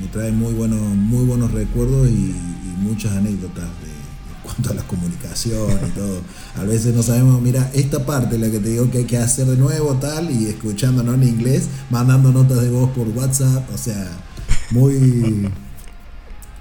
Me, 0.00 0.08
trae 0.08 0.32
muy 0.32 0.52
buenos, 0.52 0.80
muy 0.80 1.24
buenos 1.24 1.52
recuerdos 1.52 2.08
y, 2.08 2.34
muchas 2.80 3.12
anécdotas 3.12 3.64
de, 3.64 4.42
cuanto 4.42 4.70
a 4.70 4.74
la 4.74 4.82
comunicación 4.84 5.70
y 5.86 5.90
todo. 5.90 6.22
A 6.56 6.64
veces 6.64 6.94
no 6.94 7.02
sabemos, 7.02 7.40
mira, 7.42 7.70
esta 7.74 8.06
parte 8.06 8.38
la 8.38 8.50
que 8.50 8.58
te 8.58 8.70
digo 8.70 8.90
que 8.90 8.98
hay 8.98 9.04
que 9.04 9.18
hacer 9.18 9.46
de 9.46 9.58
nuevo, 9.58 9.94
tal, 9.96 10.30
y 10.30 10.46
escuchándonos 10.46 11.16
en 11.16 11.24
inglés, 11.24 11.68
mandando 11.90 12.32
notas 12.32 12.62
de 12.62 12.70
voz 12.70 12.90
por 12.92 13.06
WhatsApp, 13.08 13.68
o 13.72 13.76
sea, 13.76 14.10
muy 14.70 15.50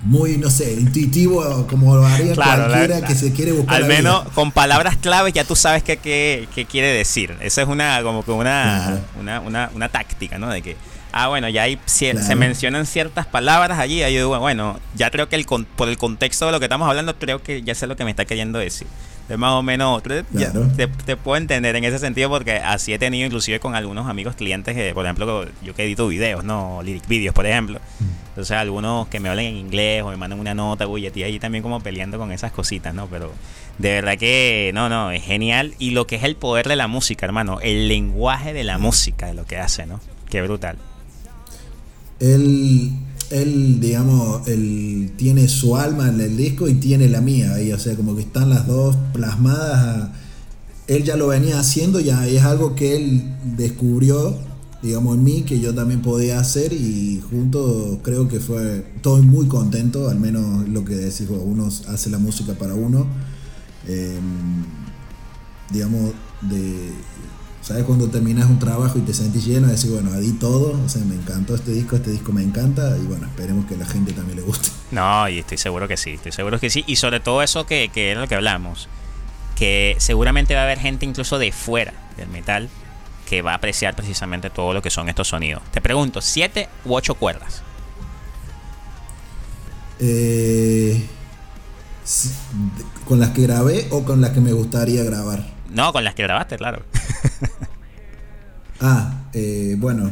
muy, 0.02 0.38
no 0.38 0.50
sé, 0.50 0.74
intuitivo 0.74 1.68
como 1.68 1.95
lo 1.95 2.06
haría 2.06 2.34
cualquiera 2.34 3.02
que 3.02 3.16
se 3.16 3.34
quiere 3.34 3.52
buscar. 3.52 3.76
Al 3.76 3.86
menos 3.86 4.28
con 4.30 4.52
palabras 4.52 4.97
claves 4.97 5.34
ya 5.34 5.43
tú 5.43 5.56
sabes 5.56 5.84
qué, 5.84 5.97
qué, 5.97 6.66
quiere 6.66 6.88
decir. 6.93 7.36
Esa 7.41 7.62
es 7.62 7.68
una 7.68 8.02
como 8.02 8.24
que 8.24 8.32
una, 8.32 9.02
una, 9.20 9.41
una, 9.41 9.70
una, 9.74 9.89
táctica, 9.89 10.38
¿no? 10.38 10.50
De 10.50 10.62
que 10.62 10.78
ah, 11.12 11.28
bueno, 11.28 11.50
ya 11.50 11.64
hay, 11.64 11.80
se 11.86 12.36
mencionan 12.36 12.86
ciertas 12.86 13.26
palabras 13.26 13.80
allí, 13.80 14.04
ahí 14.04 14.16
digo, 14.16 14.38
bueno, 14.39 14.80
ya 14.95 15.12
creo 15.12 15.28
que 15.28 15.36
el, 15.36 15.45
por 15.45 15.89
el 15.89 15.97
contexto 15.97 16.45
de 16.45 16.52
lo 16.52 16.60
que 16.60 16.66
estamos 16.66 16.88
hablando, 16.88 17.18
creo 17.18 17.41
que 17.41 17.62
ya 17.62 17.76
sé 17.76 17.88
lo 17.88 17.95
que 17.95 18.06
me 18.06 18.12
está 18.12 18.26
queriendo 18.26 18.60
decir. 18.60 18.88
Es 19.30 19.38
más 19.38 19.52
o 19.52 19.62
menos, 19.62 20.02
te, 20.02 21.18
puedo 21.18 21.38
entender 21.38 21.76
en 21.76 21.84
ese 21.84 22.00
sentido 22.00 22.30
porque 22.30 22.54
así 22.54 22.94
he 22.94 23.00
tenido 23.00 23.28
inclusive 23.28 23.60
con 23.60 23.76
algunos 23.76 24.08
amigos 24.08 24.36
clientes 24.36 24.76
que, 24.76 24.92
por 24.94 25.06
ejemplo, 25.06 25.46
yo 25.62 25.76
que 25.76 25.84
edito 25.84 26.08
videos, 26.08 26.44
¿no? 26.44 26.82
Lyric 26.84 27.08
videos, 27.08 27.36
por 27.36 27.46
ejemplo. 27.46 27.80
Mm. 28.00 28.30
Entonces 28.30 28.58
algunos 28.58 29.08
que 29.08 29.20
me 29.20 29.30
hablan 29.30 29.46
en 29.46 29.58
inglés 29.58 30.02
o 30.02 30.10
me 30.10 30.18
mandan 30.18 30.40
una 30.40 30.56
nota, 30.56 30.86
y 30.98 31.24
ahí 31.24 31.40
también 31.40 31.62
como 31.62 31.80
peleando 31.80 32.18
con 32.18 32.32
esas 32.32 32.52
cositas, 32.52 32.94
¿no? 32.96 33.06
Pero 33.08 33.32
de 33.78 33.92
verdad 33.92 34.18
que, 34.18 34.72
no, 34.74 34.90
no, 34.90 35.12
es 35.12 35.24
genial. 35.24 35.76
Y 35.78 35.92
lo 35.92 36.08
que 36.08 36.16
es 36.16 36.24
el 36.24 36.36
poder 36.36 36.68
de 36.68 36.76
la 36.76 36.88
música, 36.88 37.26
hermano, 37.26 37.60
el 37.62 37.88
lenguaje 37.88 38.54
de 38.54 38.64
la 38.64 38.80
música, 38.80 39.28
de 39.28 39.36
lo 39.36 39.46
que 39.46 39.58
hace, 39.58 39.86
¿no? 39.86 40.00
Qué 40.30 40.42
brutal. 40.42 40.78
Él, 42.20 42.94
él, 43.30 43.80
digamos, 43.80 44.48
él 44.48 45.12
tiene 45.18 45.48
su 45.48 45.76
alma 45.76 46.10
en 46.10 46.20
el 46.20 46.36
disco 46.36 46.68
y 46.68 46.76
tiene 46.76 47.08
la 47.10 47.22
mía 47.22 47.54
ahí, 47.54 47.72
o 47.72 47.80
sea, 47.80 47.96
como 47.96 48.16
que 48.16 48.22
están 48.22 48.50
las 48.50 48.68
dos 48.68 48.96
plasmadas. 49.14 50.10
él 50.88 51.04
ya 51.04 51.16
lo 51.16 51.28
venía 51.28 51.60
haciendo, 51.60 52.00
ya 52.00 52.28
es 52.28 52.44
algo 52.44 52.76
que 52.76 52.96
él 52.96 53.24
descubrió, 53.58 54.36
digamos, 54.82 55.18
en 55.18 55.24
mí, 55.24 55.42
que 55.44 55.60
yo 55.60 55.74
también 55.76 56.02
podía 56.02 56.40
hacer 56.40 56.74
y 56.74 57.22
juntos 57.30 58.00
creo 58.02 58.28
que 58.28 58.40
fue, 58.40 58.86
estoy 58.96 59.22
muy 59.22 59.48
contento, 59.48 60.10
al 60.10 60.20
menos 60.20 60.68
lo 60.68 60.84
que 60.86 60.96
decís 60.96 61.28
uno 61.30 61.68
hace 61.88 62.10
la 62.10 62.18
música 62.18 62.54
para 62.54 62.74
uno. 62.74 63.06
Em, 63.88 64.64
digamos, 65.72 66.14
de 66.42 66.92
¿Sabes? 67.70 67.84
Cuando 67.84 68.09
terminas 68.09 68.49
un 68.49 68.57
trabajo 68.57 68.97
y 68.97 69.01
te 69.01 69.13
sentís 69.13 69.45
lleno, 69.45 69.67
de 69.67 69.74
decir, 69.74 69.91
bueno, 69.91 70.11
di 70.20 70.32
todo, 70.32 70.72
o 70.84 70.89
sea, 70.89 71.03
me 71.03 71.13
encantó 71.13 71.53
este 71.53 71.70
disco, 71.70 71.97
este 71.97 72.09
disco 72.09 72.32
me 72.32 72.41
encanta, 72.41 72.97
y 72.97 73.05
bueno, 73.05 73.28
esperemos 73.28 73.67
que 73.67 73.76
a 73.76 73.78
la 73.78 73.86
gente 73.86 74.11
también 74.11 74.38
le 74.38 74.41
guste. 74.41 74.70
No, 74.91 75.30
y 75.30 75.38
estoy 75.38 75.59
seguro 75.59 75.88
que 75.88 75.95
sí, 75.95 76.15
estoy 76.15 76.32
seguro 76.32 76.59
que 76.59 76.72
sí, 76.72 76.84
y 76.88 76.95
sobre 76.95 77.20
todo 77.20 77.43
eso 77.43 77.67
que, 77.67 77.91
que 77.93 78.13
es 78.13 78.17
lo 78.17 78.28
que 78.28 78.34
hablamos, 78.34 78.89
que 79.55 79.95
seguramente 79.99 80.55
va 80.55 80.61
a 80.61 80.63
haber 80.63 80.80
gente 80.80 81.05
incluso 81.05 81.38
de 81.38 81.51
fuera 81.51 81.93
del 82.17 82.28
metal 82.30 82.70
que 83.28 83.43
va 83.43 83.51
a 83.51 83.55
apreciar 83.57 83.95
precisamente 83.95 84.49
todo 84.49 84.74
lo 84.74 84.82
que 84.82 84.89
son 84.89 85.07
estos 85.07 85.28
sonidos. 85.28 85.61
Te 85.72 85.80
pregunto, 85.80 86.22
¿siete 86.22 86.70
u 86.86 86.95
ocho 86.95 87.13
cuerdas? 87.13 87.61
Eh, 89.99 91.05
¿Con 93.05 93.20
las 93.20 93.30
que 93.30 93.43
grabé 93.43 93.86
o 93.91 94.03
con 94.03 94.22
las 94.22 94.32
que 94.32 94.41
me 94.41 94.53
gustaría 94.53 95.03
grabar? 95.03 95.59
No, 95.72 95.93
con 95.93 96.03
las 96.03 96.15
que 96.15 96.24
grabaste, 96.24 96.57
claro. 96.57 96.84
ah, 98.82 99.28
eh, 99.34 99.76
bueno. 99.78 100.11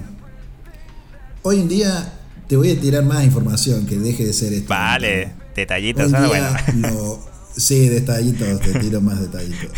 Hoy 1.44 1.62
en 1.62 1.68
día 1.68 2.14
te 2.48 2.56
voy 2.56 2.72
a 2.72 2.80
tirar 2.80 3.04
más 3.04 3.24
información 3.24 3.86
que 3.86 3.98
deje 3.98 4.26
de 4.26 4.34
ser 4.34 4.54
esto. 4.54 4.70
Vale, 4.70 5.34
detallitos, 5.56 6.12
¿no? 6.12 6.28
bueno. 6.28 6.50
sí, 7.56 7.90
detallitos, 7.90 8.60
te 8.62 8.80
tiro 8.80 9.02
más 9.02 9.20
detallitos. 9.20 9.72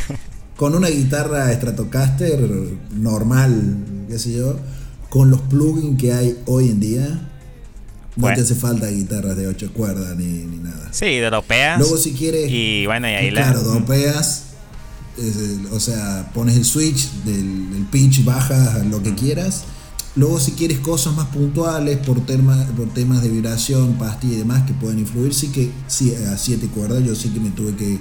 Con 0.56 0.76
una 0.76 0.90
guitarra 0.90 1.52
Stratocaster 1.54 2.40
normal, 2.92 3.78
qué 4.10 4.20
sé 4.20 4.34
yo, 4.34 4.60
con 5.10 5.32
los 5.32 5.42
plugins 5.42 6.00
que 6.00 6.14
hay 6.14 6.38
hoy 6.46 6.70
en 6.70 6.80
día, 6.80 7.30
no 8.16 8.28
te 8.34 8.42
hace 8.42 8.56
falta 8.56 8.88
guitarras 8.88 9.38
de 9.38 9.48
8 9.48 9.72
cuerdas 9.74 10.18
ni, 10.18 10.44
nada. 10.62 10.90
Sí, 10.92 11.20
dropeas. 11.20 11.80
Luego 11.80 11.98
si 11.98 12.14
quieres... 12.14 12.50
Y 12.52 12.86
bueno, 12.86 13.08
y 13.08 13.14
ahí 13.14 13.30
Claro, 13.30 13.62
o 15.72 15.80
sea, 15.80 16.32
pones 16.34 16.56
el 16.56 16.66
switch 16.66 17.12
del, 17.26 17.88
pitch, 17.92 18.24
bajas 18.24 18.86
lo 18.86 19.02
que 19.02 19.16
quieras. 19.16 19.64
Luego 20.16 20.40
si 20.40 20.54
quieres 20.54 20.80
cosas 20.80 21.16
más 21.16 21.28
puntuales 21.28 21.98
por, 22.00 22.22
por 22.22 22.90
temas 22.94 23.22
de 23.22 23.30
vibración, 23.30 23.94
pastilla 23.94 24.34
y 24.34 24.38
demás 24.38 24.64
que 24.64 24.74
pueden 24.74 25.00
influir, 25.00 25.34
sí 25.34 25.50
que 25.50 25.72
sí, 25.88 26.14
a 26.16 26.38
siete 26.38 26.68
cuerdas, 26.68 27.04
yo 27.04 27.16
sí 27.16 27.30
que 27.30 27.40
me 27.40 27.52
tuve 27.52 27.76
que 27.76 28.00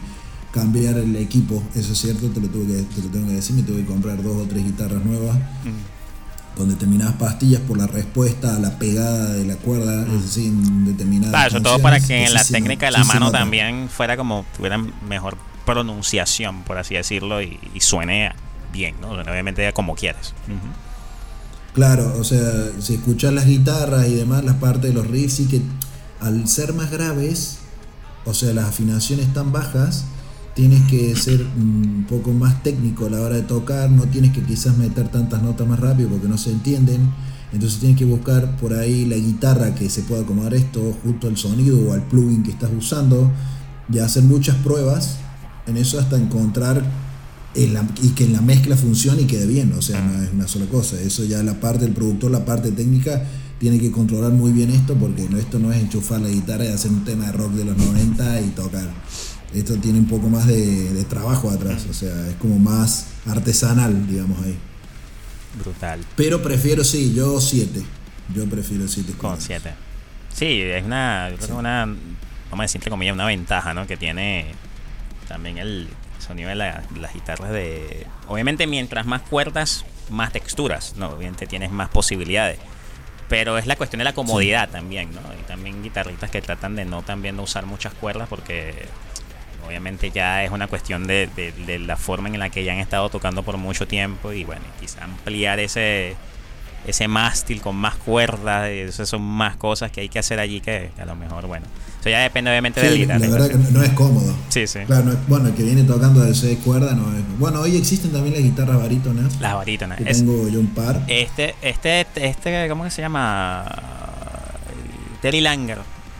cambiar 0.52 0.96
el 0.98 1.14
equipo, 1.16 1.62
eso 1.74 1.92
es 1.92 1.98
cierto, 1.98 2.28
te 2.28 2.40
lo, 2.40 2.48
tuve 2.48 2.66
que, 2.66 2.82
te 2.82 3.02
lo 3.02 3.08
tengo 3.08 3.26
que 3.28 3.34
decir, 3.34 3.54
me 3.54 3.62
tuve 3.62 3.82
que 3.82 3.86
comprar 3.86 4.22
dos 4.22 4.36
o 4.42 4.46
tres 4.46 4.64
guitarras 4.64 5.04
nuevas. 5.04 5.36
con 6.56 6.68
determinadas 6.68 7.14
pastillas 7.14 7.60
por 7.60 7.78
la 7.78 7.86
respuesta 7.86 8.56
a 8.56 8.58
la 8.58 8.78
pegada 8.78 9.34
de 9.34 9.44
la 9.44 9.54
cuerda, 9.56 10.04
es 10.06 10.22
decir, 10.22 10.46
en 10.46 10.86
determinadas. 10.86 11.30
Claro, 11.30 11.50
sobre 11.50 11.64
todo 11.64 11.78
para 11.78 12.00
que 12.00 12.24
en 12.24 12.34
la 12.34 12.42
técnica 12.42 12.86
de 12.86 12.92
la 12.92 13.04
mano 13.04 13.30
también 13.30 13.88
fuera 13.88 14.16
como 14.16 14.44
tuvieran 14.56 14.92
mejor 15.08 15.36
pronunciación, 15.68 16.62
por 16.62 16.78
así 16.78 16.94
decirlo, 16.94 17.42
y, 17.42 17.58
suene 17.80 18.32
bien, 18.72 18.94
¿no? 19.02 19.10
Obviamente 19.10 19.70
como 19.74 19.94
quieras. 19.94 20.32
Claro, 21.74 22.14
o 22.18 22.24
sea, 22.24 22.70
si 22.80 22.94
escuchas 22.94 23.34
las 23.34 23.44
guitarras 23.44 24.08
y 24.08 24.14
demás, 24.14 24.44
las 24.44 24.56
partes 24.56 24.90
de 24.90 24.94
los 24.94 25.06
riffs, 25.06 25.34
sí 25.34 25.46
que 25.46 25.60
al 26.20 26.48
ser 26.48 26.72
más 26.72 26.90
graves, 26.90 27.58
o 28.24 28.32
sea, 28.32 28.54
las 28.54 28.64
afinaciones 28.64 29.30
tan 29.34 29.52
bajas, 29.52 30.06
tienes 30.54 30.88
que 30.88 31.14
ser 31.16 31.42
un 31.42 32.06
poco 32.08 32.30
más 32.32 32.62
técnico 32.62 33.04
a 33.04 33.10
la 33.10 33.20
hora 33.20 33.36
de 33.36 33.42
tocar, 33.42 33.90
no 33.90 34.04
tienes 34.04 34.32
que 34.32 34.42
quizás 34.42 34.74
meter 34.78 35.08
tantas 35.08 35.42
notas 35.42 35.68
más 35.68 35.78
rápido 35.78 36.08
porque 36.08 36.28
no 36.28 36.38
se 36.38 36.50
entienden. 36.50 37.12
Entonces 37.52 37.78
tienes 37.78 37.98
que 37.98 38.06
buscar 38.06 38.56
por 38.56 38.72
ahí 38.72 39.04
la 39.04 39.16
guitarra 39.16 39.74
que 39.74 39.90
se 39.90 40.00
pueda 40.02 40.22
acomodar 40.22 40.54
esto 40.54 40.96
junto 41.02 41.28
al 41.28 41.36
sonido 41.36 41.90
o 41.90 41.92
al 41.92 42.02
plugin 42.04 42.42
que 42.42 42.52
estás 42.52 42.70
usando 42.76 43.30
y 43.92 43.98
hacer 43.98 44.22
muchas 44.22 44.56
pruebas 44.56 45.18
en 45.68 45.76
eso 45.76 45.98
hasta 45.98 46.16
encontrar 46.16 46.82
y 47.54 48.10
que 48.10 48.24
en 48.24 48.32
la 48.32 48.40
mezcla 48.40 48.76
funcione 48.76 49.22
y 49.22 49.24
quede 49.26 49.46
bien, 49.46 49.72
o 49.72 49.82
sea, 49.82 50.00
no 50.00 50.22
es 50.22 50.32
una 50.32 50.46
sola 50.46 50.66
cosa. 50.66 51.00
Eso 51.00 51.24
ya 51.24 51.42
la 51.42 51.54
parte 51.54 51.84
del 51.84 51.92
productor, 51.92 52.30
la 52.30 52.44
parte 52.44 52.70
técnica, 52.70 53.22
tiene 53.58 53.80
que 53.80 53.90
controlar 53.90 54.30
muy 54.32 54.52
bien 54.52 54.70
esto 54.70 54.94
porque 54.94 55.28
esto 55.38 55.58
no 55.58 55.72
es 55.72 55.80
enchufar 55.80 56.20
la 56.20 56.28
guitarra 56.28 56.64
y 56.64 56.68
hacer 56.68 56.90
un 56.92 57.04
tema 57.04 57.26
de 57.26 57.32
rock 57.32 57.52
de 57.52 57.64
los 57.64 57.76
90 57.76 58.40
y 58.42 58.48
tocar. 58.50 58.88
Esto 59.52 59.74
tiene 59.76 59.98
un 59.98 60.06
poco 60.06 60.28
más 60.28 60.46
de, 60.46 61.04
trabajo 61.08 61.50
atrás, 61.50 61.86
o 61.90 61.94
sea, 61.94 62.28
es 62.28 62.36
como 62.36 62.58
más 62.58 63.06
artesanal, 63.26 64.06
digamos 64.06 64.40
ahí. 64.44 64.56
Brutal. 65.58 66.00
Pero 66.14 66.42
prefiero, 66.42 66.84
sí, 66.84 67.14
yo 67.14 67.40
7. 67.40 67.82
Yo 68.34 68.44
prefiero 68.44 68.86
7. 68.86 69.14
Con 69.16 69.40
7. 69.40 69.72
Sí, 70.32 70.60
es 70.60 70.84
una, 70.84 71.30
una, 71.50 71.86
vamos 72.50 72.60
a 72.60 72.62
decir 72.62 72.78
entre 72.78 72.90
comillas, 72.90 73.14
una 73.14 73.26
ventaja, 73.26 73.74
¿no? 73.74 73.86
Que 73.86 73.96
tiene 73.96 74.54
también 75.28 75.58
el 75.58 75.88
sonido 76.18 76.48
de, 76.48 76.56
las 76.56 77.14
guitarras 77.14 77.50
de... 77.50 78.06
Obviamente 78.26 78.66
mientras 78.66 79.06
más 79.06 79.22
cuerdas, 79.22 79.84
más 80.10 80.32
texturas, 80.32 80.96
¿no? 80.96 81.10
Obviamente 81.10 81.46
tienes 81.46 81.70
más 81.70 81.88
posibilidades. 81.90 82.58
Pero 83.28 83.58
es 83.58 83.66
la 83.66 83.76
cuestión 83.76 83.98
de 83.98 84.04
la 84.04 84.14
comodidad 84.14 84.70
también, 84.70 85.14
¿no? 85.14 85.20
Y 85.38 85.42
también 85.46 85.82
guitarristas 85.82 86.30
que 86.30 86.40
tratan 86.40 86.74
de 86.74 86.84
no 86.84 87.02
también 87.02 87.36
de 87.36 87.42
usar 87.42 87.66
muchas 87.66 87.92
cuerdas 87.92 88.26
porque 88.28 88.86
obviamente 89.66 90.10
ya 90.10 90.44
es 90.44 90.50
una 90.50 90.66
cuestión 90.66 91.06
de, 91.06 91.26
de, 91.26 91.78
la 91.78 91.98
forma 91.98 92.28
en 92.28 92.38
la 92.38 92.48
que 92.48 92.64
ya 92.64 92.72
han 92.72 92.78
estado 92.78 93.10
tocando 93.10 93.42
por 93.42 93.58
mucho 93.58 93.86
tiempo 93.86 94.32
y 94.32 94.44
bueno, 94.44 94.62
quizá 94.80 95.04
ampliar 95.04 95.60
ese 95.60 96.16
ese 96.86 97.08
mástil 97.08 97.60
con 97.60 97.76
más 97.76 97.96
cuerdas, 97.96 98.68
esas 98.68 99.08
son 99.08 99.22
más 99.22 99.56
cosas 99.56 99.90
que 99.90 100.00
hay 100.00 100.08
que 100.08 100.18
hacer 100.18 100.40
allí 100.40 100.60
que, 100.60 100.90
a 100.98 101.04
lo 101.04 101.16
mejor, 101.16 101.46
bueno, 101.46 101.66
eso 102.00 102.10
ya 102.10 102.20
depende 102.20 102.50
obviamente 102.50 102.80
del 102.80 102.96
guitarra. 102.96 103.18
La 103.18 103.28
verdad 103.28 103.48
que 103.48 103.72
no, 103.72 103.82
es 103.82 103.90
cómodo. 103.90 104.34
Sí, 104.48 104.66
sí. 104.66 104.80
Claro, 104.86 105.16
bueno, 105.26 105.48
el 105.48 105.54
que 105.54 105.64
viene 105.64 105.82
tocando 105.82 106.20
de 106.20 106.34
seis 106.34 106.58
cuerdas 106.64 106.96
no 106.96 107.12
es. 107.16 107.38
Bueno, 107.38 107.60
hoy 107.60 107.76
existen 107.76 108.12
también 108.12 108.34
las 108.34 108.44
guitarras 108.44 108.78
barítonas. 108.78 109.40
Las 109.40 109.54
barítonas. 109.54 109.98
tengo 109.98 110.48
yo 110.48 110.60
un 110.60 110.68
par. 110.68 111.02
Este, 111.08 111.54
este, 111.60 112.06
este, 112.14 112.68
¿cómo 112.68 112.84
que 112.84 112.90
se 112.90 113.02
llama? 113.02 113.64
Terry 115.20 115.40
Langer 115.40 115.78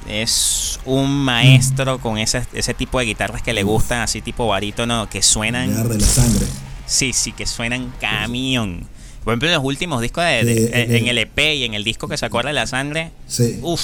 es 0.08 0.80
un 0.84 1.10
maestro 1.10 1.98
con 1.98 2.18
ese, 2.18 2.42
ese 2.52 2.74
tipo 2.74 2.98
de 2.98 3.04
guitarras 3.04 3.42
que 3.42 3.52
le 3.52 3.62
gustan, 3.62 4.00
así 4.00 4.20
tipo 4.20 4.48
barítono, 4.48 5.08
que 5.08 5.22
suenan. 5.22 5.88
de 5.88 5.98
la 5.98 6.06
sangre. 6.06 6.46
Sí, 6.86 7.12
sí, 7.12 7.32
que 7.32 7.46
suenan 7.46 7.92
camión. 8.00 8.86
Por 9.24 9.32
ejemplo, 9.32 9.48
en 9.48 9.54
los 9.54 9.64
últimos 9.64 10.00
discos 10.00 10.24
de, 10.24 10.70
en 10.72 11.06
el 11.06 11.18
EP 11.18 11.38
y 11.56 11.64
en 11.64 11.74
el 11.74 11.84
disco 11.84 12.08
que 12.08 12.16
se 12.16 12.26
acuerda 12.26 12.48
de 12.48 12.54
la 12.54 12.66
sangre. 12.66 13.10
Sí. 13.26 13.58
Uff, 13.62 13.82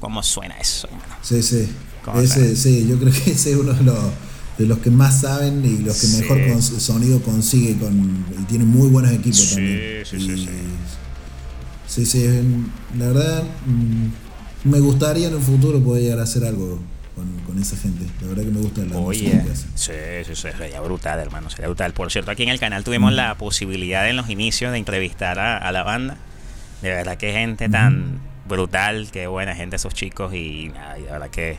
cómo 0.00 0.22
suena 0.22 0.56
eso, 0.58 0.88
Sí, 1.22 1.42
sí. 1.42 1.68
Ese, 2.16 2.56
sí, 2.56 2.86
yo 2.88 2.98
creo 2.98 3.12
que 3.12 3.18
ese 3.30 3.52
es 3.52 3.56
uno 3.56 3.72
de 3.72 3.84
los, 3.84 3.98
de 4.58 4.66
los 4.66 4.78
que 4.78 4.90
más 4.90 5.20
saben 5.20 5.64
y 5.64 5.84
los 5.84 6.00
que 6.00 6.08
mejor 6.08 6.62
sonido 6.62 7.22
consigue 7.22 7.78
con, 7.78 8.24
y 8.40 8.44
tiene 8.44 8.64
muy 8.64 8.88
buenos 8.88 9.12
equipos 9.12 9.50
también. 9.50 10.04
Sí, 10.04 10.18
sí, 10.18 10.36
sí. 10.36 10.48
Sí, 11.86 12.06
sí, 12.06 12.26
la 12.98 13.08
verdad 13.08 13.44
mm, 13.66 14.68
me 14.70 14.80
gustaría 14.80 15.28
en 15.28 15.34
el 15.34 15.40
futuro 15.42 15.78
poder 15.80 16.02
llegar 16.04 16.20
a 16.20 16.22
hacer 16.22 16.44
algo 16.44 16.80
con, 17.14 17.58
esa 17.58 17.76
gente. 17.76 18.06
La 18.20 18.28
verdad 18.28 18.44
que 18.44 18.50
me 18.50 18.60
gusta 18.60 18.82
la 18.82 18.96
Oye, 18.96 19.42
sí, 19.54 19.92
sí, 20.24 20.34
sí, 20.34 20.34
sería 20.34 20.80
brutal, 20.80 21.18
hermano, 21.18 21.50
sería 21.50 21.66
brutal. 21.66 21.92
Por 21.92 22.10
cierto, 22.10 22.30
aquí 22.30 22.42
en 22.42 22.48
el 22.48 22.58
canal 22.58 22.84
tuvimos 22.84 23.12
la 23.12 23.36
posibilidad 23.36 24.08
en 24.08 24.16
los 24.16 24.30
inicios 24.30 24.72
de 24.72 24.78
entrevistar 24.78 25.38
a, 25.38 25.72
la 25.72 25.82
banda. 25.82 26.16
De 26.80 26.90
verdad 26.90 27.16
que 27.16 27.32
gente 27.32 27.68
tan 27.68 28.20
brutal, 28.48 29.08
qué 29.12 29.26
buena 29.26 29.54
gente 29.54 29.76
esos 29.76 29.94
chicos 29.94 30.34
y, 30.34 30.68
de 30.68 31.10
verdad 31.10 31.30
que 31.30 31.56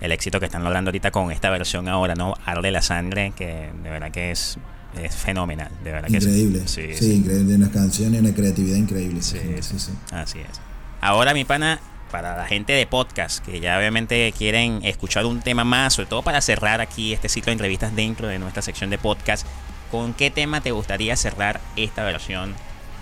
el 0.00 0.10
éxito 0.12 0.40
que 0.40 0.46
están 0.46 0.64
logrando 0.64 0.90
ahorita 0.90 1.10
con 1.10 1.30
esta 1.30 1.50
versión 1.50 1.88
ahora, 1.88 2.14
¿no? 2.14 2.34
Arde 2.44 2.70
la 2.70 2.82
sangre, 2.82 3.32
que 3.36 3.70
de 3.82 3.90
verdad 3.90 4.10
que 4.10 4.32
es 4.32 4.58
es 5.02 5.14
fenomenal, 5.14 5.70
de 5.82 5.92
verdad 5.92 6.08
increíble. 6.08 6.60
que 6.60 6.68
sí. 6.68 6.94
Sí, 6.94 7.14
increíble, 7.14 7.56
unas 7.56 7.70
canciones, 7.70 8.20
una 8.20 8.32
creatividad 8.32 8.76
increíble. 8.76 9.22
Sí, 9.22 9.38
sí, 9.60 9.78
sí, 9.78 9.92
Así 10.12 10.38
es. 10.38 10.60
Ahora, 11.00 11.34
mi 11.34 11.44
pana, 11.44 11.80
para 12.10 12.36
la 12.36 12.46
gente 12.46 12.72
de 12.72 12.86
podcast 12.86 13.44
que 13.44 13.60
ya 13.60 13.78
obviamente 13.78 14.32
quieren 14.36 14.80
escuchar 14.84 15.26
un 15.26 15.40
tema 15.40 15.64
más, 15.64 15.94
sobre 15.94 16.08
todo 16.08 16.22
para 16.22 16.40
cerrar 16.40 16.80
aquí 16.80 17.12
este 17.12 17.28
ciclo 17.28 17.46
de 17.46 17.52
entrevistas 17.52 17.94
dentro 17.94 18.28
de 18.28 18.38
nuestra 18.38 18.62
sección 18.62 18.90
de 18.90 18.98
podcast, 18.98 19.46
¿con 19.90 20.14
qué 20.14 20.30
tema 20.30 20.60
te 20.60 20.70
gustaría 20.70 21.16
cerrar 21.16 21.60
esta 21.76 22.04
versión, 22.04 22.54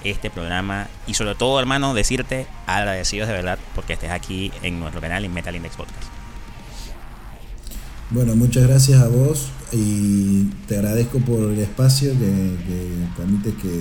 este 0.05 0.31
programa? 0.31 0.89
Y 1.07 1.15
sobre 1.15 1.35
todo, 1.35 1.59
hermano, 1.61 1.95
decirte 1.95 2.47
agradecidos 2.67 3.29
de 3.29 3.35
verdad 3.35 3.59
porque 3.75 3.95
estés 3.95 4.11
aquí 4.11 4.53
en 4.63 4.81
nuestro 4.81 5.01
canal 5.01 5.25
en 5.25 5.33
Metal 5.33 5.55
Index 5.55 5.77
Podcast. 5.77 6.22
Bueno, 8.15 8.37
muchas 8.37 8.65
gracias 8.65 9.01
a 9.01 9.09
vos 9.09 9.47
y 9.73 10.43
te 10.69 10.77
agradezco 10.77 11.19
por 11.21 11.51
el 11.51 11.59
espacio 11.61 12.13
que, 12.13 12.57
permite 13.17 13.55
que, 13.55 13.81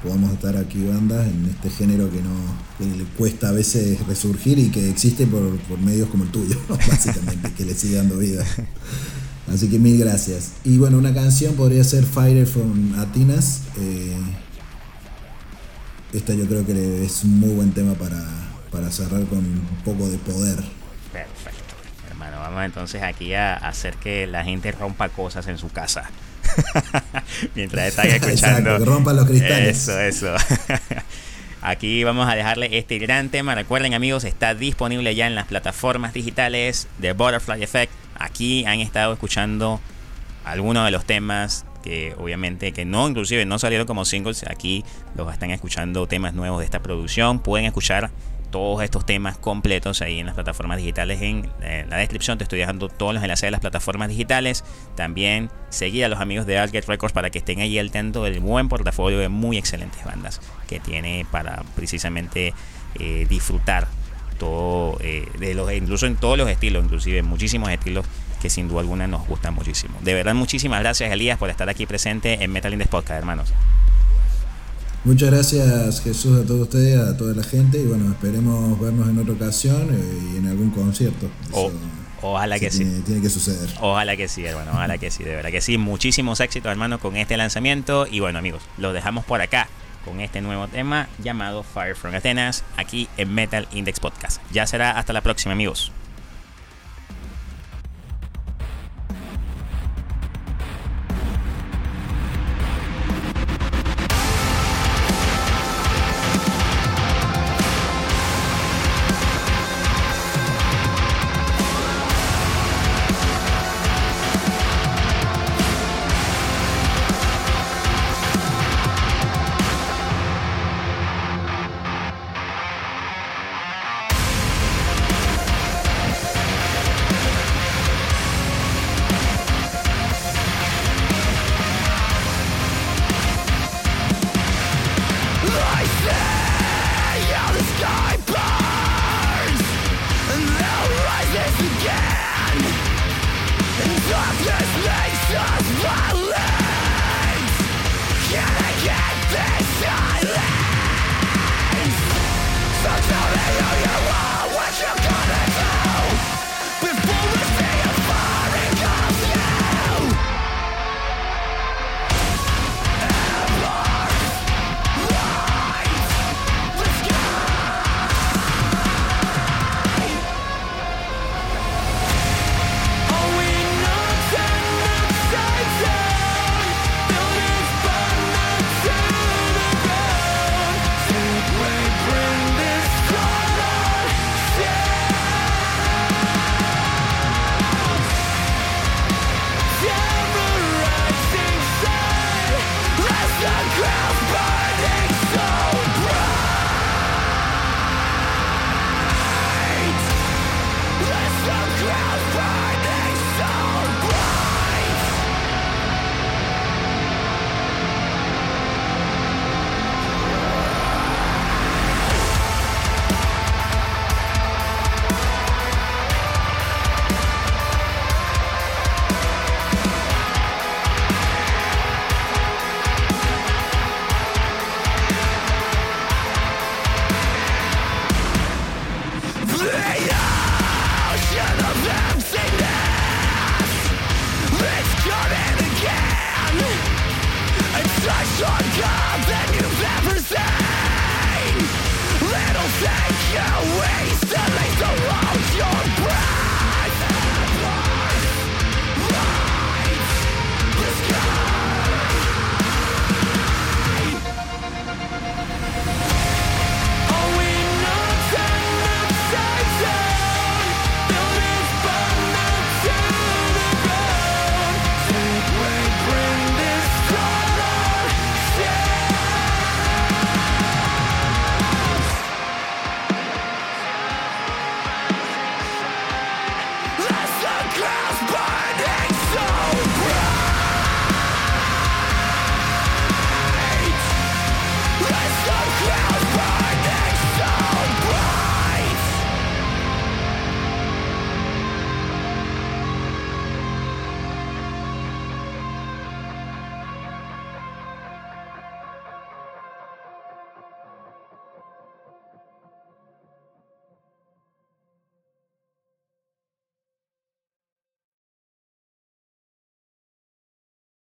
podamos 0.00 0.32
estar 0.32 0.56
aquí 0.56 0.84
bandas 0.84 1.26
en 1.26 1.46
este 1.46 1.70
género 1.70 2.08
que 2.08 2.20
no 2.22 2.96
le 2.96 3.02
cuesta 3.16 3.48
a 3.48 3.52
veces 3.52 4.06
resurgir 4.06 4.60
y 4.60 4.68
que 4.68 4.90
existe 4.90 5.26
por, 5.26 5.58
medios 5.80 6.08
como 6.08 6.22
el 6.22 6.30
tuyo, 6.30 6.56
básicamente, 6.68 7.52
que 7.52 7.64
le 7.64 7.74
sigue 7.74 7.96
dando 7.96 8.16
vida. 8.16 8.46
Así 9.52 9.68
que 9.68 9.80
mil 9.80 9.98
gracias. 9.98 10.52
Y 10.64 10.78
bueno, 10.78 10.96
una 10.96 11.12
canción 11.12 11.54
podría 11.54 11.82
ser 11.82 12.04
Fire 12.04 12.46
from 12.46 12.94
Atenas. 13.00 13.62
Eh, 13.80 14.16
esta 16.12 16.32
yo 16.32 16.46
creo 16.46 16.64
que 16.64 17.04
es 17.04 17.24
un 17.24 17.40
muy 17.40 17.50
buen 17.50 17.72
tema 17.72 17.94
para, 17.94 18.24
para 18.70 18.92
cerrar 18.92 19.24
con 19.26 19.38
un 19.38 19.82
poco 19.84 20.08
de 20.08 20.18
poder. 20.18 20.83
Vamos 22.44 22.62
entonces 22.66 23.02
aquí 23.02 23.32
a 23.32 23.54
hacer 23.54 23.94
que 23.94 24.26
la 24.26 24.44
gente 24.44 24.70
rompa 24.70 25.08
cosas 25.08 25.46
en 25.46 25.56
su 25.56 25.70
casa. 25.70 26.10
Mientras 27.54 27.88
están 27.88 28.06
escuchando. 28.08 28.58
Exacto, 28.58 28.78
que 28.78 28.84
rompan 28.84 29.16
los 29.16 29.24
cristales. 29.24 29.88
Eso, 29.88 29.98
eso. 29.98 30.34
Aquí 31.62 32.04
vamos 32.04 32.28
a 32.28 32.34
dejarle 32.34 32.76
este 32.76 32.98
gran 32.98 33.30
tema. 33.30 33.54
Recuerden 33.54 33.94
amigos, 33.94 34.24
está 34.24 34.54
disponible 34.54 35.14
ya 35.14 35.26
en 35.26 35.34
las 35.34 35.46
plataformas 35.46 36.12
digitales 36.12 36.86
de 36.98 37.14
Butterfly 37.14 37.62
Effect. 37.62 37.90
Aquí 38.18 38.66
han 38.66 38.80
estado 38.80 39.14
escuchando 39.14 39.80
algunos 40.44 40.84
de 40.84 40.90
los 40.90 41.06
temas 41.06 41.64
que 41.82 42.14
obviamente 42.18 42.72
que 42.72 42.84
no, 42.84 43.08
inclusive 43.08 43.46
no 43.46 43.58
salieron 43.58 43.86
como 43.86 44.04
singles. 44.04 44.44
Aquí 44.50 44.84
los 45.16 45.32
están 45.32 45.50
escuchando 45.50 46.06
temas 46.06 46.34
nuevos 46.34 46.58
de 46.58 46.66
esta 46.66 46.82
producción. 46.82 47.38
Pueden 47.38 47.64
escuchar 47.64 48.10
todos 48.54 48.84
estos 48.84 49.04
temas 49.04 49.36
completos 49.36 50.00
ahí 50.00 50.20
en 50.20 50.26
las 50.26 50.36
plataformas 50.36 50.78
digitales. 50.78 51.20
En, 51.22 51.50
la 51.90 51.96
descripción 51.96 52.38
te 52.38 52.44
estoy 52.44 52.60
dejando 52.60 52.88
todos 52.88 53.12
los 53.12 53.20
enlaces 53.20 53.48
de 53.48 53.50
las 53.50 53.58
plataformas 53.58 54.10
digitales. 54.10 54.62
También 54.94 55.50
seguir 55.70 56.04
a 56.04 56.08
los 56.08 56.20
amigos 56.20 56.46
de 56.46 56.56
Arcade 56.56 56.84
Records 56.86 57.12
para 57.12 57.30
que 57.30 57.38
estén 57.38 57.58
ahí 57.58 57.80
al 57.80 57.90
tanto 57.90 58.22
del 58.22 58.38
buen 58.38 58.68
portafolio 58.68 59.18
de 59.18 59.28
muy 59.28 59.58
excelentes 59.58 60.04
bandas 60.04 60.40
que 60.68 60.78
tiene 60.78 61.26
para 61.32 61.64
precisamente 61.74 62.54
eh, 63.00 63.26
disfrutar 63.28 63.88
todo 64.38 64.98
eh, 65.00 65.26
de 65.40 65.54
los 65.54 65.72
incluso 65.72 66.06
en 66.06 66.14
todos 66.14 66.38
los 66.38 66.48
estilos, 66.48 66.84
inclusive 66.84 67.24
muchísimos 67.24 67.70
estilos 67.70 68.06
que 68.40 68.50
sin 68.50 68.68
duda 68.68 68.82
alguna 68.82 69.08
nos 69.08 69.26
gustan 69.26 69.52
muchísimo. 69.54 69.98
De 70.02 70.14
verdad, 70.14 70.36
muchísimas 70.36 70.78
gracias 70.78 71.10
Elías 71.10 71.38
por 71.38 71.50
estar 71.50 71.68
aquí 71.68 71.86
presente 71.86 72.44
en 72.44 72.52
Metal 72.52 72.72
Index 72.72 72.88
Podcast, 72.88 73.18
hermanos. 73.18 73.52
Muchas 75.04 75.30
gracias 75.30 76.00
Jesús 76.00 76.40
a 76.40 76.46
todos 76.46 76.62
ustedes, 76.62 76.98
a 76.98 77.14
toda 77.14 77.34
la 77.34 77.44
gente 77.44 77.78
y 77.78 77.84
bueno, 77.84 78.10
esperemos 78.10 78.80
vernos 78.80 79.06
en 79.06 79.18
otra 79.18 79.34
ocasión 79.34 79.88
eh, 79.92 80.32
y 80.32 80.38
en 80.38 80.46
algún 80.46 80.70
concierto. 80.70 81.28
ojalá 82.22 82.58
que 82.58 82.70
sí. 82.70 83.02
Tiene 83.04 83.20
que 83.20 83.28
suceder. 83.28 83.68
Ojalá 83.80 84.16
que 84.16 84.28
sí, 84.28 84.46
hermano, 84.46 84.70
ojalá 84.72 84.96
que 84.96 85.10
sí, 85.10 85.22
de 85.22 85.36
verdad 85.36 85.50
que 85.50 85.60
sí. 85.60 85.76
Muchísimos 85.76 86.40
éxitos, 86.40 86.72
hermano, 86.72 86.98
con 87.00 87.16
este 87.16 87.36
lanzamiento 87.36 88.06
y 88.10 88.20
bueno, 88.20 88.38
amigos, 88.38 88.62
lo 88.78 88.94
dejamos 88.94 89.26
por 89.26 89.42
acá 89.42 89.68
con 90.06 90.22
este 90.22 90.40
nuevo 90.40 90.68
tema 90.68 91.08
llamado 91.22 91.62
Fire 91.62 91.96
from 91.96 92.14
Atenas 92.14 92.64
aquí 92.78 93.06
en 93.18 93.34
Metal 93.34 93.68
Index 93.72 94.00
Podcast. 94.00 94.40
Ya 94.52 94.66
será 94.66 94.92
hasta 94.98 95.12
la 95.12 95.20
próxima, 95.20 95.52
amigos. 95.52 95.92